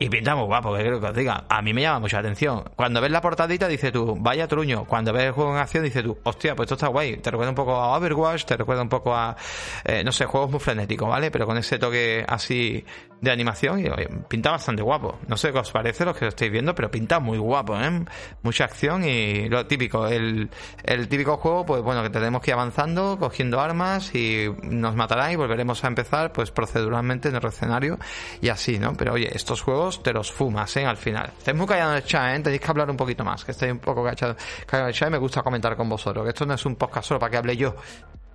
Y 0.00 0.08
pinta 0.08 0.36
muy 0.36 0.44
guapo, 0.44 0.76
que 0.76 0.82
creo 0.82 1.00
que 1.00 1.06
os 1.06 1.14
diga. 1.14 1.44
A 1.48 1.60
mí 1.60 1.74
me 1.74 1.82
llama 1.82 1.98
mucha 1.98 2.20
atención. 2.20 2.62
Cuando 2.76 3.00
ves 3.00 3.10
la 3.10 3.20
portadita, 3.20 3.66
dices 3.66 3.92
tú, 3.92 4.16
vaya 4.20 4.46
truño. 4.46 4.84
Cuando 4.84 5.12
ves 5.12 5.24
el 5.24 5.32
juego 5.32 5.50
en 5.52 5.58
acción, 5.58 5.82
dices 5.82 6.04
tú, 6.04 6.16
hostia, 6.22 6.54
pues 6.54 6.66
esto 6.66 6.76
está 6.76 6.86
guay. 6.86 7.16
Te 7.16 7.32
recuerda 7.32 7.50
un 7.50 7.56
poco 7.56 7.74
a 7.74 7.96
Overwatch, 7.96 8.44
te 8.44 8.56
recuerda 8.56 8.82
un 8.82 8.88
poco 8.88 9.12
a, 9.12 9.36
eh, 9.84 10.04
no 10.04 10.12
sé, 10.12 10.24
juegos 10.26 10.52
muy 10.52 10.60
frenéticos, 10.60 11.08
¿vale? 11.08 11.32
Pero 11.32 11.46
con 11.46 11.58
ese 11.58 11.80
toque 11.80 12.24
así 12.28 12.84
de 13.20 13.30
animación 13.30 13.80
y 13.80 13.88
pinta 14.28 14.50
bastante 14.50 14.82
guapo. 14.82 15.18
No 15.26 15.36
sé 15.36 15.52
qué 15.52 15.58
os 15.58 15.70
parece 15.70 16.04
los 16.04 16.16
que 16.16 16.24
lo 16.24 16.28
estáis 16.28 16.50
viendo, 16.50 16.74
pero 16.74 16.90
pinta 16.90 17.18
muy 17.18 17.38
guapo, 17.38 17.78
¿eh? 17.78 18.04
Mucha 18.42 18.64
acción 18.64 19.04
y 19.04 19.48
lo 19.48 19.66
típico, 19.66 20.06
el, 20.06 20.50
el 20.84 21.08
típico 21.08 21.36
juego, 21.36 21.66
pues 21.66 21.82
bueno, 21.82 22.02
que 22.02 22.10
tenemos 22.10 22.42
que 22.42 22.50
ir 22.50 22.54
avanzando, 22.54 23.18
cogiendo 23.18 23.60
armas 23.60 24.14
y 24.14 24.46
nos 24.62 24.94
matará 24.94 25.32
y 25.32 25.36
volveremos 25.36 25.82
a 25.84 25.88
empezar, 25.88 26.32
pues 26.32 26.50
proceduralmente 26.50 27.28
en 27.28 27.36
el 27.36 27.44
escenario 27.44 27.98
y 28.40 28.48
así, 28.48 28.78
¿no? 28.78 28.94
Pero 28.94 29.14
oye, 29.14 29.30
estos 29.34 29.62
juegos 29.62 30.02
te 30.02 30.12
los 30.12 30.30
fumas, 30.30 30.76
¿eh? 30.76 30.86
Al 30.86 30.96
final. 30.96 31.32
Estáis 31.38 31.56
muy 31.56 31.66
callados 31.66 31.92
en 31.92 32.02
el 32.02 32.04
chat, 32.04 32.36
¿eh? 32.36 32.40
Tenéis 32.40 32.60
que 32.60 32.70
hablar 32.70 32.90
un 32.90 32.96
poquito 32.96 33.24
más, 33.24 33.44
que 33.44 33.52
estáis 33.52 33.72
un 33.72 33.78
poco 33.78 34.04
callados 34.04 34.36
en 34.72 34.86
el 34.86 34.92
chat 34.92 35.08
y 35.08 35.12
me 35.12 35.18
gusta 35.18 35.42
comentar 35.42 35.76
con 35.76 35.88
vosotros, 35.88 36.24
que 36.24 36.30
esto 36.30 36.46
no 36.46 36.54
es 36.54 36.64
un 36.66 36.76
podcast 36.76 37.08
solo 37.08 37.20
para 37.20 37.30
que 37.30 37.36
hable 37.36 37.56
yo. 37.56 37.74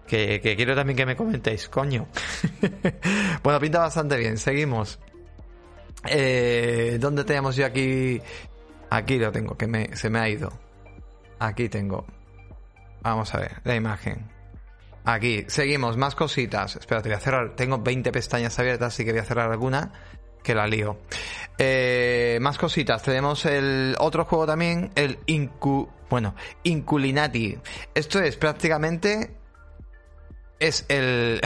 Que, 0.08 0.40
quiero 0.56 0.76
también 0.76 0.98
que 0.98 1.06
me 1.06 1.16
comentéis, 1.16 1.70
coño. 1.70 2.08
bueno, 3.44 3.60
pinta 3.60 3.80
bastante 3.80 4.18
bien, 4.18 4.38
seguimos. 4.38 5.00
Eh, 6.06 6.98
¿Dónde 7.00 7.24
tenemos 7.24 7.56
yo 7.56 7.66
aquí? 7.66 8.22
Aquí 8.90 9.18
lo 9.18 9.32
tengo, 9.32 9.58
que 9.58 9.68
me, 9.68 9.96
se 9.96 10.10
me 10.10 10.20
ha 10.20 10.30
ido. 10.30 10.52
Aquí 11.40 11.70
tengo. 11.70 12.06
Vamos 13.02 13.34
a 13.34 13.40
ver, 13.40 13.62
la 13.64 13.76
imagen. 13.76 14.30
Aquí, 15.06 15.46
seguimos, 15.48 15.98
más 15.98 16.16
cositas. 16.16 16.76
Espérate, 16.76 17.10
voy 17.10 17.18
a 17.18 17.20
cerrar. 17.20 17.56
Tengo 17.56 17.80
20 17.80 18.12
pestañas 18.12 18.58
abiertas, 18.60 18.94
así 18.94 19.04
que 19.04 19.12
voy 19.12 19.22
a 19.22 19.26
cerrar 19.26 19.52
alguna 19.52 19.92
que 20.44 20.54
la 20.54 20.68
lío. 20.68 21.00
Eh, 21.58 22.38
más 22.42 22.58
cositas. 22.58 23.02
Tenemos 23.02 23.46
el 23.46 23.96
otro 24.00 24.26
juego 24.26 24.46
también, 24.46 24.92
el 24.96 25.20
Incu... 25.26 25.90
Bueno, 26.10 26.36
Inculinati. 26.64 27.58
Esto 27.96 28.20
es 28.20 28.38
prácticamente 28.38 29.32
es 30.64 30.86
el, 30.88 31.42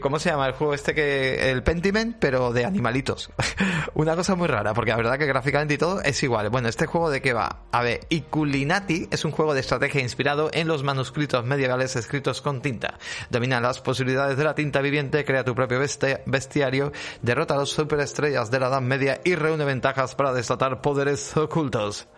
¿Cómo 0.00 0.18
se 0.18 0.30
llama 0.30 0.48
el 0.48 0.54
juego 0.54 0.74
este 0.74 0.92
que. 0.92 1.50
El 1.52 1.62
Pentiment, 1.62 2.16
pero 2.18 2.52
de 2.52 2.64
animalitos. 2.64 3.30
Una 3.94 4.16
cosa 4.16 4.34
muy 4.34 4.48
rara, 4.48 4.74
porque 4.74 4.90
la 4.90 4.96
verdad 4.96 5.18
que 5.18 5.26
gráficamente 5.26 5.74
y 5.74 5.78
todo 5.78 6.02
es 6.02 6.20
igual. 6.24 6.50
Bueno, 6.50 6.68
¿este 6.68 6.86
juego 6.86 7.10
de 7.10 7.22
qué 7.22 7.32
va? 7.32 7.62
A 7.70 7.82
ver, 7.82 8.00
Iculinati 8.08 9.06
es 9.12 9.24
un 9.24 9.30
juego 9.30 9.54
de 9.54 9.60
estrategia 9.60 10.00
inspirado 10.00 10.50
en 10.52 10.66
los 10.66 10.82
manuscritos 10.82 11.44
medievales 11.44 11.94
escritos 11.94 12.42
con 12.42 12.60
tinta. 12.60 12.98
Domina 13.30 13.60
las 13.60 13.80
posibilidades 13.80 14.36
de 14.36 14.44
la 14.44 14.56
tinta 14.56 14.80
viviente, 14.80 15.24
crea 15.24 15.44
tu 15.44 15.54
propio 15.54 15.78
bestiario, 15.78 16.92
derrota 17.22 17.54
a 17.54 17.58
los 17.58 17.70
superestrellas 17.70 18.50
de 18.50 18.58
la 18.58 18.68
Edad 18.68 18.80
Media 18.80 19.20
y 19.24 19.36
reúne 19.36 19.64
ventajas 19.64 20.16
para 20.16 20.32
desatar 20.32 20.80
poderes 20.80 21.36
ocultos. 21.36 22.08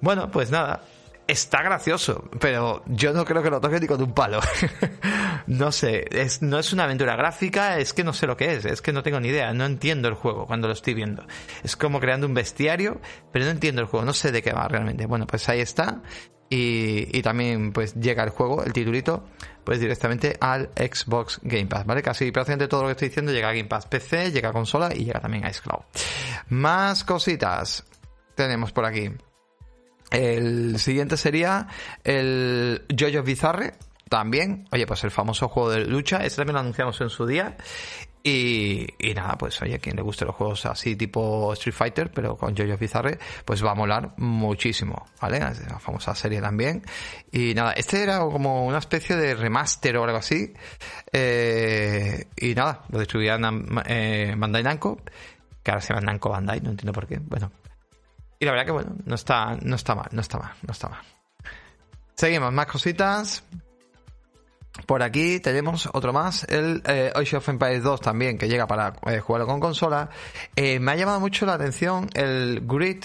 Bueno, 0.00 0.30
pues 0.32 0.50
nada, 0.50 0.82
está 1.28 1.62
gracioso, 1.62 2.28
pero 2.40 2.82
yo 2.86 3.12
no 3.12 3.24
creo 3.26 3.42
que 3.42 3.50
lo 3.50 3.60
toque 3.60 3.78
ni 3.78 3.86
con 3.86 4.02
un 4.02 4.14
palo. 4.14 4.40
no 5.46 5.70
sé, 5.70 6.06
es, 6.10 6.40
no 6.40 6.58
es 6.58 6.72
una 6.72 6.84
aventura 6.84 7.16
gráfica, 7.16 7.78
es 7.78 7.92
que 7.92 8.02
no 8.02 8.14
sé 8.14 8.26
lo 8.26 8.36
que 8.36 8.54
es, 8.54 8.64
es 8.64 8.80
que 8.80 8.94
no 8.94 9.02
tengo 9.02 9.20
ni 9.20 9.28
idea, 9.28 9.52
no 9.52 9.66
entiendo 9.66 10.08
el 10.08 10.14
juego 10.14 10.46
cuando 10.46 10.68
lo 10.68 10.72
estoy 10.72 10.94
viendo. 10.94 11.26
Es 11.62 11.76
como 11.76 12.00
creando 12.00 12.26
un 12.26 12.32
bestiario, 12.32 13.00
pero 13.30 13.44
no 13.44 13.50
entiendo 13.50 13.82
el 13.82 13.86
juego, 13.86 14.06
no 14.06 14.14
sé 14.14 14.32
de 14.32 14.42
qué 14.42 14.52
va 14.52 14.66
realmente. 14.68 15.04
Bueno, 15.04 15.26
pues 15.26 15.46
ahí 15.50 15.60
está. 15.60 16.02
Y, 16.50 17.20
también 17.20 17.74
pues 17.74 17.94
llega 17.94 18.24
el 18.24 18.30
juego, 18.30 18.64
el 18.64 18.72
titulito, 18.72 19.28
pues 19.64 19.80
directamente 19.80 20.34
al 20.40 20.70
Xbox 20.76 21.40
Game 21.42 21.66
Pass, 21.66 21.84
¿vale? 21.84 22.02
Casi 22.02 22.32
prácticamente 22.32 22.68
todo 22.68 22.82
lo 22.82 22.86
que 22.88 22.92
estoy 22.92 23.08
diciendo 23.08 23.32
llega 23.32 23.50
a 23.50 23.52
Game 23.52 23.68
Pass 23.68 23.84
PC, 23.84 24.32
llega 24.32 24.48
a 24.48 24.52
consola 24.54 24.88
y 24.94 25.04
llega 25.04 25.20
también 25.20 25.44
a 25.44 25.52
Xcloud. 25.52 25.82
Más 26.48 27.04
cositas 27.04 27.84
tenemos 28.34 28.72
por 28.72 28.86
aquí. 28.86 29.10
El 30.10 30.78
siguiente 30.78 31.16
sería 31.16 31.68
el 32.04 32.84
Jojo 32.98 33.22
Bizarre, 33.22 33.74
también. 34.08 34.66
Oye, 34.72 34.86
pues 34.86 35.04
el 35.04 35.10
famoso 35.10 35.48
juego 35.48 35.70
de 35.70 35.84
lucha, 35.84 36.18
este 36.24 36.38
también 36.38 36.54
lo 36.54 36.60
anunciamos 36.60 37.00
en 37.00 37.10
su 37.10 37.26
día. 37.26 37.56
Y, 38.22 38.86
y 38.98 39.14
nada, 39.14 39.38
pues 39.38 39.62
oye, 39.62 39.78
quien 39.78 39.96
le 39.96 40.02
guste 40.02 40.24
los 40.24 40.34
juegos 40.34 40.66
así 40.66 40.96
tipo 40.96 41.52
Street 41.52 41.74
Fighter, 41.74 42.10
pero 42.10 42.36
con 42.36 42.56
Jojo 42.56 42.76
Bizarre, 42.76 43.18
pues 43.44 43.64
va 43.64 43.70
a 43.70 43.74
molar 43.74 44.14
muchísimo, 44.18 45.06
¿vale? 45.20 45.38
La 45.38 45.78
famosa 45.78 46.14
serie 46.14 46.40
también. 46.40 46.82
Y 47.30 47.54
nada, 47.54 47.72
este 47.72 48.02
era 48.02 48.18
como 48.18 48.66
una 48.66 48.78
especie 48.78 49.16
de 49.16 49.34
remaster 49.34 49.96
o 49.96 50.04
algo 50.04 50.18
así. 50.18 50.52
Eh, 51.12 52.26
y 52.36 52.54
nada, 52.54 52.84
lo 52.90 52.98
distribuía 52.98 53.38
eh, 53.86 54.34
Bandai 54.36 54.62
Namco, 54.62 55.00
que 55.62 55.70
ahora 55.70 55.80
se 55.80 55.94
llama 55.94 56.06
Namco 56.06 56.28
Bandai, 56.28 56.60
no 56.60 56.70
entiendo 56.70 56.92
por 56.92 57.06
qué. 57.06 57.18
Bueno, 57.18 57.52
y 58.38 58.44
la 58.44 58.52
verdad 58.52 58.66
que 58.66 58.72
bueno, 58.72 58.94
no 59.04 59.14
está, 59.14 59.56
no 59.62 59.76
está 59.76 59.94
mal, 59.94 60.08
no 60.12 60.20
está 60.20 60.38
mal, 60.38 60.52
no 60.62 60.72
está 60.72 60.88
mal. 60.88 61.02
Seguimos, 62.14 62.52
más 62.52 62.66
cositas. 62.66 63.44
Por 64.86 65.02
aquí 65.02 65.40
tenemos 65.40 65.88
otro 65.92 66.12
más, 66.12 66.44
el 66.44 66.82
eh, 66.86 67.12
Ocean 67.16 67.38
of 67.38 67.48
Empires 67.48 67.82
2 67.82 68.00
también, 68.00 68.38
que 68.38 68.48
llega 68.48 68.66
para 68.66 68.92
eh, 69.06 69.18
jugarlo 69.18 69.46
con 69.46 69.58
consola. 69.58 70.08
Eh, 70.54 70.78
me 70.78 70.92
ha 70.92 70.96
llamado 70.96 71.18
mucho 71.18 71.46
la 71.46 71.54
atención 71.54 72.08
el 72.14 72.62
Grid, 72.64 73.04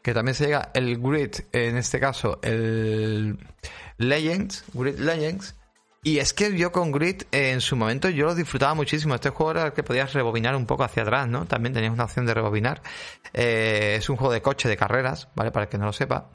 que 0.00 0.14
también 0.14 0.34
se 0.36 0.44
llega 0.44 0.70
el 0.74 0.98
Grid, 1.00 1.34
en 1.50 1.76
este 1.76 1.98
caso 1.98 2.38
el 2.42 3.38
Legends, 3.98 4.64
Grid 4.72 4.98
Legends, 4.98 5.56
y 6.04 6.18
es 6.18 6.34
que 6.34 6.56
yo 6.56 6.70
con 6.70 6.92
Grid 6.92 7.22
en 7.32 7.62
su 7.62 7.76
momento 7.76 8.10
yo 8.10 8.26
lo 8.26 8.34
disfrutaba 8.34 8.74
muchísimo. 8.74 9.14
Este 9.14 9.30
juego 9.30 9.52
era 9.52 9.66
el 9.66 9.72
que 9.72 9.82
podías 9.82 10.12
rebobinar 10.12 10.54
un 10.54 10.66
poco 10.66 10.84
hacia 10.84 11.02
atrás, 11.02 11.26
¿no? 11.26 11.46
También 11.46 11.72
tenías 11.72 11.94
una 11.94 12.04
opción 12.04 12.26
de 12.26 12.34
rebobinar. 12.34 12.82
Eh, 13.32 13.96
es 13.98 14.10
un 14.10 14.16
juego 14.16 14.30
de 14.30 14.42
coche, 14.42 14.68
de 14.68 14.76
carreras, 14.76 15.28
¿vale? 15.34 15.50
Para 15.50 15.64
el 15.64 15.70
que 15.70 15.78
no 15.78 15.86
lo 15.86 15.94
sepa. 15.94 16.28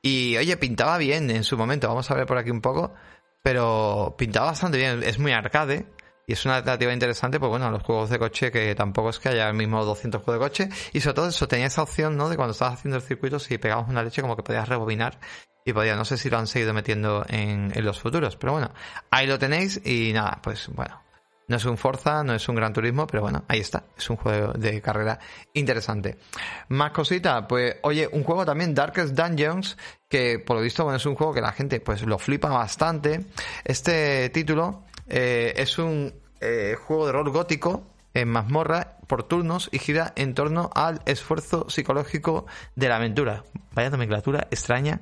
Y 0.00 0.38
oye, 0.38 0.56
pintaba 0.56 0.96
bien 0.96 1.30
en 1.30 1.44
su 1.44 1.58
momento. 1.58 1.86
Vamos 1.86 2.10
a 2.10 2.14
ver 2.14 2.24
por 2.24 2.38
aquí 2.38 2.50
un 2.50 2.62
poco. 2.62 2.94
Pero 3.42 4.14
pintaba 4.16 4.46
bastante 4.46 4.78
bien. 4.78 5.02
Es 5.02 5.18
muy 5.18 5.32
arcade. 5.32 5.84
Y 6.26 6.34
es 6.34 6.44
una 6.44 6.56
alternativa 6.56 6.92
interesante, 6.92 7.38
pues 7.40 7.50
bueno, 7.50 7.66
a 7.66 7.70
los 7.70 7.82
juegos 7.82 8.10
de 8.10 8.18
coche 8.18 8.52
que 8.52 8.74
tampoco 8.74 9.10
es 9.10 9.18
que 9.18 9.30
haya 9.30 9.48
el 9.48 9.54
mismo 9.54 9.84
200 9.84 10.22
juegos 10.22 10.40
de 10.40 10.48
coche. 10.48 10.76
Y 10.92 11.00
sobre 11.00 11.14
todo 11.14 11.28
eso, 11.28 11.48
tenía 11.48 11.66
esa 11.66 11.82
opción, 11.82 12.16
¿no? 12.16 12.28
De 12.28 12.36
cuando 12.36 12.52
estabas 12.52 12.74
haciendo 12.74 12.96
el 12.96 13.02
circuito, 13.02 13.38
si 13.38 13.58
pegabas 13.58 13.88
una 13.88 14.02
leche, 14.02 14.22
como 14.22 14.36
que 14.36 14.42
podías 14.42 14.68
rebobinar 14.68 15.18
y 15.64 15.72
podía, 15.72 15.96
no 15.96 16.04
sé 16.04 16.16
si 16.16 16.30
lo 16.30 16.38
han 16.38 16.46
seguido 16.46 16.72
metiendo 16.72 17.24
en, 17.28 17.72
en, 17.74 17.84
los 17.84 18.00
futuros, 18.00 18.36
pero 18.36 18.52
bueno, 18.52 18.72
ahí 19.10 19.26
lo 19.26 19.38
tenéis 19.38 19.80
y 19.84 20.12
nada, 20.12 20.40
pues 20.42 20.68
bueno, 20.68 21.02
no 21.50 21.56
es 21.56 21.64
un 21.64 21.76
Forza, 21.76 22.22
no 22.22 22.32
es 22.32 22.48
un 22.48 22.54
Gran 22.54 22.72
Turismo, 22.72 23.08
pero 23.08 23.22
bueno, 23.22 23.44
ahí 23.48 23.58
está, 23.58 23.82
es 23.98 24.08
un 24.08 24.14
juego 24.14 24.52
de 24.52 24.80
carrera 24.80 25.18
interesante. 25.52 26.16
Más 26.68 26.92
cositas, 26.92 27.44
pues 27.48 27.74
oye, 27.82 28.08
un 28.12 28.22
juego 28.22 28.46
también, 28.46 28.72
Darkest 28.72 29.14
Dungeons, 29.14 29.76
que 30.08 30.38
por 30.38 30.56
lo 30.56 30.62
visto 30.62 30.84
bueno, 30.84 30.98
es 30.98 31.06
un 31.06 31.16
juego 31.16 31.34
que 31.34 31.40
la 31.40 31.50
gente 31.50 31.80
pues 31.80 32.02
lo 32.02 32.20
flipa 32.20 32.50
bastante. 32.50 33.26
Este 33.64 34.30
título 34.30 34.84
eh, 35.10 35.54
es 35.56 35.78
un 35.78 36.14
eh, 36.40 36.76
juego 36.78 37.06
de 37.06 37.12
rol 37.12 37.30
gótico 37.30 37.84
en 38.14 38.28
mazmorra 38.28 38.96
por 39.06 39.24
turnos 39.24 39.68
y 39.72 39.78
gira 39.78 40.12
en 40.16 40.34
torno 40.34 40.70
al 40.74 41.00
esfuerzo 41.04 41.68
psicológico 41.68 42.46
de 42.76 42.88
la 42.88 42.96
aventura. 42.96 43.44
Vaya 43.72 43.90
nomenclatura 43.90 44.48
extraña. 44.50 45.00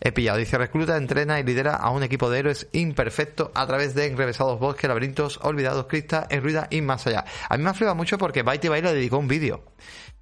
He 0.00 0.12
pillado. 0.12 0.38
Dice, 0.38 0.58
recluta, 0.58 0.96
entrena 0.96 1.40
y 1.40 1.44
lidera 1.44 1.74
a 1.74 1.90
un 1.90 2.02
equipo 2.02 2.30
de 2.30 2.40
héroes 2.40 2.68
imperfecto 2.72 3.50
a 3.54 3.66
través 3.66 3.94
de 3.94 4.06
enrevesados 4.06 4.60
bosques, 4.60 4.88
laberintos, 4.88 5.40
olvidados, 5.42 5.86
cristas, 5.86 6.26
en 6.30 6.42
ruida 6.42 6.68
y 6.70 6.82
más 6.82 7.06
allá. 7.06 7.24
A 7.48 7.56
mí 7.56 7.64
me 7.64 7.70
ha 7.70 7.94
mucho 7.94 8.18
porque 8.18 8.42
Baiti 8.42 8.68
le 8.68 8.82
dedicó 8.82 9.18
un 9.18 9.28
vídeo. 9.28 9.62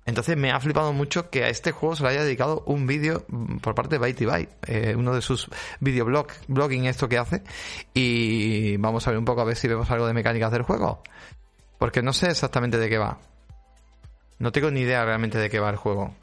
Entonces 0.07 0.36
me 0.36 0.50
ha 0.50 0.61
flipado 0.61 0.92
mucho 0.92 1.30
que 1.30 1.44
a 1.44 1.48
este 1.48 1.72
juego 1.72 1.96
se 1.96 2.02
le 2.02 2.11
haya 2.11 2.24
dedicado 2.24 2.62
un 2.66 2.86
vídeo 2.86 3.24
por 3.62 3.74
parte 3.74 3.98
de 3.98 3.98
Byte, 3.98 4.48
eh, 4.66 4.94
uno 4.96 5.14
de 5.14 5.22
sus 5.22 5.48
videoblog, 5.80 6.26
blogging 6.46 6.84
esto 6.84 7.09
que 7.09 7.18
hace. 7.18 7.42
Y 7.94 8.76
vamos 8.76 9.07
a 9.07 9.11
ver 9.11 9.18
un 9.18 9.24
poco 9.24 9.40
a 9.40 9.44
ver 9.44 9.57
si 9.57 9.66
vemos 9.66 9.90
algo 9.90 10.07
de 10.07 10.12
mecánicas 10.12 10.52
del 10.52 10.62
juego. 10.62 11.02
Porque 11.78 12.02
no 12.02 12.12
sé 12.12 12.30
exactamente 12.30 12.78
de 12.78 12.88
qué 12.90 12.98
va. 12.98 13.18
No 14.38 14.52
tengo 14.52 14.70
ni 14.70 14.80
idea 14.80 15.05
realmente 15.05 15.38
de 15.38 15.48
qué 15.48 15.59
va 15.59 15.70
el 15.70 15.76
juego. 15.76 16.14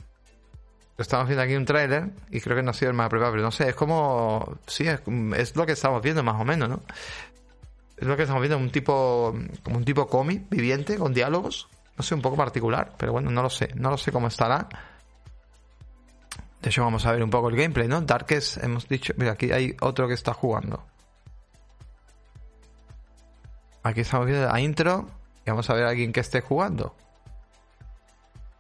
Estamos 0.98 1.28
viendo 1.28 1.42
aquí 1.44 1.56
un 1.56 1.66
tráiler 1.66 2.12
y 2.30 2.40
creo 2.42 2.56
que 2.56 2.62
no 2.62 2.72
ha 2.72 2.74
sido 2.74 2.92
el 2.92 2.98
más 2.98 3.10
probable, 3.10 3.42
no 3.42 3.52
sé, 3.52 3.70
es 3.70 3.76
como... 3.76 4.60
Sí, 4.68 4.86
es, 4.88 5.56
lo 5.56 5.66
que 5.66 5.72
estamos 5.72 6.02
viendo 6.04 6.22
más 6.22 6.40
o 6.40 6.46
menos, 6.46 6.70
¿no? 6.70 6.82
Es 7.98 8.08
lo 8.08 8.16
que 8.16 8.24
estamos 8.24 8.42
viendo, 8.42 8.58
un 8.58 8.70
tipo... 8.70 9.36
como 9.64 9.78
un 9.78 9.86
tipo 9.86 10.08
cómic 10.08 10.44
viviente 10.50 10.98
con 10.98 11.14
diálogos. 11.14 11.68
No 11.98 12.04
sé, 12.04 12.16
un 12.16 12.22
poco 12.22 12.38
particular, 12.38 12.94
pero 12.98 13.12
bueno, 13.12 13.30
no 13.32 13.42
lo 13.44 13.50
sé. 13.50 13.72
No 13.76 13.90
lo 13.90 13.98
sé 13.98 14.12
cómo 14.12 14.28
estará. 14.28 14.68
De 16.62 16.70
hecho, 16.70 16.84
vamos 16.84 17.06
a 17.06 17.12
ver 17.12 17.24
un 17.24 17.30
poco 17.30 17.50
el 17.50 17.56
gameplay, 17.56 17.88
¿no? 17.88 18.02
Darkest, 18.02 18.64
hemos 18.64 18.88
dicho... 18.88 19.14
Mira, 19.18 19.32
aquí 19.32 19.52
hay 19.52 19.76
otro 19.82 20.08
que 20.08 20.14
está 20.14 20.34
jugando. 20.34 20.84
Aquí 23.84 24.02
estamos 24.02 24.28
viendo 24.28 24.48
la 24.48 24.60
intro 24.60 25.08
y 25.46 25.50
vamos 25.50 25.70
a 25.70 25.74
ver 25.74 25.86
a 25.86 25.90
alguien 25.90 26.14
que 26.14 26.20
esté 26.20 26.42
jugando. 26.42 26.96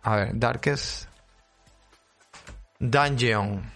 A 0.03 0.15
ver, 0.15 0.31
Darkest 0.33 1.07
Dungeon. 2.79 3.71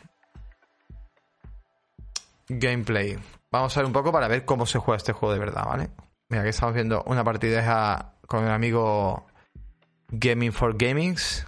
Gameplay. 2.49 3.19
Vamos 3.51 3.77
a 3.77 3.79
ver 3.79 3.85
un 3.85 3.93
poco 3.93 4.11
para 4.11 4.27
ver 4.27 4.43
cómo 4.43 4.65
se 4.65 4.79
juega 4.79 4.97
este 4.97 5.13
juego 5.13 5.33
de 5.33 5.39
verdad, 5.39 5.65
¿vale? 5.65 5.89
Mira, 6.29 6.41
aquí 6.41 6.49
estamos 6.49 6.73
viendo 6.73 7.03
una 7.05 7.23
partida 7.23 8.15
con 8.27 8.43
el 8.43 8.51
amigo 8.51 9.27
Gaming 10.09 10.51
for 10.51 10.77
Gamings. 10.77 11.45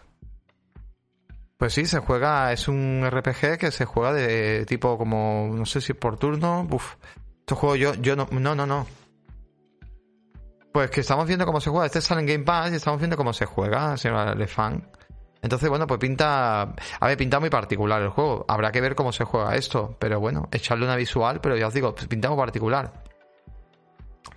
Pues 1.57 1.73
sí, 1.73 1.85
se 1.85 1.99
juega, 1.99 2.53
es 2.53 2.67
un 2.67 3.03
RPG 3.09 3.57
que 3.57 3.71
se 3.71 3.85
juega 3.85 4.13
de 4.13 4.65
tipo 4.65 4.97
como, 4.97 5.49
no 5.53 5.65
sé 5.65 5.81
si 5.81 5.93
por 5.93 6.17
turno. 6.19 6.67
Uf, 6.71 6.95
este 7.39 7.55
juego 7.55 7.75
yo, 7.75 7.93
yo 7.95 8.15
no, 8.15 8.27
no, 8.31 8.53
no, 8.53 8.65
no. 8.65 8.85
Pues 10.71 10.91
que 10.91 11.01
estamos 11.01 11.25
viendo 11.25 11.45
cómo 11.45 11.59
se 11.59 11.71
juega. 11.71 11.87
Este 11.87 12.01
sale 12.01 12.21
en 12.21 12.27
Game 12.27 12.43
Pass 12.43 12.71
y 12.71 12.75
estamos 12.75 12.99
viendo 12.99 13.17
cómo 13.17 13.33
se 13.33 13.45
juega, 13.45 13.97
señor 13.97 14.37
Lefan. 14.37 14.87
Entonces, 15.41 15.69
bueno, 15.69 15.87
pues 15.87 15.99
pinta. 15.99 16.73
A 16.99 17.07
ver, 17.07 17.17
pinta 17.17 17.39
muy 17.39 17.49
particular 17.49 18.01
el 18.01 18.09
juego. 18.09 18.45
Habrá 18.47 18.71
que 18.71 18.81
ver 18.81 18.93
cómo 18.93 19.11
se 19.11 19.23
juega 19.23 19.55
esto. 19.55 19.95
Pero 19.99 20.19
bueno, 20.19 20.49
echarle 20.51 20.85
una 20.85 20.95
visual, 20.95 21.41
pero 21.41 21.57
ya 21.57 21.67
os 21.67 21.73
digo, 21.73 21.95
pinta 21.95 22.29
muy 22.29 22.37
particular. 22.37 22.91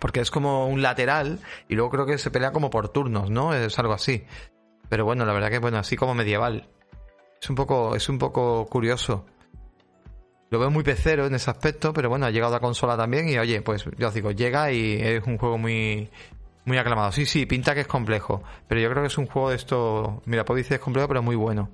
Porque 0.01 0.20
es 0.20 0.30
como 0.30 0.66
un 0.66 0.82
lateral 0.82 1.38
y 1.68 1.76
luego 1.76 1.90
creo 1.90 2.07
que 2.07 2.18
se 2.18 2.30
pelea 2.30 2.53
como 2.53 2.70
por 2.70 2.88
turnos, 2.88 3.30
¿no? 3.30 3.55
Es 3.55 3.78
algo 3.78 3.92
así. 3.92 4.24
Pero 4.88 5.05
bueno, 5.05 5.24
la 5.24 5.32
verdad 5.32 5.51
que 5.51 5.59
bueno, 5.61 5.78
así 5.78 5.96
como 5.96 6.14
medieval. 6.14 6.68
Es 7.40 7.48
un 7.48 7.57
poco, 7.57 7.94
es 7.94 8.09
un 8.09 8.18
poco 8.18 8.66
curioso. 8.66 9.26
Lo 10.51 10.59
veo 10.59 10.70
muy 10.70 10.82
pecero 10.82 11.26
en 11.26 11.34
ese 11.34 11.48
aspecto, 11.48 11.92
pero 11.92 12.09
bueno, 12.09 12.26
ha 12.26 12.30
llegado 12.30 12.57
a 12.57 12.61
consola 12.61 12.96
también 12.96 13.28
y 13.28 13.38
oye, 13.38 13.62
pues 13.62 13.84
yo 13.96 14.09
os 14.09 14.14
digo, 14.14 14.32
llega 14.32 14.72
y 14.72 14.94
es 15.01 15.24
un 15.24 15.38
juego 15.38 15.59
muy, 15.59 16.11
muy 16.64 16.76
aclamado. 16.76 17.12
Sí, 17.12 17.24
sí, 17.24 17.46
pinta 17.46 17.72
que 17.72 17.82
es 17.82 17.86
complejo, 17.86 18.42
pero 18.66 18.80
yo 18.80 18.90
creo 18.90 19.03
que 19.03 19.07
es 19.07 19.18
un 19.18 19.26
juego 19.26 19.51
de 19.51 19.57
esto, 19.57 20.22
mira, 20.26 20.44
pues 20.44 20.59
dice 20.59 20.74
es 20.74 20.80
complejo, 20.80 21.07
pero 21.07 21.22
muy 21.22 21.36
bueno. 21.36 21.70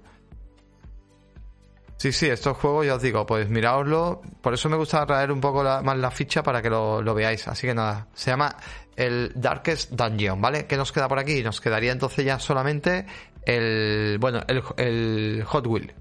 Sí, 1.98 2.12
sí, 2.12 2.26
estos 2.26 2.58
juegos 2.58 2.86
ya 2.86 2.94
os 2.96 3.02
digo, 3.02 3.24
pues 3.24 3.48
miraoslo. 3.48 4.20
Por 4.42 4.52
eso 4.52 4.68
me 4.68 4.76
gusta 4.76 5.04
traer 5.06 5.32
un 5.32 5.40
poco 5.40 5.64
más 5.64 5.96
la 5.96 6.10
ficha 6.10 6.42
para 6.42 6.60
que 6.60 6.68
lo, 6.68 7.00
lo, 7.00 7.14
veáis. 7.14 7.48
Así 7.48 7.66
que 7.66 7.74
nada, 7.74 8.08
se 8.14 8.30
llama 8.30 8.54
el 8.96 9.32
Darkest 9.34 9.92
Dungeon, 9.92 10.40
¿vale? 10.40 10.66
¿Qué 10.66 10.76
nos 10.76 10.92
queda 10.92 11.08
por 11.08 11.18
aquí? 11.18 11.42
Nos 11.42 11.60
quedaría 11.60 11.92
entonces 11.92 12.24
ya 12.24 12.38
solamente 12.38 13.06
el, 13.46 14.18
bueno, 14.20 14.42
el, 14.46 14.62
el 14.76 15.44
Hot 15.44 15.66
Wheel, 15.66 15.94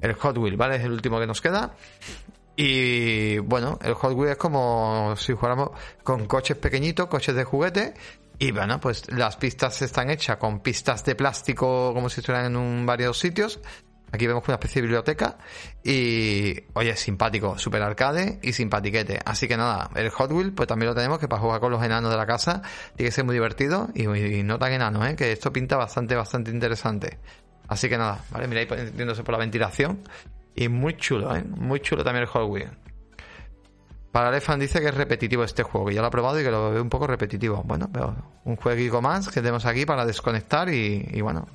el 0.00 0.12
Hot 0.14 0.38
Wheel, 0.38 0.56
¿vale? 0.56 0.76
Es 0.76 0.84
el 0.84 0.92
último 0.92 1.18
que 1.18 1.26
nos 1.26 1.40
queda. 1.40 1.74
Y 2.56 3.38
bueno, 3.38 3.78
el 3.82 3.94
Hot 3.94 4.12
Wheel 4.12 4.32
es 4.32 4.38
como 4.38 5.14
si 5.16 5.32
jugáramos 5.32 5.70
con 6.04 6.26
coches 6.26 6.56
pequeñitos, 6.56 7.08
coches 7.08 7.34
de 7.34 7.42
juguete. 7.42 7.94
Y 8.38 8.52
bueno, 8.52 8.80
pues 8.80 9.10
las 9.12 9.36
pistas 9.36 9.80
están 9.82 10.10
hechas 10.10 10.36
con 10.36 10.60
pistas 10.60 11.04
de 11.04 11.14
plástico 11.14 11.92
como 11.94 12.08
si 12.08 12.20
estuvieran 12.20 12.46
en 12.46 12.56
un, 12.56 12.86
varios 12.86 13.18
sitios. 13.18 13.60
Aquí 14.14 14.28
vemos 14.28 14.44
una 14.46 14.54
especie 14.54 14.80
de 14.80 14.86
biblioteca. 14.86 15.38
Y 15.82 16.54
oye, 16.74 16.94
simpático, 16.94 17.58
super 17.58 17.82
arcade 17.82 18.38
y 18.42 18.52
simpatiquete. 18.52 19.18
Así 19.24 19.48
que 19.48 19.56
nada, 19.56 19.90
el 19.96 20.08
Hot 20.10 20.30
Wheel, 20.30 20.52
pues 20.52 20.68
también 20.68 20.90
lo 20.90 20.94
tenemos 20.94 21.18
que 21.18 21.26
para 21.26 21.42
jugar 21.42 21.60
con 21.60 21.72
los 21.72 21.82
enanos 21.82 22.12
de 22.12 22.16
la 22.16 22.24
casa. 22.24 22.62
Tiene 22.94 23.08
que 23.08 23.12
ser 23.12 23.24
muy 23.24 23.34
divertido 23.34 23.88
y, 23.92 24.04
no 24.44 24.56
tan 24.56 24.72
enano, 24.72 25.04
¿eh? 25.04 25.16
que 25.16 25.32
esto 25.32 25.52
pinta 25.52 25.76
bastante, 25.76 26.14
bastante 26.14 26.52
interesante. 26.52 27.18
Así 27.66 27.88
que 27.88 27.98
nada, 27.98 28.24
¿vale? 28.30 28.46
Mira 28.46 28.60
ahí 28.60 28.66
por 28.66 29.32
la 29.32 29.38
ventilación. 29.38 30.04
Y 30.54 30.68
muy 30.68 30.96
chulo, 30.96 31.34
¿eh? 31.34 31.42
Muy 31.42 31.80
chulo 31.80 32.04
también 32.04 32.22
el 32.22 32.28
Hot 32.28 32.48
Wheel. 32.48 32.70
Para 34.12 34.30
Lefan 34.30 34.60
dice 34.60 34.80
que 34.80 34.86
es 34.86 34.94
repetitivo 34.94 35.42
este 35.42 35.64
juego, 35.64 35.88
que 35.88 35.94
ya 35.94 36.02
lo 36.02 36.06
ha 36.06 36.10
probado 36.10 36.40
y 36.40 36.44
que 36.44 36.52
lo 36.52 36.70
ve 36.70 36.80
un 36.80 36.88
poco 36.88 37.08
repetitivo. 37.08 37.64
Bueno, 37.64 37.90
pero 37.92 38.14
un 38.44 38.54
jueguito 38.54 39.02
más 39.02 39.26
que 39.26 39.40
tenemos 39.40 39.66
aquí 39.66 39.84
para 39.84 40.06
desconectar 40.06 40.68
y 40.68 41.20
bueno. 41.20 41.48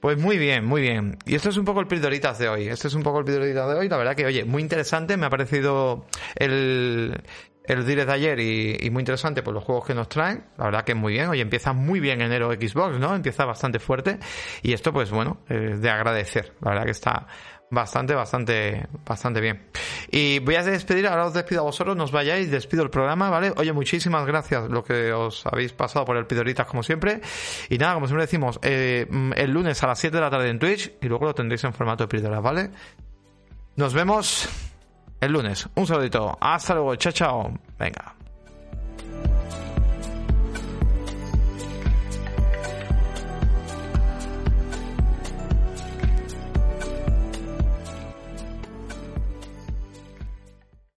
Pues 0.00 0.16
muy 0.16 0.38
bien, 0.38 0.64
muy 0.64 0.80
bien. 0.80 1.18
Y 1.26 1.34
esto 1.34 1.48
es 1.48 1.56
un 1.56 1.64
poco 1.64 1.80
el 1.80 1.88
Pildoritas 1.88 2.38
de 2.38 2.48
hoy. 2.48 2.68
Este 2.68 2.86
es 2.86 2.94
un 2.94 3.02
poco 3.02 3.18
el 3.18 3.24
Pildoritas 3.24 3.68
de 3.68 3.74
hoy. 3.74 3.88
La 3.88 3.96
verdad 3.96 4.14
que, 4.14 4.26
oye, 4.26 4.44
muy 4.44 4.62
interesante. 4.62 5.16
Me 5.16 5.26
ha 5.26 5.30
parecido 5.30 6.06
el, 6.36 7.20
el 7.64 7.84
de 7.84 8.12
ayer 8.12 8.38
y, 8.38 8.90
muy 8.90 9.00
interesante 9.00 9.42
por 9.42 9.52
los 9.52 9.64
juegos 9.64 9.86
que 9.86 9.94
nos 9.94 10.08
traen. 10.08 10.44
La 10.56 10.66
verdad 10.66 10.84
que 10.84 10.94
muy 10.94 11.14
bien. 11.14 11.28
Hoy 11.28 11.40
empieza 11.40 11.72
muy 11.72 11.98
bien 11.98 12.20
enero 12.20 12.52
Xbox, 12.52 12.98
¿no? 12.98 13.14
Empieza 13.14 13.44
bastante 13.44 13.80
fuerte. 13.80 14.20
Y 14.62 14.72
esto, 14.72 14.92
pues 14.92 15.10
bueno, 15.10 15.40
es 15.48 15.80
de 15.80 15.90
agradecer. 15.90 16.54
La 16.60 16.70
verdad 16.70 16.84
que 16.84 16.92
está 16.92 17.26
bastante, 17.70 18.14
bastante, 18.14 18.86
bastante 19.06 19.40
bien. 19.40 19.66
Y 20.10 20.38
voy 20.40 20.54
a 20.56 20.62
despedir, 20.62 21.06
ahora 21.06 21.26
os 21.26 21.34
despido 21.34 21.60
a 21.60 21.64
vosotros, 21.64 21.96
nos 21.96 22.12
vayáis, 22.12 22.50
despido 22.50 22.82
el 22.82 22.90
programa, 22.90 23.30
¿vale? 23.30 23.52
Oye, 23.56 23.72
muchísimas 23.72 24.26
gracias 24.26 24.68
lo 24.70 24.82
que 24.82 25.12
os 25.12 25.46
habéis 25.46 25.72
pasado 25.72 26.04
por 26.04 26.16
el 26.16 26.26
Pidoritas 26.26 26.66
como 26.66 26.82
siempre. 26.82 27.20
Y 27.68 27.78
nada, 27.78 27.94
como 27.94 28.06
siempre 28.06 28.24
decimos, 28.24 28.58
eh, 28.62 29.06
el 29.36 29.50
lunes 29.50 29.82
a 29.82 29.86
las 29.86 29.98
7 29.98 30.16
de 30.16 30.20
la 30.20 30.30
tarde 30.30 30.48
en 30.48 30.58
Twitch 30.58 30.92
y 31.00 31.08
luego 31.08 31.26
lo 31.26 31.34
tendréis 31.34 31.64
en 31.64 31.72
formato 31.72 32.04
de 32.04 32.08
Pidoritas, 32.08 32.42
¿vale? 32.42 32.70
Nos 33.76 33.94
vemos 33.94 34.48
el 35.20 35.32
lunes. 35.32 35.68
Un 35.74 35.86
saludito. 35.86 36.36
Hasta 36.40 36.74
luego. 36.74 36.96
Chao, 36.96 37.12
chao. 37.12 37.52
Venga. 37.78 38.17